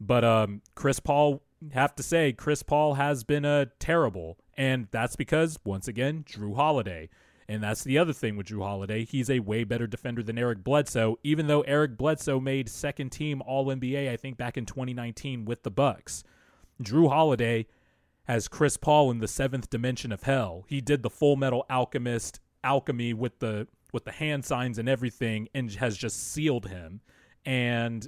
But 0.00 0.24
um, 0.24 0.62
Chris 0.76 1.00
Paul, 1.00 1.42
have 1.72 1.96
to 1.96 2.04
say, 2.04 2.32
Chris 2.32 2.62
Paul 2.62 2.94
has 2.94 3.24
been 3.24 3.44
a 3.44 3.62
uh, 3.62 3.64
terrible, 3.80 4.38
and 4.56 4.86
that's 4.92 5.16
because 5.16 5.58
once 5.64 5.88
again, 5.88 6.24
Jrue 6.24 6.54
Holiday. 6.54 7.08
And 7.48 7.64
that's 7.64 7.82
the 7.82 7.98
other 7.98 8.12
thing 8.12 8.36
with 8.36 8.46
Jrue 8.46 8.62
Holiday. 8.62 9.04
He's 9.04 9.28
a 9.28 9.40
way 9.40 9.64
better 9.64 9.88
defender 9.88 10.22
than 10.22 10.38
Eric 10.38 10.62
Bledsoe, 10.62 11.18
even 11.24 11.48
though 11.48 11.62
Eric 11.62 11.98
Bledsoe 11.98 12.38
made 12.38 12.68
second 12.68 13.10
team 13.10 13.42
All 13.44 13.66
NBA, 13.66 14.08
I 14.08 14.16
think, 14.16 14.36
back 14.36 14.56
in 14.56 14.66
2019 14.66 15.44
with 15.46 15.64
the 15.64 15.70
Bucks. 15.72 16.22
Jrue 16.80 17.08
Holiday 17.08 17.66
has 18.22 18.46
Chris 18.46 18.76
Paul 18.76 19.10
in 19.10 19.18
the 19.18 19.26
seventh 19.26 19.68
dimension 19.68 20.12
of 20.12 20.22
hell. 20.22 20.64
He 20.68 20.80
did 20.80 21.02
the 21.02 21.10
full 21.10 21.34
metal 21.34 21.66
alchemist 21.68 22.38
alchemy 22.62 23.14
with 23.14 23.40
the 23.40 23.66
with 23.92 24.04
the 24.04 24.12
hand 24.12 24.44
signs 24.44 24.78
and 24.78 24.88
everything 24.88 25.48
and 25.54 25.70
has 25.74 25.96
just 25.96 26.32
sealed 26.32 26.66
him. 26.66 27.00
And 27.44 28.06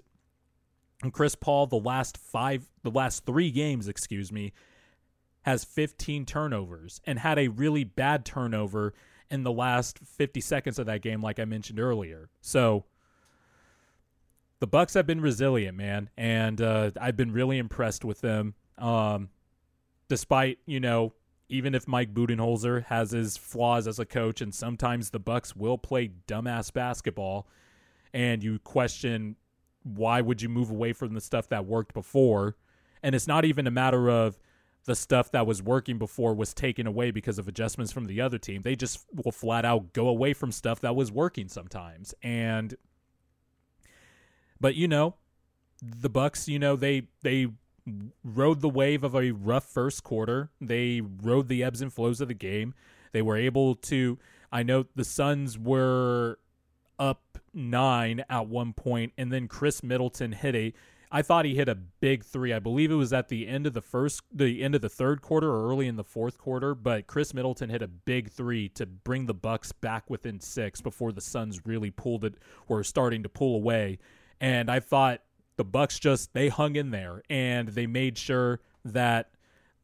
Chris 1.13 1.35
Paul, 1.35 1.67
the 1.67 1.77
last 1.77 2.17
five, 2.17 2.69
the 2.83 2.91
last 2.91 3.27
three 3.27 3.51
games, 3.51 3.89
excuse 3.89 4.31
me, 4.31 4.53
has 5.43 5.65
15 5.65 6.25
turnovers 6.25 7.01
and 7.05 7.19
had 7.19 7.39
a 7.39 7.49
really 7.49 7.85
bad 7.85 8.25
turnover 8.25 8.95
in 9.31 9.43
the 9.43 9.53
last 9.53 9.99
50 9.99 10.41
seconds 10.41 10.79
of 10.79 10.87
that 10.87 11.03
game, 11.03 11.23
like 11.23 11.41
I 11.41 11.45
mentioned 11.45 11.81
earlier. 11.81 12.29
So 12.41 12.85
the 14.61 14.67
Bucks 14.67 14.95
have 14.95 15.07
been 15.07 15.21
resilient, 15.21 15.77
man, 15.77 16.11
and 16.17 16.61
uh, 16.61 16.93
I've 17.01 17.17
been 17.17 17.33
really 17.33 17.59
impressed 17.59 18.05
with 18.05 18.21
them. 18.21 18.55
Um, 18.79 19.31
despite 20.13 20.59
you 20.67 20.79
know 20.79 21.15
even 21.49 21.75
if 21.75 21.87
Mike 21.87 22.15
Budenholzer 22.15 22.85
has 22.87 23.11
his 23.11 23.37
flaws 23.37 23.87
as 23.87 23.99
a 23.99 24.07
coach, 24.07 24.41
and 24.41 24.55
sometimes 24.55 25.11
the 25.11 25.19
Bucks 25.19 25.55
will 25.55 25.79
play 25.79 26.11
dumbass 26.27 26.73
basketball, 26.73 27.47
and 28.13 28.43
you 28.43 28.59
question 28.59 29.37
why 29.85 30.21
would 30.21 30.41
you 30.41 30.49
move 30.49 30.71
away 30.71 30.93
from 30.93 31.15
the 31.15 31.21
stuff 31.21 31.49
that 31.49 31.67
worked 31.67 31.93
before, 31.93 32.57
and 33.03 33.15
it's 33.15 33.27
not 33.27 33.45
even 33.45 33.67
a 33.67 33.71
matter 33.71 34.09
of 34.09 34.39
the 34.85 34.95
stuff 34.95 35.31
that 35.31 35.47
was 35.47 35.63
working 35.63 35.99
before 35.99 36.35
was 36.35 36.53
taken 36.53 36.87
away 36.87 37.11
because 37.11 37.39
of 37.39 37.47
adjustments 37.47 37.93
from 37.93 38.07
the 38.07 38.21
other 38.21 38.39
team. 38.39 38.63
They 38.63 38.75
just 38.75 39.05
will 39.13 39.33
flat 39.33 39.65
out 39.65 39.93
go 39.93 40.09
away 40.09 40.33
from 40.33 40.51
stuff 40.51 40.81
that 40.81 40.97
was 40.97 41.13
working 41.13 41.49
sometimes, 41.49 42.15
and 42.23 42.75
but 44.61 44.75
you 44.75 44.89
know 44.89 45.17
the 45.83 46.11
Bucks, 46.11 46.49
you 46.49 46.59
know 46.59 46.77
they 46.77 47.09
they 47.23 47.49
rode 48.25 48.61
the 48.61 48.69
wave 48.69 49.05
of 49.05 49.15
a 49.15 49.33
rough 49.33 49.65
first 49.65 50.03
quarter. 50.03 50.51
They 50.61 51.01
rode 51.01 51.49
the 51.49 51.63
ebbs 51.65 51.81
and 51.81 51.93
flows 51.93 52.21
of 52.21 52.29
the 52.29 52.35
game. 52.35 52.75
They 53.13 53.23
were 53.23 53.37
able 53.37 53.75
to. 53.77 54.19
I 54.51 54.63
know 54.63 54.87
the 54.95 55.05
Suns 55.05 55.59
were 55.59 56.39
up 56.99 57.39
nine 57.53 58.25
at 58.29 58.49
one 58.49 58.73
point, 58.73 59.13
and 59.19 59.33
then 59.33 59.49
Khris 59.49 59.83
Middleton 59.83 60.33
hit 60.33 60.55
a. 60.55 60.73
I 61.15 61.21
thought 61.21 61.45
he 61.45 61.55
hit 61.55 61.69
a 61.69 61.75
big 61.75 62.25
three. 62.25 62.55
I 62.55 62.59
believe 62.59 62.91
it 62.91 62.95
was 62.95 63.13
at 63.13 63.29
the 63.29 63.47
end 63.47 63.67
of 63.67 63.75
the 63.75 63.83
first, 63.83 64.23
the 64.33 64.63
end 64.63 64.75
of 64.75 64.81
the 64.81 64.89
third 64.89 65.21
quarter 65.21 65.51
or 65.51 65.69
early 65.69 65.87
in 65.87 65.97
the 65.97 66.05
fourth 66.05 66.39
quarter. 66.39 66.75
But 66.75 67.07
Khris 67.07 67.35
Middleton 67.35 67.69
hit 67.69 67.83
a 67.83 67.89
big 67.89 68.31
three 68.31 68.71
to 68.71 68.87
bring 68.87 69.27
the 69.27 69.35
Bucks 69.35 69.73
back 69.73 70.09
within 70.09 70.41
six 70.41 70.81
before 70.81 71.13
the 71.13 71.21
Suns 71.21 71.67
really 71.67 71.91
pulled 71.91 72.25
it, 72.25 72.37
were 72.67 72.83
starting 72.83 73.23
to 73.25 73.29
pull 73.29 73.57
away. 73.57 73.99
And 74.41 74.71
I 74.71 74.81
thought 74.81 75.21
the 75.57 75.65
Bucks 75.65 75.99
just 75.99 76.33
they 76.33 76.49
hung 76.49 76.77
in 76.77 76.91
there 76.91 77.23
and 77.29 77.69
they 77.69 77.87
made 77.87 78.19
sure 78.19 78.61
that 78.85 79.31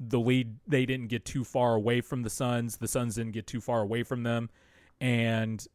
the 0.00 0.18
lead 0.18 0.56
they 0.66 0.86
didn't 0.86 1.08
get 1.08 1.24
too 1.24 1.44
far 1.44 1.74
away 1.74 2.00
from 2.00 2.22
the 2.22 2.30
Suns. 2.30 2.76
The 2.76 2.88
Suns 2.88 3.16
didn't 3.16 3.32
get 3.32 3.46
too 3.46 3.60
far 3.60 3.80
away 3.80 4.02
from 4.02 4.22
them, 4.22 4.50
and 5.00 5.66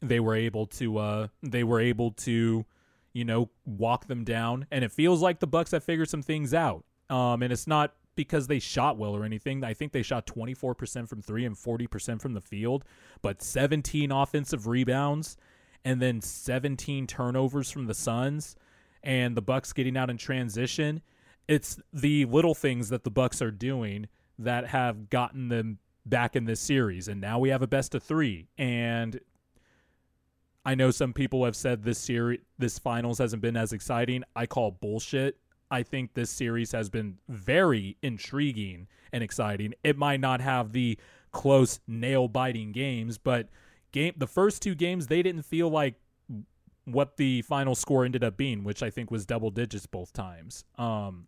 they 0.00 0.20
were 0.20 0.34
able 0.34 0.66
to 0.66 0.98
uh, 0.98 1.28
they 1.42 1.64
were 1.64 1.80
able 1.80 2.12
to 2.12 2.64
you 3.12 3.24
know 3.24 3.50
walk 3.64 4.06
them 4.06 4.24
down. 4.24 4.66
And 4.70 4.84
it 4.84 4.92
feels 4.92 5.22
like 5.22 5.40
the 5.40 5.46
Bucks 5.46 5.70
have 5.70 5.84
figured 5.84 6.10
some 6.10 6.22
things 6.22 6.52
out. 6.52 6.84
Um, 7.10 7.42
and 7.42 7.52
it's 7.52 7.66
not 7.66 7.94
because 8.16 8.48
they 8.48 8.58
shot 8.58 8.98
well 8.98 9.16
or 9.16 9.24
anything. 9.24 9.64
I 9.64 9.72
think 9.72 9.92
they 9.92 10.02
shot 10.02 10.26
24% 10.26 11.08
from 11.08 11.22
three 11.22 11.44
and 11.44 11.54
40% 11.54 12.20
from 12.20 12.34
the 12.34 12.40
field, 12.40 12.84
but 13.22 13.40
17 13.40 14.10
offensive 14.10 14.66
rebounds 14.66 15.36
and 15.84 16.00
then 16.00 16.20
17 16.20 17.06
turnovers 17.06 17.70
from 17.70 17.86
the 17.86 17.94
Suns 17.94 18.56
and 19.02 19.36
the 19.36 19.42
Bucks 19.42 19.72
getting 19.72 19.96
out 19.96 20.10
in 20.10 20.16
transition. 20.16 21.02
It's 21.46 21.78
the 21.92 22.24
little 22.26 22.54
things 22.54 22.88
that 22.90 23.04
the 23.04 23.10
Bucks 23.10 23.40
are 23.40 23.50
doing 23.50 24.08
that 24.38 24.66
have 24.68 25.10
gotten 25.10 25.48
them 25.48 25.78
back 26.04 26.36
in 26.36 26.44
this 26.44 26.60
series, 26.60 27.08
and 27.08 27.20
now 27.20 27.38
we 27.38 27.50
have 27.50 27.62
a 27.62 27.66
best 27.66 27.94
of 27.94 28.02
three. 28.02 28.48
And 28.56 29.20
I 30.64 30.74
know 30.74 30.90
some 30.90 31.12
people 31.12 31.44
have 31.44 31.56
said 31.56 31.82
this 31.82 31.98
series, 31.98 32.40
this 32.58 32.78
finals 32.78 33.18
hasn't 33.18 33.42
been 33.42 33.56
as 33.56 33.72
exciting. 33.72 34.24
I 34.36 34.46
call 34.46 34.70
bullshit. 34.70 35.38
I 35.70 35.82
think 35.82 36.14
this 36.14 36.30
series 36.30 36.72
has 36.72 36.88
been 36.88 37.18
very 37.28 37.96
intriguing 38.02 38.86
and 39.12 39.22
exciting. 39.22 39.74
It 39.84 39.98
might 39.98 40.20
not 40.20 40.40
have 40.40 40.72
the 40.72 40.98
close 41.30 41.80
nail 41.86 42.28
biting 42.28 42.72
games, 42.72 43.18
but 43.18 43.48
game 43.92 44.14
the 44.16 44.26
first 44.26 44.62
two 44.62 44.74
games 44.74 45.06
they 45.06 45.22
didn't 45.22 45.42
feel 45.42 45.68
like 45.68 45.94
what 46.84 47.16
the 47.18 47.42
final 47.42 47.74
score 47.74 48.04
ended 48.04 48.24
up 48.24 48.36
being, 48.36 48.64
which 48.64 48.82
I 48.82 48.90
think 48.90 49.10
was 49.10 49.26
double 49.26 49.50
digits 49.50 49.86
both 49.86 50.12
times. 50.12 50.64
Um, 50.78 51.26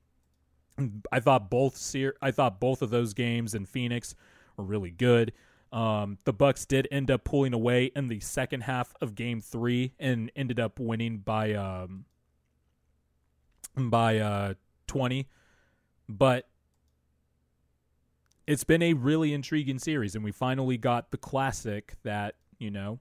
I 1.12 1.20
thought 1.20 1.50
both 1.50 1.76
ser- 1.76 2.16
I 2.22 2.30
thought 2.30 2.60
both 2.60 2.82
of 2.82 2.90
those 2.90 3.12
games 3.12 3.54
in 3.54 3.66
Phoenix 3.66 4.14
were 4.56 4.64
really 4.64 4.90
good. 4.90 5.32
Um, 5.72 6.18
the 6.24 6.32
Bucks 6.32 6.64
did 6.64 6.88
end 6.90 7.10
up 7.10 7.24
pulling 7.24 7.52
away 7.52 7.92
in 7.94 8.08
the 8.08 8.20
second 8.20 8.62
half 8.62 8.94
of 9.00 9.14
Game 9.14 9.40
Three 9.40 9.92
and 9.98 10.32
ended 10.34 10.58
up 10.58 10.80
winning 10.80 11.18
by 11.18 11.52
um, 11.54 12.06
by 13.76 14.18
uh, 14.18 14.54
twenty, 14.86 15.28
but 16.08 16.48
it's 18.46 18.64
been 18.64 18.82
a 18.82 18.94
really 18.94 19.32
intriguing 19.32 19.78
series, 19.78 20.16
and 20.16 20.24
we 20.24 20.32
finally 20.32 20.76
got 20.76 21.12
the 21.12 21.18
classic 21.18 21.94
that 22.02 22.34
you 22.60 22.70
know 22.70 23.00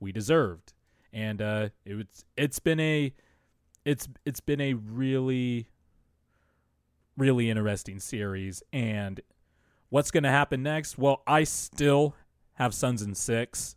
we 0.00 0.12
deserved, 0.12 0.72
and 1.12 1.42
uh, 1.42 1.68
it 1.84 1.94
was 1.94 2.24
it's 2.34 2.58
been 2.58 2.80
a 2.80 3.12
it's 3.84 4.08
it's 4.24 4.40
been 4.40 4.60
a 4.60 4.72
really 4.72 5.68
really 7.18 7.50
interesting 7.50 8.00
series, 8.00 8.62
and 8.72 9.20
what's 9.90 10.10
going 10.10 10.22
to 10.22 10.30
happen 10.30 10.62
next? 10.62 10.96
Well, 10.96 11.22
I 11.26 11.44
still 11.44 12.14
have 12.54 12.72
Suns 12.72 13.02
in 13.02 13.14
six. 13.14 13.76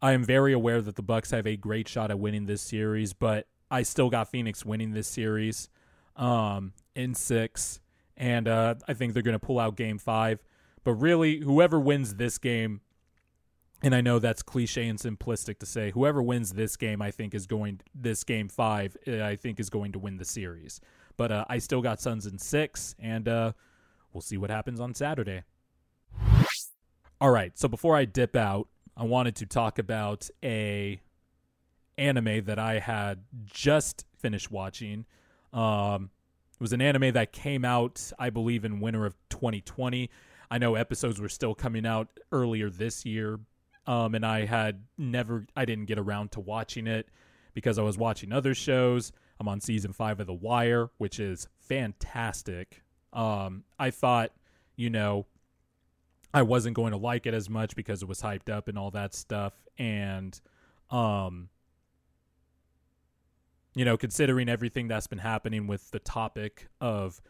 I 0.00 0.12
am 0.12 0.24
very 0.24 0.52
aware 0.52 0.82
that 0.82 0.96
the 0.96 1.02
Bucks 1.02 1.30
have 1.30 1.46
a 1.46 1.56
great 1.56 1.86
shot 1.86 2.10
at 2.10 2.18
winning 2.18 2.46
this 2.46 2.60
series, 2.60 3.12
but 3.12 3.46
I 3.70 3.84
still 3.84 4.10
got 4.10 4.28
Phoenix 4.28 4.64
winning 4.64 4.92
this 4.92 5.06
series 5.06 5.68
um, 6.16 6.72
in 6.96 7.14
six 7.14 7.78
and 8.16 8.46
uh, 8.46 8.74
I 8.86 8.94
think 8.94 9.14
they're 9.14 9.22
going 9.22 9.38
to 9.38 9.44
pull 9.44 9.58
out 9.58 9.76
Game 9.76 9.98
Five. 9.98 10.40
But 10.84 10.94
really, 10.94 11.38
whoever 11.38 11.78
wins 11.78 12.14
this 12.14 12.38
game, 12.38 12.80
and 13.82 13.94
I 13.94 14.00
know 14.00 14.18
that's 14.18 14.42
cliche 14.42 14.88
and 14.88 14.98
simplistic 14.98 15.58
to 15.58 15.66
say, 15.66 15.90
whoever 15.90 16.22
wins 16.22 16.52
this 16.52 16.76
game, 16.76 17.02
I 17.02 17.10
think 17.10 17.34
is 17.34 17.46
going 17.46 17.80
this 17.94 18.24
Game 18.24 18.48
Five. 18.48 18.96
Uh, 19.06 19.22
I 19.22 19.36
think 19.36 19.58
is 19.58 19.70
going 19.70 19.92
to 19.92 19.98
win 19.98 20.16
the 20.16 20.24
series. 20.24 20.80
But 21.16 21.32
uh, 21.32 21.44
I 21.48 21.58
still 21.58 21.82
got 21.82 22.00
Suns 22.00 22.26
in 22.26 22.38
six, 22.38 22.94
and 22.98 23.28
uh, 23.28 23.52
we'll 24.12 24.22
see 24.22 24.36
what 24.36 24.50
happens 24.50 24.80
on 24.80 24.94
Saturday. 24.94 25.42
All 27.20 27.30
right, 27.30 27.56
so 27.58 27.68
before 27.68 27.96
I 27.96 28.04
dip 28.04 28.34
out, 28.34 28.68
I 28.96 29.04
wanted 29.04 29.36
to 29.36 29.46
talk 29.46 29.78
about 29.78 30.28
a 30.42 31.00
anime 31.98 32.44
that 32.44 32.58
I 32.58 32.78
had 32.78 33.24
just 33.44 34.06
finished 34.18 34.50
watching. 34.50 35.04
Um, 35.52 36.10
it 36.52 36.60
was 36.60 36.72
an 36.72 36.80
anime 36.80 37.12
that 37.12 37.32
came 37.32 37.64
out, 37.64 38.12
I 38.18 38.30
believe, 38.30 38.64
in 38.64 38.80
winter 38.80 39.06
of 39.06 39.14
2020. 39.30 40.10
I 40.50 40.58
know 40.58 40.74
episodes 40.74 41.20
were 41.20 41.28
still 41.28 41.54
coming 41.54 41.86
out 41.86 42.08
earlier 42.30 42.70
this 42.70 43.04
year, 43.06 43.40
um, 43.86 44.14
and 44.14 44.24
I 44.24 44.46
had 44.46 44.84
never, 44.96 45.46
I 45.56 45.64
didn't 45.64 45.86
get 45.86 45.98
around 45.98 46.32
to 46.32 46.40
watching 46.40 46.86
it 46.86 47.08
because 47.54 47.78
I 47.78 47.82
was 47.82 47.98
watching 47.98 48.32
other 48.32 48.54
shows. 48.54 49.12
I'm 49.40 49.48
on 49.48 49.60
season 49.60 49.92
five 49.92 50.20
of 50.20 50.26
The 50.26 50.34
Wire, 50.34 50.90
which 50.98 51.18
is 51.18 51.48
fantastic. 51.58 52.82
Um, 53.12 53.64
I 53.78 53.90
thought, 53.90 54.32
you 54.76 54.88
know, 54.88 55.26
I 56.34 56.42
wasn't 56.42 56.76
going 56.76 56.92
to 56.92 56.96
like 56.96 57.26
it 57.26 57.34
as 57.34 57.50
much 57.50 57.76
because 57.76 58.02
it 58.02 58.08
was 58.08 58.22
hyped 58.22 58.48
up 58.48 58.68
and 58.68 58.78
all 58.78 58.90
that 58.92 59.14
stuff, 59.14 59.52
and 59.76 60.40
um, 60.90 61.50
you 63.74 63.84
know, 63.84 63.96
considering 63.96 64.48
everything 64.48 64.88
that's 64.88 65.06
been 65.06 65.18
happening 65.18 65.66
with 65.66 65.90
the 65.90 65.98
topic 65.98 66.68
of 66.80 67.20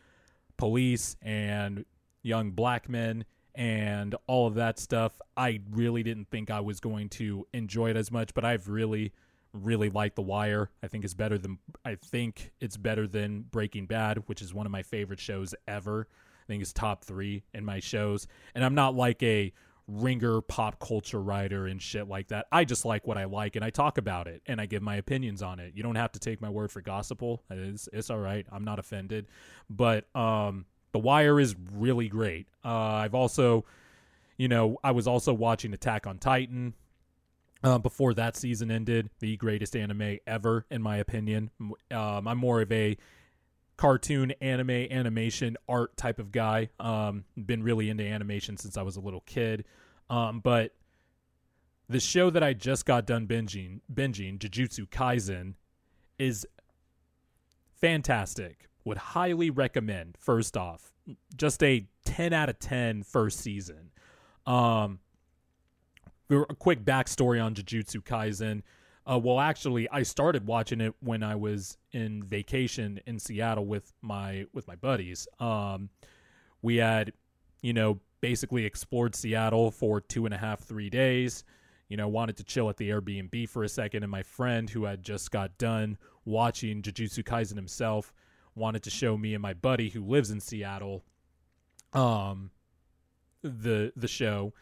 police 0.57 1.17
and 1.23 1.85
young 2.23 2.53
black 2.53 2.89
men 2.89 3.25
and 3.55 4.15
all 4.27 4.47
of 4.47 4.55
that 4.55 4.79
stuff, 4.79 5.21
I 5.37 5.61
really 5.71 6.03
didn't 6.03 6.29
think 6.31 6.51
I 6.51 6.61
was 6.61 6.81
going 6.81 7.09
to 7.11 7.47
enjoy 7.53 7.91
it 7.91 7.97
as 7.97 8.11
much, 8.11 8.35
but 8.35 8.45
I've 8.45 8.69
really 8.69 9.13
really 9.53 9.91
liked 9.91 10.17
The 10.17 10.23
Wire. 10.23 10.71
I 10.83 10.89
think 10.89 11.05
it's 11.05 11.15
better 11.15 11.39
than 11.39 11.59
I 11.85 11.97
think 11.97 12.53
it's 12.61 12.77
better 12.77 13.07
than 13.07 13.43
Breaking 13.43 13.87
Bad, 13.87 14.23
which 14.27 14.43
is 14.43 14.55
one 14.55 14.67
of 14.67 14.73
my 14.73 14.83
favorite 14.83 15.21
shows 15.21 15.55
ever. 15.69 16.09
I 16.11 16.47
think 16.47 16.63
it's 16.63 16.73
top 16.73 17.05
3 17.05 17.45
in 17.55 17.65
my 17.65 17.79
shows. 17.81 18.27
And 18.55 18.65
I'm 18.65 18.75
not 18.75 18.95
like 18.95 19.23
a 19.23 19.53
ringer 19.87 20.41
pop 20.41 20.79
culture 20.79 21.21
writer 21.21 21.67
and 21.67 21.81
shit 21.81 22.09
like 22.09 22.29
that. 22.29 22.47
I 22.51 22.65
just 22.65 22.85
like 22.85 23.07
what 23.07 23.19
I 23.19 23.25
like 23.25 23.57
and 23.57 23.65
I 23.65 23.71
talk 23.71 23.99
about 23.99 24.27
it 24.27 24.43
and 24.47 24.61
I 24.61 24.67
give 24.67 24.83
my 24.83 24.97
opinions 24.97 25.43
on 25.43 25.61
it. 25.61 25.75
You 25.75 25.83
don't 25.83 25.97
have 25.97 26.13
to 26.13 26.19
take 26.19 26.41
my 26.41 26.49
word 26.49 26.71
for 26.71 26.81
gospel. 26.81 27.43
It's 27.51 27.89
it's 27.93 28.11
all 28.11 28.19
right. 28.19 28.47
I'm 28.51 28.65
not 28.65 28.79
offended. 28.79 29.27
But 29.69 30.15
um 30.17 30.67
The 30.93 30.99
Wire 30.99 31.41
is 31.41 31.55
really 31.73 32.09
great. 32.09 32.47
Uh 32.65 32.69
I've 32.69 33.15
also 33.15 33.65
you 34.37 34.49
know, 34.49 34.79
I 34.83 34.93
was 34.93 35.07
also 35.07 35.33
watching 35.33 35.73
Attack 35.73 36.07
on 36.07 36.19
Titan 36.19 36.75
uh, 37.63 37.79
before 37.79 38.15
that 38.15 38.37
season 38.37 38.71
ended, 38.71 39.11
the 39.21 39.37
greatest 39.37 39.77
anime 39.77 40.19
ever, 40.27 40.67
in 40.71 40.83
my 40.83 40.97
opinion. 40.97 41.51
Um, 41.91 42.27
I'm 42.27 42.39
more 42.39 42.61
of 42.61 42.73
a 42.73 42.97
cartoon, 43.77 44.33
anime, 44.41 44.71
animation, 44.71 45.57
art 45.69 45.97
type 45.97 46.19
of 46.19 46.33
guy. 46.33 46.71
Um, 46.81 47.25
been 47.37 47.63
really 47.63 47.89
into 47.89 48.05
animation 48.05 48.57
since 48.57 48.77
I 48.77 48.83
was 48.83 48.97
a 48.97 49.01
little 49.01 49.23
kid. 49.27 49.65
Um, 50.11 50.41
but 50.41 50.75
the 51.89 52.01
show 52.01 52.31
that 52.31 52.43
I 52.43 52.53
just 52.53 52.85
got 52.85 53.07
done 53.07 53.27
binging, 53.27 53.81
binging, 53.93 54.39
Jujutsu 54.39 54.89
Kaisen, 54.89 55.55
is 56.19 56.47
fantastic. 57.81 58.69
Would 58.85 58.99
highly 58.99 59.51
recommend. 59.51 60.17
First 60.19 60.57
off, 60.57 60.93
just 61.37 61.63
a 61.63 61.87
10 62.05 62.33
out 62.33 62.49
of 62.49 62.59
10 62.59 63.03
first 63.03 63.41
season. 63.41 63.91
Um, 64.47 64.99
a 66.31 66.55
quick 66.55 66.85
backstory 66.85 67.43
on 67.43 67.55
Jujutsu 67.55 68.03
Kaisen. 68.03 68.63
Uh, 69.05 69.19
well, 69.19 69.41
actually, 69.41 69.89
I 69.91 70.03
started 70.03 70.47
watching 70.47 70.81
it 70.81 70.95
when 71.01 71.23
I 71.23 71.35
was 71.35 71.77
in 71.93 72.23
vacation 72.23 73.01
in 73.07 73.19
Seattle 73.19 73.67
with 73.67 73.93
my 74.01 74.47
with 74.53 74.69
my 74.69 74.77
buddies. 74.77 75.27
Um, 75.41 75.91
we 76.63 76.77
had, 76.77 77.13
you 77.63 77.73
know, 77.73 78.01
basically 78.21 78.65
explored 78.65 79.17
Seattle 79.17 79.71
for 79.73 80.01
two 80.01 80.25
and 80.25 80.33
a 80.33 80.39
half, 80.39 80.61
three 80.61 80.89
days. 80.89 81.45
You 81.89 81.97
know, 81.97 82.09
wanted 82.09 82.37
to 82.39 82.45
chill 82.45 82.71
at 82.71 82.77
the 82.77 82.89
Airbnb 82.91 83.49
for 83.49 83.65
a 83.65 83.69
second, 83.69 84.05
and 84.05 84.11
my 84.11 84.23
friend, 84.23 84.71
who 84.71 84.85
had 84.85 85.03
just 85.03 85.31
got 85.31 85.59
done 85.59 85.99
watching 86.25 86.81
Jujutsu 86.81 87.25
Kaisen 87.25 87.57
himself, 87.57 88.15
wanted 88.55 88.83
to 88.85 88.91
show 88.91 89.17
me 89.17 89.35
and 89.35 89.43
my 89.43 89.55
buddy, 89.55 89.89
who 89.89 90.05
lives 90.05 90.31
in 90.31 90.41
Seattle, 90.41 91.05
um, 91.93 92.51
the 93.43 93.93
the 93.97 94.09
show 94.09 94.53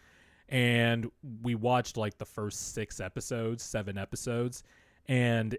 and 0.50 1.08
we 1.42 1.54
watched 1.54 1.96
like 1.96 2.18
the 2.18 2.24
first 2.24 2.74
six 2.74 3.00
episodes, 3.00 3.62
seven 3.62 3.96
episodes, 3.96 4.64
and 5.06 5.56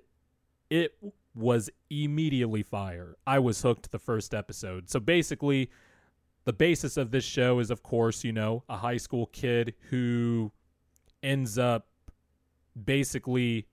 it 0.69 0.93
was 1.33 1.69
immediately 1.89 2.61
fire. 2.61 3.15
I 3.25 3.39
was 3.39 3.61
hooked 3.61 3.91
the 3.91 3.99
first 3.99 4.33
episode. 4.33 4.89
So 4.89 4.99
basically, 4.99 5.71
the 6.43 6.51
basis 6.51 6.97
of 6.97 7.11
this 7.11 7.23
show 7.23 7.59
is, 7.59 7.71
of 7.71 7.83
course, 7.83 8.25
you 8.25 8.33
know, 8.33 8.63
a 8.67 8.75
high 8.75 8.97
school 8.97 9.27
kid 9.27 9.75
who 9.89 10.51
ends 11.23 11.57
up 11.57 11.87
basically, 12.85 13.67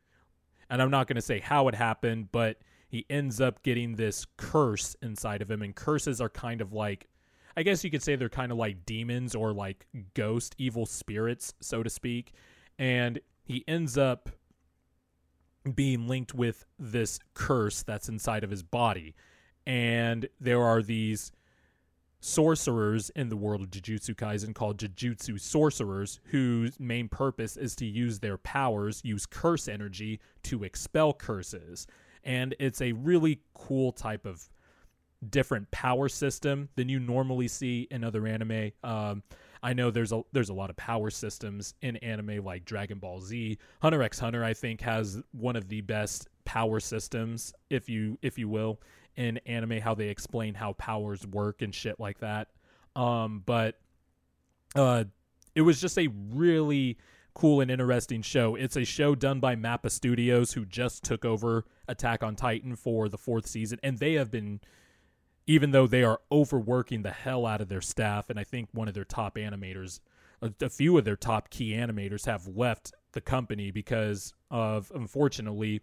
and 0.71 0.81
I'm 0.81 0.91
not 0.91 1.09
going 1.09 1.17
to 1.17 1.23
say 1.23 1.41
how 1.41 1.67
it 1.67 1.75
happened, 1.75 2.29
but 2.31 2.59
he 2.89 3.05
ends 3.11 3.41
up 3.41 3.63
getting 3.63 3.95
this 3.97 4.27
curse 4.37 4.97
inside 5.03 5.43
of 5.43 5.51
him. 5.51 5.63
And 5.63 5.75
curses 5.75 6.21
are 6.21 6.31
kind 6.31 6.61
of 6.61 6.73
like 6.73 7.09
I 7.57 7.65
guess 7.65 7.83
you 7.83 7.91
could 7.91 8.05
say 8.05 8.15
they're 8.15 8.29
kind 8.29 8.53
of 8.53 8.59
like 8.59 8.87
demons 8.87 9.35
or 9.35 9.53
like 9.53 9.85
ghost 10.15 10.55
evil 10.59 10.87
spirits, 10.87 11.55
so 11.61 11.83
to 11.83 11.91
speak. 11.91 12.33
And 12.79 13.19
he 13.43 13.65
ends 13.67 13.99
up 13.99 14.29
being 15.75 16.07
linked 16.07 16.35
with 16.35 16.67
this 16.79 17.19
curse 17.35 17.83
that's 17.83 18.09
inside 18.09 18.45
of 18.45 18.51
his 18.51 18.63
body. 18.63 19.17
And 19.67 20.29
there 20.41 20.63
are 20.63 20.83
these 20.83 21.33
sorcerers 22.21 23.11
in 23.17 23.29
the 23.29 23.37
world 23.37 23.63
of 23.63 23.71
Jujutsu 23.71 24.15
Kaisen 24.15 24.55
called 24.55 24.79
Jujutsu 24.79 25.41
sorcerers 25.41 26.21
whose 26.27 26.79
main 26.79 27.09
purpose 27.09 27.57
is 27.57 27.75
to 27.77 27.87
use 27.87 28.21
their 28.21 28.39
powers, 28.39 29.01
use 29.05 29.27
curse 29.27 29.67
energy 29.67 30.21
to 30.45 30.63
expel 30.63 31.13
curses. 31.13 31.89
And 32.25 32.55
it's 32.59 32.81
a 32.81 32.93
really 32.93 33.41
cool 33.55 33.93
type 33.93 34.27
of 34.27 34.49
different 35.31 35.71
power 35.71 36.09
system 36.09 36.69
than 36.77 36.89
you 36.89 37.01
normally 37.01 37.49
see 37.49 37.89
in 37.91 38.05
other 38.05 38.27
anime. 38.27 38.71
Um, 38.85 39.23
I 39.63 39.73
know 39.73 39.91
there's 39.91 40.13
a 40.13 40.23
there's 40.33 40.51
a 40.51 40.55
lot 40.55 40.71
of 40.71 40.77
power 40.77 41.11
systems 41.11 41.75
in 41.83 41.97
anime 41.97 42.45
like 42.45 42.65
Dragon 42.65 42.99
Ball 42.99 43.21
Z. 43.21 43.59
Hunter 43.83 44.03
x 44.03 44.19
Hunter 44.19 44.45
I 44.45 44.55
think 44.55 44.81
has 44.83 45.21
one 45.33 45.57
of 45.57 45.69
the 45.69 45.81
best 45.81 46.29
power 46.45 46.81
systems 46.81 47.53
if 47.69 47.89
you 47.89 48.19
if 48.23 48.39
you 48.39 48.49
will 48.49 48.81
in 49.17 49.39
anime 49.47 49.81
how 49.81 49.95
they 49.95 50.09
explain 50.09 50.55
how 50.55 50.75
powers 50.75 51.27
work 51.27 51.63
and 51.63 51.75
shit 51.75 51.99
like 51.99 52.21
that. 52.21 52.49
Um, 52.95 53.43
but 53.45 53.81
uh, 54.77 55.05
it 55.55 55.63
was 55.63 55.81
just 55.81 55.99
a 55.99 56.09
really 56.33 56.99
cool 57.39 57.61
and 57.61 57.71
interesting 57.71 58.21
show. 58.21 58.57
It's 58.57 58.75
a 58.75 58.85
show 58.85 59.15
done 59.15 59.39
by 59.39 59.55
Mappa 59.55 59.93
Studios, 59.93 60.55
who 60.55 60.67
just 60.67 61.05
took 61.05 61.25
over 61.25 61.65
Attack 61.87 62.25
on 62.25 62.35
Titan 62.35 62.75
for 62.75 63.09
the 63.09 63.17
fourth 63.17 63.47
season, 63.47 63.79
and 63.81 63.99
they 63.99 64.15
have 64.15 64.29
been, 64.29 64.61
even 65.47 65.71
though 65.71 65.87
they 65.87 66.03
are 66.03 66.21
overworking 66.33 67.03
the 67.03 67.13
hell 67.13 67.47
out 67.47 67.61
of 67.61 67.69
their 67.69 67.81
staff, 67.81 68.29
and 68.29 68.41
I 68.41 68.45
think 68.45 68.71
one 68.73 68.89
of 68.89 68.95
their 68.95 69.05
top 69.05 69.37
animators, 69.37 70.01
a, 70.43 70.53
a 70.61 70.69
few 70.69 70.99
of 70.99 71.05
their 71.05 71.15
top 71.15 71.49
key 71.49 71.71
animators 71.71 72.27
have 72.27 72.49
left 72.49 72.93
the 73.13 73.21
company 73.21 73.71
because 73.71 74.35
of 74.51 74.91
unfortunately 74.93 75.81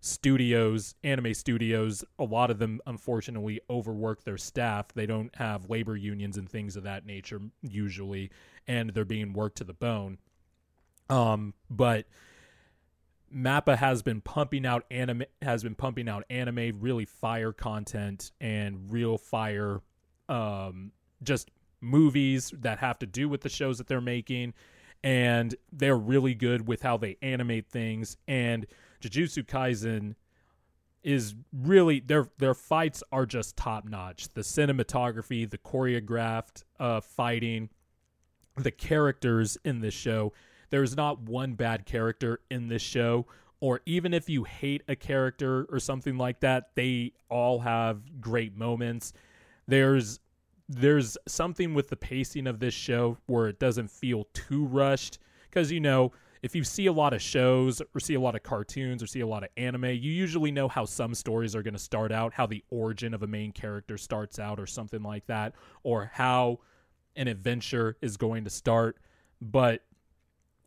studios, 0.00 0.96
anime 1.04 1.32
studios, 1.32 2.04
a 2.18 2.24
lot 2.24 2.50
of 2.50 2.58
them 2.58 2.80
unfortunately 2.86 3.60
overwork 3.70 4.24
their 4.24 4.36
staff. 4.36 4.92
They 4.92 5.06
don't 5.06 5.34
have 5.36 5.70
labor 5.70 5.96
unions 5.96 6.36
and 6.36 6.48
things 6.48 6.74
of 6.74 6.82
that 6.82 7.06
nature 7.06 7.40
usually, 7.62 8.32
and 8.66 8.90
they're 8.90 9.04
being 9.04 9.32
worked 9.32 9.58
to 9.58 9.64
the 9.64 9.74
bone. 9.74 10.18
Um, 11.10 11.54
but 11.70 12.06
Mappa 13.34 13.76
has 13.76 14.02
been 14.02 14.20
pumping 14.20 14.66
out 14.66 14.84
anime 14.90 15.24
has 15.42 15.62
been 15.62 15.74
pumping 15.74 16.08
out 16.08 16.24
anime, 16.30 16.78
really 16.80 17.04
fire 17.04 17.52
content 17.52 18.32
and 18.40 18.90
real 18.90 19.18
fire 19.18 19.80
um 20.28 20.92
just 21.22 21.50
movies 21.80 22.52
that 22.58 22.78
have 22.78 22.98
to 22.98 23.06
do 23.06 23.28
with 23.28 23.40
the 23.40 23.48
shows 23.48 23.78
that 23.78 23.86
they're 23.86 24.00
making 24.00 24.52
and 25.02 25.54
they're 25.72 25.96
really 25.96 26.34
good 26.34 26.66
with 26.66 26.82
how 26.82 26.96
they 26.96 27.16
animate 27.22 27.66
things 27.66 28.16
and 28.26 28.66
Jujutsu 29.00 29.44
Kaisen 29.44 30.14
is 31.02 31.34
really 31.52 32.00
their 32.00 32.28
their 32.38 32.54
fights 32.54 33.02
are 33.12 33.26
just 33.26 33.56
top 33.56 33.84
notch. 33.84 34.28
The 34.34 34.40
cinematography, 34.40 35.48
the 35.48 35.58
choreographed 35.58 36.64
uh, 36.78 37.00
fighting, 37.00 37.70
the 38.56 38.70
characters 38.70 39.56
in 39.64 39.80
this 39.80 39.94
show. 39.94 40.32
There's 40.70 40.96
not 40.96 41.20
one 41.20 41.54
bad 41.54 41.86
character 41.86 42.40
in 42.50 42.68
this 42.68 42.82
show, 42.82 43.26
or 43.60 43.80
even 43.86 44.14
if 44.14 44.28
you 44.28 44.44
hate 44.44 44.82
a 44.88 44.96
character 44.96 45.66
or 45.70 45.80
something 45.80 46.16
like 46.16 46.40
that, 46.40 46.70
they 46.74 47.12
all 47.28 47.60
have 47.60 48.20
great 48.20 48.56
moments. 48.56 49.12
There's 49.66 50.20
there's 50.70 51.16
something 51.26 51.72
with 51.72 51.88
the 51.88 51.96
pacing 51.96 52.46
of 52.46 52.60
this 52.60 52.74
show 52.74 53.16
where 53.26 53.48
it 53.48 53.58
doesn't 53.58 53.90
feel 53.90 54.24
too 54.34 54.66
rushed 54.66 55.18
because 55.48 55.72
you 55.72 55.80
know 55.80 56.12
if 56.42 56.54
you 56.54 56.62
see 56.62 56.86
a 56.86 56.92
lot 56.92 57.12
of 57.12 57.22
shows 57.22 57.82
or 57.94 58.00
see 58.00 58.14
a 58.14 58.20
lot 58.20 58.34
of 58.34 58.42
cartoons 58.42 59.02
or 59.02 59.06
see 59.06 59.20
a 59.20 59.26
lot 59.26 59.42
of 59.42 59.48
anime, 59.56 59.86
you 59.86 60.12
usually 60.12 60.50
know 60.50 60.68
how 60.68 60.84
some 60.84 61.14
stories 61.14 61.56
are 61.56 61.62
going 61.62 61.74
to 61.74 61.80
start 61.80 62.12
out, 62.12 62.32
how 62.32 62.46
the 62.46 62.62
origin 62.70 63.14
of 63.14 63.22
a 63.22 63.26
main 63.26 63.52
character 63.52 63.98
starts 63.98 64.38
out, 64.38 64.60
or 64.60 64.66
something 64.66 65.02
like 65.02 65.26
that, 65.26 65.54
or 65.82 66.10
how 66.12 66.60
an 67.16 67.28
adventure 67.28 67.96
is 68.00 68.16
going 68.16 68.44
to 68.44 68.50
start. 68.50 68.98
But 69.40 69.82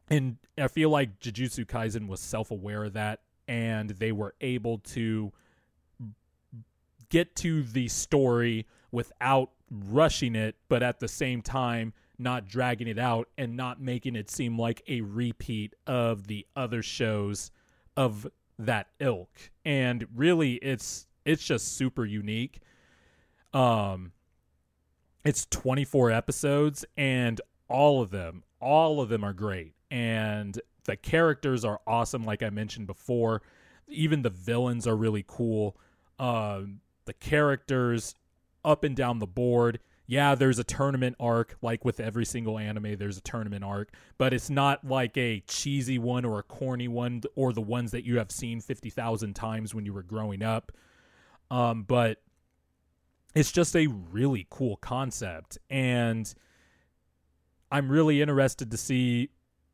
and 0.09 0.37
I 0.57 0.67
feel 0.67 0.89
like 0.89 1.19
Jujutsu 1.19 1.65
Kaisen 1.65 2.07
was 2.07 2.19
self 2.19 2.51
aware 2.51 2.83
of 2.83 2.93
that, 2.93 3.21
and 3.47 3.89
they 3.89 4.11
were 4.11 4.35
able 4.41 4.79
to 4.79 5.31
get 7.09 7.35
to 7.37 7.63
the 7.63 7.87
story 7.87 8.65
without 8.91 9.51
rushing 9.69 10.35
it, 10.35 10.55
but 10.69 10.83
at 10.83 10.99
the 10.99 11.07
same 11.07 11.41
time 11.41 11.93
not 12.17 12.47
dragging 12.47 12.87
it 12.87 12.99
out 12.99 13.27
and 13.37 13.57
not 13.57 13.81
making 13.81 14.15
it 14.15 14.29
seem 14.29 14.57
like 14.57 14.83
a 14.87 15.01
repeat 15.01 15.73
of 15.87 16.27
the 16.27 16.45
other 16.55 16.83
shows 16.83 17.51
of 17.97 18.27
that 18.59 18.87
ilk. 18.99 19.29
And 19.65 20.05
really 20.15 20.53
it's 20.55 21.07
it's 21.25 21.43
just 21.43 21.75
super 21.75 22.05
unique. 22.05 22.59
Um 23.53 24.11
it's 25.23 25.45
24 25.49 26.11
episodes 26.11 26.85
and 26.95 27.41
all 27.67 28.01
of 28.01 28.11
them 28.11 28.43
all 28.59 29.01
of 29.01 29.09
them 29.09 29.23
are 29.23 29.33
great 29.33 29.73
and 29.91 30.59
the 30.85 30.95
characters 30.95 31.63
are 31.63 31.79
awesome 31.85 32.23
like 32.23 32.41
I 32.41 32.49
mentioned 32.49 32.87
before. 32.87 33.43
Even 33.87 34.23
the 34.23 34.29
villains 34.31 34.87
are 34.87 34.95
really 34.95 35.23
cool. 35.27 35.77
Um 36.17 36.79
the 37.05 37.13
characters 37.13 38.15
up 38.63 38.83
and 38.83 38.95
down 38.95 39.19
the 39.19 39.27
board 39.27 39.79
yeah, 40.11 40.35
there's 40.35 40.59
a 40.59 40.65
tournament 40.65 41.15
arc, 41.21 41.55
like 41.61 41.85
with 41.85 42.01
every 42.01 42.25
single 42.25 42.59
anime, 42.59 42.97
there's 42.97 43.17
a 43.17 43.21
tournament 43.21 43.63
arc, 43.63 43.93
but 44.17 44.33
it's 44.33 44.49
not 44.49 44.85
like 44.85 45.15
a 45.15 45.41
cheesy 45.47 45.99
one 45.99 46.25
or 46.25 46.39
a 46.39 46.43
corny 46.43 46.89
one 46.89 47.21
or 47.37 47.53
the 47.53 47.61
ones 47.61 47.91
that 47.91 48.03
you 48.03 48.17
have 48.17 48.29
seen 48.29 48.59
50,000 48.59 49.33
times 49.33 49.73
when 49.73 49.85
you 49.85 49.93
were 49.93 50.03
growing 50.03 50.43
up. 50.43 50.73
Um, 51.49 51.83
but 51.83 52.21
it's 53.33 53.53
just 53.53 53.73
a 53.73 53.87
really 53.87 54.47
cool 54.49 54.75
concept. 54.75 55.57
And 55.69 56.33
I'm 57.71 57.89
really 57.89 58.21
interested 58.21 58.69
to 58.71 58.77
see 58.77 59.29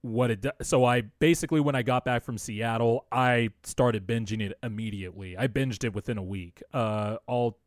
what 0.08 0.32
it 0.32 0.42
does. 0.42 0.54
So 0.64 0.86
I 0.86 1.02
basically, 1.02 1.60
when 1.60 1.76
I 1.76 1.82
got 1.82 2.06
back 2.06 2.24
from 2.24 2.38
Seattle, 2.38 3.06
I 3.12 3.50
started 3.64 4.08
binging 4.08 4.42
it 4.42 4.58
immediately. 4.64 5.38
I 5.38 5.48
binged 5.48 5.84
it 5.84 5.94
within 5.94 6.18
a 6.18 6.24
week. 6.24 6.62
Uh, 6.74 7.18
all 7.28 7.60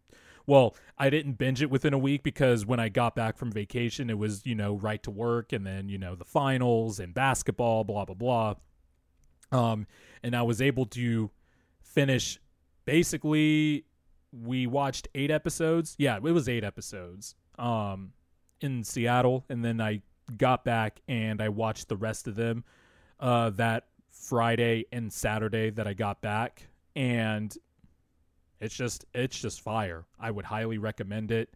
well, 0.47 0.75
I 0.99 1.11
didn't 1.11 1.35
binge 1.35 1.63
it 1.63 1.71
within 1.71 1.93
a 1.93 1.99
week 1.99 2.25
because 2.25 2.67
when 2.67 2.81
I 2.81 2.89
got 2.89 3.15
back 3.15 3.37
from 3.37 3.53
vacation, 3.53 4.11
it 4.11 4.19
was, 4.19 4.45
you 4.45 4.57
know, 4.57 4.75
right 4.75 5.01
to 5.05 5.11
work 5.11 5.53
and 5.53 5.65
then, 5.65 5.89
you 5.89 5.97
know, 5.97 6.17
the 6.17 6.25
finals 6.25 6.99
and 6.99 7.15
basketball, 7.15 7.85
blah, 7.85 8.05
blah, 8.05 8.15
blah. 8.15 8.55
Um, 9.53 9.87
and 10.25 10.35
I 10.35 10.43
was 10.43 10.61
able 10.61 10.87
to 10.87 11.31
finish 11.83 12.41
basically, 12.85 13.85
we 14.33 14.67
watched 14.67 15.07
eight 15.15 15.31
episodes. 15.31 15.95
Yeah, 15.99 16.17
it 16.17 16.23
was 16.23 16.49
eight 16.49 16.65
episodes 16.65 17.37
um, 17.59 18.13
in 18.61 18.83
Seattle. 18.83 19.45
And 19.49 19.65
then 19.65 19.81
I 19.81 20.03
got 20.39 20.65
back 20.65 21.01
and 21.09 21.41
I 21.41 21.49
watched 21.49 21.89
the 21.89 21.97
rest 21.97 22.27
of 22.27 22.35
them 22.35 22.65
uh, 23.19 23.51
that 23.51 23.87
Friday 24.11 24.87
and 24.93 25.13
Saturday 25.13 25.71
that 25.71 25.87
I 25.87 25.93
got 25.95 26.21
back. 26.21 26.67
And 26.97 27.57
it's 28.61 28.75
just 28.75 29.05
it's 29.15 29.39
just 29.41 29.61
fire. 29.61 30.05
I 30.19 30.31
would 30.31 30.45
highly 30.45 30.79
recommend 30.79 31.31
it. 31.31 31.55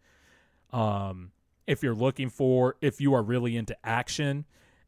Um, 0.71 1.31
if 1.67 1.83
you're 1.83 1.95
looking 1.95 2.29
for 2.29 2.75
if 2.81 2.99
you 3.01 3.13
are 3.13 3.23
really 3.23 3.55
into 3.55 3.75
action 3.83 4.45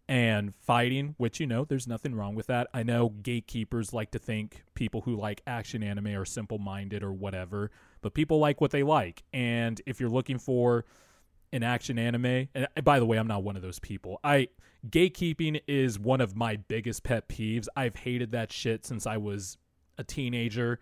and 0.07 0.53
fighting, 0.55 1.15
which 1.17 1.39
you 1.39 1.45
know 1.45 1.65
there's 1.65 1.87
nothing 1.87 2.15
wrong 2.15 2.33
with 2.33 2.47
that. 2.47 2.67
I 2.73 2.83
know 2.83 3.09
gatekeepers 3.09 3.93
like 3.93 4.11
to 4.11 4.19
think 4.19 4.63
people 4.73 5.01
who 5.01 5.15
like 5.15 5.41
action 5.45 5.83
anime 5.83 6.07
are 6.07 6.25
simple-minded 6.25 7.03
or 7.03 7.11
whatever, 7.11 7.71
but 8.01 8.13
people 8.13 8.39
like 8.39 8.61
what 8.61 8.71
they 8.71 8.83
like. 8.83 9.23
And 9.33 9.81
if 9.85 9.99
you're 9.99 10.09
looking 10.09 10.39
for 10.39 10.85
an 11.51 11.63
action 11.63 11.97
anime, 11.97 12.47
and 12.53 12.67
by 12.83 12.99
the 12.99 13.05
way, 13.05 13.17
I'm 13.17 13.27
not 13.27 13.43
one 13.43 13.55
of 13.55 13.61
those 13.61 13.79
people. 13.79 14.19
I 14.23 14.49
gatekeeping 14.87 15.61
is 15.67 15.99
one 15.99 16.21
of 16.21 16.35
my 16.35 16.55
biggest 16.55 17.03
pet 17.03 17.27
peeves. 17.27 17.67
I've 17.75 17.95
hated 17.95 18.31
that 18.31 18.51
shit 18.51 18.85
since 18.85 19.05
I 19.07 19.17
was 19.17 19.57
a 19.97 20.03
teenager 20.03 20.79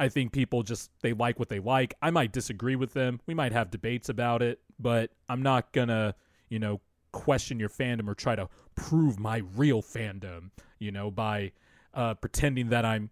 I 0.00 0.08
think 0.08 0.32
people 0.32 0.62
just 0.62 0.90
they 1.02 1.12
like 1.12 1.38
what 1.38 1.50
they 1.50 1.60
like. 1.60 1.92
I 2.00 2.10
might 2.10 2.32
disagree 2.32 2.74
with 2.74 2.94
them. 2.94 3.20
We 3.26 3.34
might 3.34 3.52
have 3.52 3.70
debates 3.70 4.08
about 4.08 4.40
it, 4.40 4.58
but 4.78 5.10
I'm 5.28 5.42
not 5.42 5.72
gonna, 5.72 6.14
you 6.48 6.58
know, 6.58 6.80
question 7.12 7.60
your 7.60 7.68
fandom 7.68 8.08
or 8.08 8.14
try 8.14 8.34
to 8.34 8.48
prove 8.74 9.20
my 9.20 9.42
real 9.54 9.82
fandom, 9.82 10.52
you 10.78 10.90
know, 10.90 11.10
by 11.10 11.52
uh, 11.92 12.14
pretending 12.14 12.70
that 12.70 12.86
I'm 12.86 13.10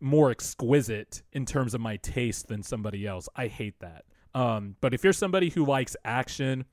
more 0.00 0.30
exquisite 0.30 1.22
in 1.32 1.46
terms 1.46 1.72
of 1.72 1.80
my 1.80 1.96
taste 1.96 2.48
than 2.48 2.62
somebody 2.62 3.06
else. 3.06 3.30
I 3.34 3.46
hate 3.46 3.80
that. 3.80 4.04
Um, 4.38 4.76
but 4.80 4.94
if 4.94 5.02
you're 5.02 5.12
somebody 5.12 5.50
who 5.50 5.66
likes 5.66 5.96
action, 6.04 6.64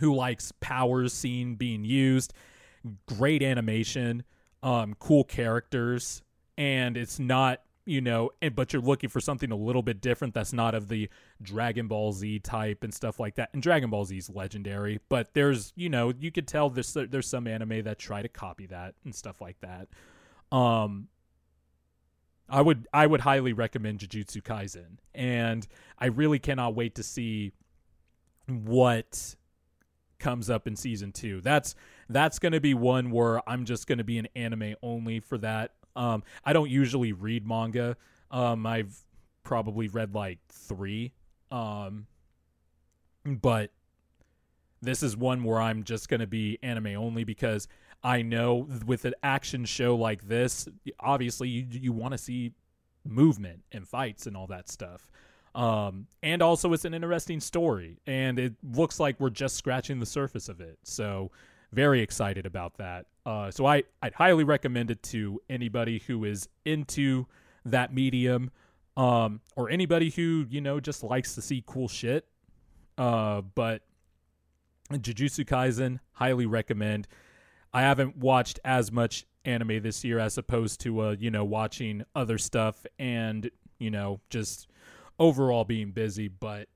who 0.00 0.14
likes 0.14 0.52
powers 0.60 1.14
seen 1.14 1.54
being 1.54 1.82
used, 1.82 2.34
great 3.06 3.42
animation, 3.42 4.22
um, 4.62 4.94
cool 4.98 5.24
characters, 5.24 6.22
and 6.58 6.96
it's 6.96 7.18
not 7.18 7.62
you 7.86 8.00
know, 8.00 8.30
and 8.40 8.54
but 8.54 8.72
you're 8.72 8.80
looking 8.80 9.10
for 9.10 9.20
something 9.20 9.50
a 9.50 9.56
little 9.56 9.82
bit 9.82 10.00
different 10.00 10.32
that's 10.32 10.52
not 10.52 10.74
of 10.74 10.88
the 10.88 11.08
Dragon 11.42 11.86
Ball 11.86 12.12
Z 12.12 12.38
type 12.40 12.82
and 12.82 12.92
stuff 12.92 13.20
like 13.20 13.34
that. 13.34 13.50
And 13.52 13.62
Dragon 13.62 13.90
Ball 13.90 14.04
Z 14.04 14.16
is 14.16 14.30
legendary, 14.30 15.00
but 15.08 15.34
there's, 15.34 15.72
you 15.76 15.90
know, 15.90 16.12
you 16.18 16.30
could 16.30 16.48
tell 16.48 16.70
there's 16.70 16.94
there's 16.94 17.28
some 17.28 17.46
anime 17.46 17.82
that 17.82 17.98
try 17.98 18.22
to 18.22 18.28
copy 18.28 18.66
that 18.66 18.94
and 19.04 19.14
stuff 19.14 19.40
like 19.40 19.56
that. 19.60 19.88
Um 20.56 21.08
I 22.48 22.60
would 22.60 22.86
I 22.92 23.06
would 23.06 23.22
highly 23.22 23.52
recommend 23.52 24.00
Jujutsu 24.00 24.42
Kaisen, 24.42 24.98
and 25.14 25.66
I 25.98 26.06
really 26.06 26.38
cannot 26.38 26.74
wait 26.74 26.94
to 26.96 27.02
see 27.02 27.52
what 28.46 29.34
comes 30.18 30.50
up 30.50 30.66
in 30.66 30.76
season 30.76 31.12
two. 31.12 31.40
That's 31.40 31.74
that's 32.08 32.38
going 32.38 32.52
to 32.52 32.60
be 32.60 32.74
one 32.74 33.10
where 33.10 33.48
I'm 33.48 33.64
just 33.64 33.86
going 33.86 33.98
to 33.98 34.04
be 34.04 34.18
an 34.18 34.28
anime 34.36 34.74
only 34.82 35.20
for 35.20 35.38
that. 35.38 35.72
Um, 35.96 36.22
I 36.44 36.52
don't 36.52 36.70
usually 36.70 37.12
read 37.12 37.46
manga. 37.46 37.96
Um, 38.30 38.66
I've 38.66 38.96
probably 39.42 39.88
read 39.88 40.14
like 40.14 40.38
three. 40.48 41.12
Um, 41.50 42.06
but 43.24 43.70
this 44.84 45.02
is 45.02 45.16
one 45.16 45.44
where 45.44 45.60
I'm 45.60 45.82
just 45.84 46.08
going 46.08 46.20
to 46.20 46.26
be 46.26 46.58
anime 46.62 46.96
only 46.96 47.24
because 47.24 47.68
I 48.02 48.22
know 48.22 48.68
with 48.86 49.04
an 49.04 49.14
action 49.22 49.64
show 49.64 49.96
like 49.96 50.28
this, 50.28 50.68
obviously 51.00 51.48
you 51.48 51.66
you 51.70 51.92
want 51.92 52.12
to 52.12 52.18
see 52.18 52.52
movement 53.06 53.60
and 53.72 53.86
fights 53.86 54.26
and 54.26 54.36
all 54.36 54.46
that 54.48 54.68
stuff. 54.68 55.10
Um, 55.54 56.08
and 56.22 56.42
also, 56.42 56.72
it's 56.72 56.84
an 56.84 56.94
interesting 56.94 57.38
story, 57.38 57.98
and 58.06 58.38
it 58.38 58.54
looks 58.62 58.98
like 58.98 59.20
we're 59.20 59.30
just 59.30 59.56
scratching 59.56 60.00
the 60.00 60.06
surface 60.06 60.48
of 60.48 60.60
it. 60.60 60.78
So, 60.82 61.30
very 61.72 62.00
excited 62.00 62.44
about 62.44 62.76
that. 62.78 63.06
Uh, 63.24 63.50
so, 63.52 63.64
I, 63.64 63.84
I'd 64.02 64.14
highly 64.14 64.42
recommend 64.42 64.90
it 64.90 65.02
to 65.04 65.40
anybody 65.48 66.02
who 66.06 66.24
is 66.24 66.48
into 66.64 67.26
that 67.64 67.94
medium, 67.94 68.50
um, 68.96 69.40
or 69.54 69.70
anybody 69.70 70.10
who, 70.10 70.44
you 70.50 70.60
know, 70.60 70.80
just 70.80 71.04
likes 71.04 71.36
to 71.36 71.42
see 71.42 71.62
cool 71.66 71.86
shit. 71.86 72.26
Uh, 72.98 73.42
but 73.42 73.82
Jujutsu 74.90 75.44
Kaisen, 75.44 76.00
highly 76.12 76.46
recommend. 76.46 77.08
I 77.72 77.82
haven't 77.82 78.16
watched 78.16 78.60
as 78.64 78.92
much 78.92 79.26
anime 79.44 79.82
this 79.82 80.04
year 80.04 80.18
as 80.18 80.38
opposed 80.38 80.80
to, 80.80 81.00
uh, 81.00 81.16
you 81.18 81.30
know, 81.30 81.44
watching 81.44 82.04
other 82.14 82.38
stuff 82.38 82.86
and, 82.98 83.50
you 83.78 83.90
know, 83.90 84.20
just 84.30 84.68
overall 85.18 85.64
being 85.64 85.90
busy, 85.90 86.28
but 86.28 86.68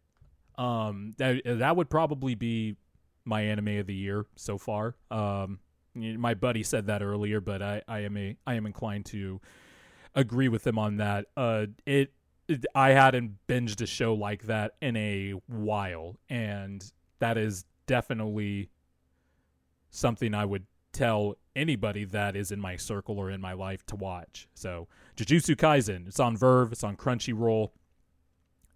um, 0.56 1.14
that 1.18 1.42
that 1.44 1.76
would 1.76 1.88
probably 1.88 2.34
be 2.34 2.76
my 3.24 3.42
anime 3.42 3.78
of 3.78 3.86
the 3.86 3.94
year 3.94 4.26
so 4.36 4.58
far. 4.58 4.96
Um, 5.10 5.60
my 5.94 6.34
buddy 6.34 6.62
said 6.62 6.86
that 6.86 7.02
earlier, 7.02 7.40
but 7.40 7.62
I, 7.62 7.82
I 7.86 8.00
am 8.00 8.16
a 8.16 8.36
I 8.46 8.54
am 8.54 8.66
inclined 8.66 9.06
to 9.06 9.40
agree 10.14 10.48
with 10.48 10.66
him 10.66 10.78
on 10.78 10.96
that. 10.96 11.26
Uh, 11.36 11.66
it, 11.86 12.12
it 12.48 12.64
I 12.74 12.90
hadn't 12.90 13.36
binged 13.48 13.80
a 13.82 13.86
show 13.86 14.14
like 14.14 14.44
that 14.44 14.72
in 14.80 14.96
a 14.96 15.34
while, 15.46 16.16
and 16.28 16.84
that 17.20 17.38
is 17.38 17.64
definitely 17.88 18.70
something 19.90 20.32
I 20.32 20.44
would 20.44 20.66
tell 20.92 21.36
anybody 21.56 22.04
that 22.04 22.36
is 22.36 22.52
in 22.52 22.60
my 22.60 22.76
circle 22.76 23.18
or 23.18 23.30
in 23.30 23.40
my 23.40 23.52
life 23.52 23.84
to 23.86 23.96
watch. 23.96 24.46
So, 24.54 24.86
Jujutsu 25.16 25.56
Kaisen, 25.56 26.06
it's 26.06 26.20
on 26.20 26.36
Verve, 26.36 26.70
it's 26.70 26.84
on 26.84 26.96
Crunchyroll. 26.96 27.70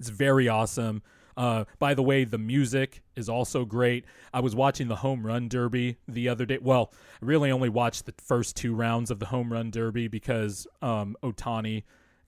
It's 0.01 0.09
very 0.09 0.49
awesome. 0.49 1.03
Uh, 1.37 1.65
by 1.79 1.95
the 1.95 2.03
way, 2.03 2.25
the 2.25 2.39
music 2.39 3.03
is 3.17 3.29
also 3.29 3.65
great. 3.65 4.05
I 4.35 4.41
was 4.41 4.55
watching 4.55 4.89
the 4.89 4.97
home 4.97 5.25
run 5.25 5.49
derby 5.49 5.97
the 6.09 6.29
other 6.29 6.45
day. 6.45 6.59
Well, 6.61 6.93
I 7.23 7.25
really 7.25 7.51
only 7.51 7.69
watched 7.69 8.07
the 8.07 8.15
first 8.19 8.57
two 8.57 8.75
rounds 8.75 9.11
of 9.11 9.19
the 9.19 9.27
home 9.27 9.53
run 9.53 9.71
derby 9.71 10.09
because 10.09 10.67
um, 10.83 11.17
Ohtani 11.23 11.85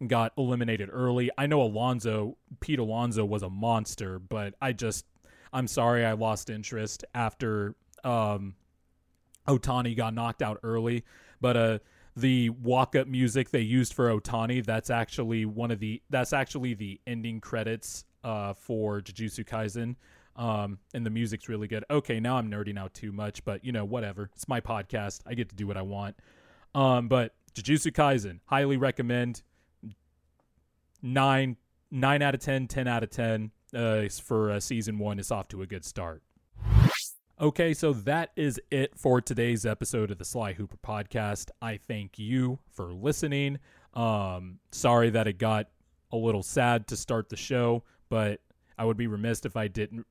got 0.06 0.32
eliminated 0.38 0.88
early. 0.92 1.30
I 1.36 1.46
know 1.46 1.62
Alonso, 1.62 2.36
Pete 2.60 2.78
Alonso 2.78 3.24
was 3.24 3.42
a 3.42 3.50
monster, 3.50 4.18
but 4.18 4.54
I 4.60 4.72
just, 4.72 5.04
I'm 5.54 5.68
sorry 5.68 6.04
I 6.04 6.12
lost 6.12 6.50
interest 6.50 7.04
after 7.14 7.76
um, 8.02 8.56
Ohtani 9.46 9.96
got 9.96 10.12
knocked 10.12 10.42
out 10.42 10.58
early. 10.64 11.04
But 11.40 11.56
uh, 11.56 11.78
the 12.16 12.50
walk 12.50 12.96
up 12.96 13.06
music 13.06 13.50
they 13.50 13.60
used 13.60 13.94
for 13.94 14.10
Ohtani, 14.10 14.64
that's 14.66 14.90
actually 14.90 15.44
one 15.44 15.70
of 15.70 15.78
the 15.78 16.02
that's 16.10 16.32
actually 16.32 16.74
the 16.74 17.00
ending 17.06 17.40
credits 17.40 18.04
uh, 18.24 18.54
for 18.54 19.00
Jujutsu 19.00 19.44
Kaisen. 19.44 19.94
Um, 20.36 20.78
and 20.92 21.06
the 21.06 21.10
music's 21.10 21.48
really 21.48 21.68
good. 21.68 21.84
Okay, 21.88 22.18
now 22.18 22.36
I'm 22.36 22.50
nerding 22.50 22.76
out 22.76 22.92
too 22.92 23.12
much, 23.12 23.44
but 23.44 23.64
you 23.64 23.70
know, 23.70 23.84
whatever. 23.84 24.30
It's 24.34 24.48
my 24.48 24.60
podcast. 24.60 25.20
I 25.26 25.34
get 25.34 25.48
to 25.50 25.54
do 25.54 25.68
what 25.68 25.76
I 25.76 25.82
want. 25.82 26.16
Um, 26.74 27.06
but 27.06 27.34
Jujutsu 27.54 27.92
Kaisen, 27.92 28.40
highly 28.46 28.76
recommend. 28.76 29.42
Nine, 31.00 31.56
nine 31.90 32.22
out 32.22 32.34
of 32.34 32.40
10, 32.40 32.66
10 32.66 32.88
out 32.88 33.04
of 33.04 33.10
10 33.10 33.52
uh, 33.74 34.08
for 34.22 34.50
uh, 34.50 34.60
season 34.60 34.98
one. 34.98 35.18
It's 35.18 35.30
off 35.30 35.48
to 35.48 35.62
a 35.62 35.66
good 35.66 35.84
start. 35.84 36.22
Okay, 37.40 37.74
so 37.74 37.92
that 37.92 38.30
is 38.36 38.60
it 38.70 38.96
for 38.96 39.20
today's 39.20 39.66
episode 39.66 40.12
of 40.12 40.18
the 40.18 40.24
Sly 40.24 40.52
Hooper 40.52 40.76
podcast. 40.76 41.50
I 41.60 41.76
thank 41.76 42.18
you 42.18 42.60
for 42.70 42.92
listening. 42.92 43.58
Um, 43.92 44.60
sorry 44.70 45.10
that 45.10 45.26
it 45.26 45.38
got 45.38 45.68
a 46.12 46.16
little 46.16 46.44
sad 46.44 46.86
to 46.88 46.96
start 46.96 47.28
the 47.28 47.36
show, 47.36 47.82
but 48.08 48.40
I 48.78 48.84
would 48.84 48.96
be 48.96 49.08
remiss 49.08 49.40
if 49.44 49.56
I 49.56 49.66
didn't 49.66 50.06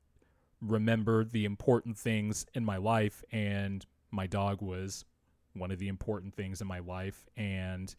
remember 0.61 1.23
the 1.23 1.45
important 1.45 1.97
things 1.97 2.45
in 2.53 2.65
my 2.65 2.77
life, 2.77 3.23
and 3.31 3.85
my 4.11 4.27
dog 4.27 4.61
was 4.61 5.05
one 5.53 5.71
of 5.71 5.79
the 5.79 5.87
important 5.87 6.35
things 6.35 6.59
in 6.59 6.67
my 6.67 6.79
life, 6.79 7.25
and 7.37 7.95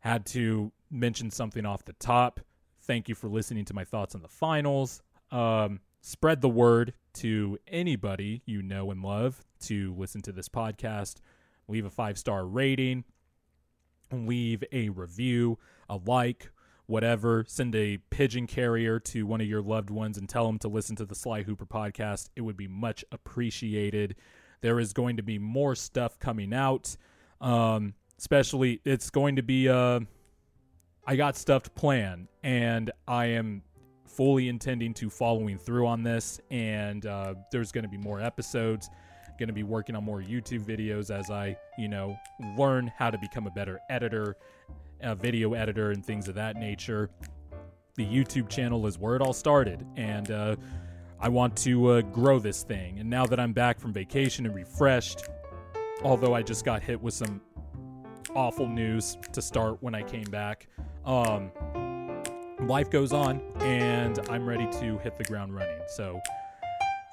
had 0.00 0.26
to 0.26 0.72
mention 0.90 1.30
something 1.30 1.64
off 1.64 1.84
the 1.84 1.92
top. 1.94 2.40
Thank 2.86 3.08
you 3.08 3.16
for 3.16 3.28
listening 3.28 3.64
to 3.64 3.74
my 3.74 3.84
thoughts 3.84 4.14
on 4.14 4.22
the 4.22 4.28
finals. 4.28 5.02
Um, 5.32 5.80
spread 6.02 6.40
the 6.40 6.48
word 6.48 6.94
to 7.14 7.58
anybody 7.66 8.42
you 8.46 8.62
know 8.62 8.92
and 8.92 9.02
love 9.02 9.42
to 9.62 9.92
listen 9.94 10.22
to 10.22 10.32
this 10.32 10.48
podcast. 10.48 11.16
Leave 11.66 11.84
a 11.84 11.90
five 11.90 12.16
star 12.16 12.46
rating, 12.46 13.02
leave 14.12 14.62
a 14.70 14.90
review, 14.90 15.58
a 15.88 15.98
like, 16.06 16.50
whatever. 16.86 17.44
Send 17.48 17.74
a 17.74 17.98
pigeon 18.10 18.46
carrier 18.46 19.00
to 19.00 19.26
one 19.26 19.40
of 19.40 19.48
your 19.48 19.62
loved 19.62 19.90
ones 19.90 20.16
and 20.16 20.28
tell 20.28 20.46
them 20.46 20.60
to 20.60 20.68
listen 20.68 20.94
to 20.96 21.04
the 21.04 21.16
Sly 21.16 21.42
Hooper 21.42 21.66
podcast. 21.66 22.28
It 22.36 22.42
would 22.42 22.56
be 22.56 22.68
much 22.68 23.04
appreciated. 23.10 24.14
There 24.60 24.78
is 24.78 24.92
going 24.92 25.16
to 25.16 25.24
be 25.24 25.40
more 25.40 25.74
stuff 25.74 26.20
coming 26.20 26.54
out. 26.54 26.96
Um, 27.40 27.94
especially, 28.16 28.80
it's 28.84 29.10
going 29.10 29.36
to 29.36 29.42
be, 29.42 29.68
uh, 29.68 30.00
I 31.08 31.14
got 31.14 31.36
stuffed 31.36 31.72
plan, 31.76 32.26
and 32.42 32.90
I 33.06 33.26
am 33.26 33.62
fully 34.08 34.48
intending 34.48 34.92
to 34.94 35.08
following 35.08 35.56
through 35.56 35.86
on 35.86 36.02
this, 36.02 36.40
and 36.50 37.06
uh, 37.06 37.34
there's 37.52 37.70
going 37.70 37.84
to 37.84 37.90
be 37.90 37.98
more 37.98 38.20
episodes. 38.20 38.90
Going 39.38 39.48
to 39.48 39.52
be 39.52 39.62
working 39.62 39.94
on 39.94 40.02
more 40.02 40.20
YouTube 40.20 40.64
videos 40.64 41.16
as 41.16 41.30
I, 41.30 41.56
you 41.78 41.88
know, 41.88 42.16
learn 42.56 42.90
how 42.96 43.10
to 43.10 43.18
become 43.18 43.46
a 43.46 43.50
better 43.50 43.78
editor, 43.88 44.36
a 45.00 45.14
video 45.14 45.52
editor, 45.52 45.92
and 45.92 46.04
things 46.04 46.26
of 46.26 46.34
that 46.36 46.56
nature. 46.56 47.10
The 47.94 48.04
YouTube 48.04 48.48
channel 48.48 48.86
is 48.86 48.98
where 48.98 49.14
it 49.14 49.22
all 49.22 49.34
started, 49.34 49.86
and 49.96 50.30
uh, 50.30 50.56
I 51.20 51.28
want 51.28 51.56
to 51.58 51.86
uh, 51.86 52.00
grow 52.00 52.40
this 52.40 52.62
thing. 52.62 52.98
And 52.98 53.08
now 53.08 53.26
that 53.26 53.38
I'm 53.38 53.52
back 53.52 53.78
from 53.78 53.92
vacation 53.92 54.44
and 54.46 54.54
refreshed, 54.54 55.28
although 56.02 56.34
I 56.34 56.42
just 56.42 56.64
got 56.64 56.82
hit 56.82 57.00
with 57.00 57.14
some 57.14 57.42
awful 58.36 58.68
news 58.68 59.16
to 59.32 59.40
start 59.40 59.82
when 59.82 59.94
I 59.94 60.02
came 60.02 60.24
back, 60.24 60.68
um, 61.04 61.50
life 62.60 62.90
goes 62.90 63.12
on, 63.12 63.40
and 63.60 64.18
I'm 64.28 64.46
ready 64.46 64.66
to 64.80 64.98
hit 64.98 65.16
the 65.16 65.24
ground 65.24 65.54
running. 65.54 65.80
So, 65.88 66.20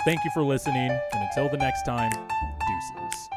thank 0.06 0.24
you 0.24 0.32
for 0.34 0.44
listening, 0.44 0.92
and 0.92 1.30
until 1.30 1.50
the 1.50 1.58
next 1.58 1.84
time, 1.84 2.12
deuces. 2.12 3.30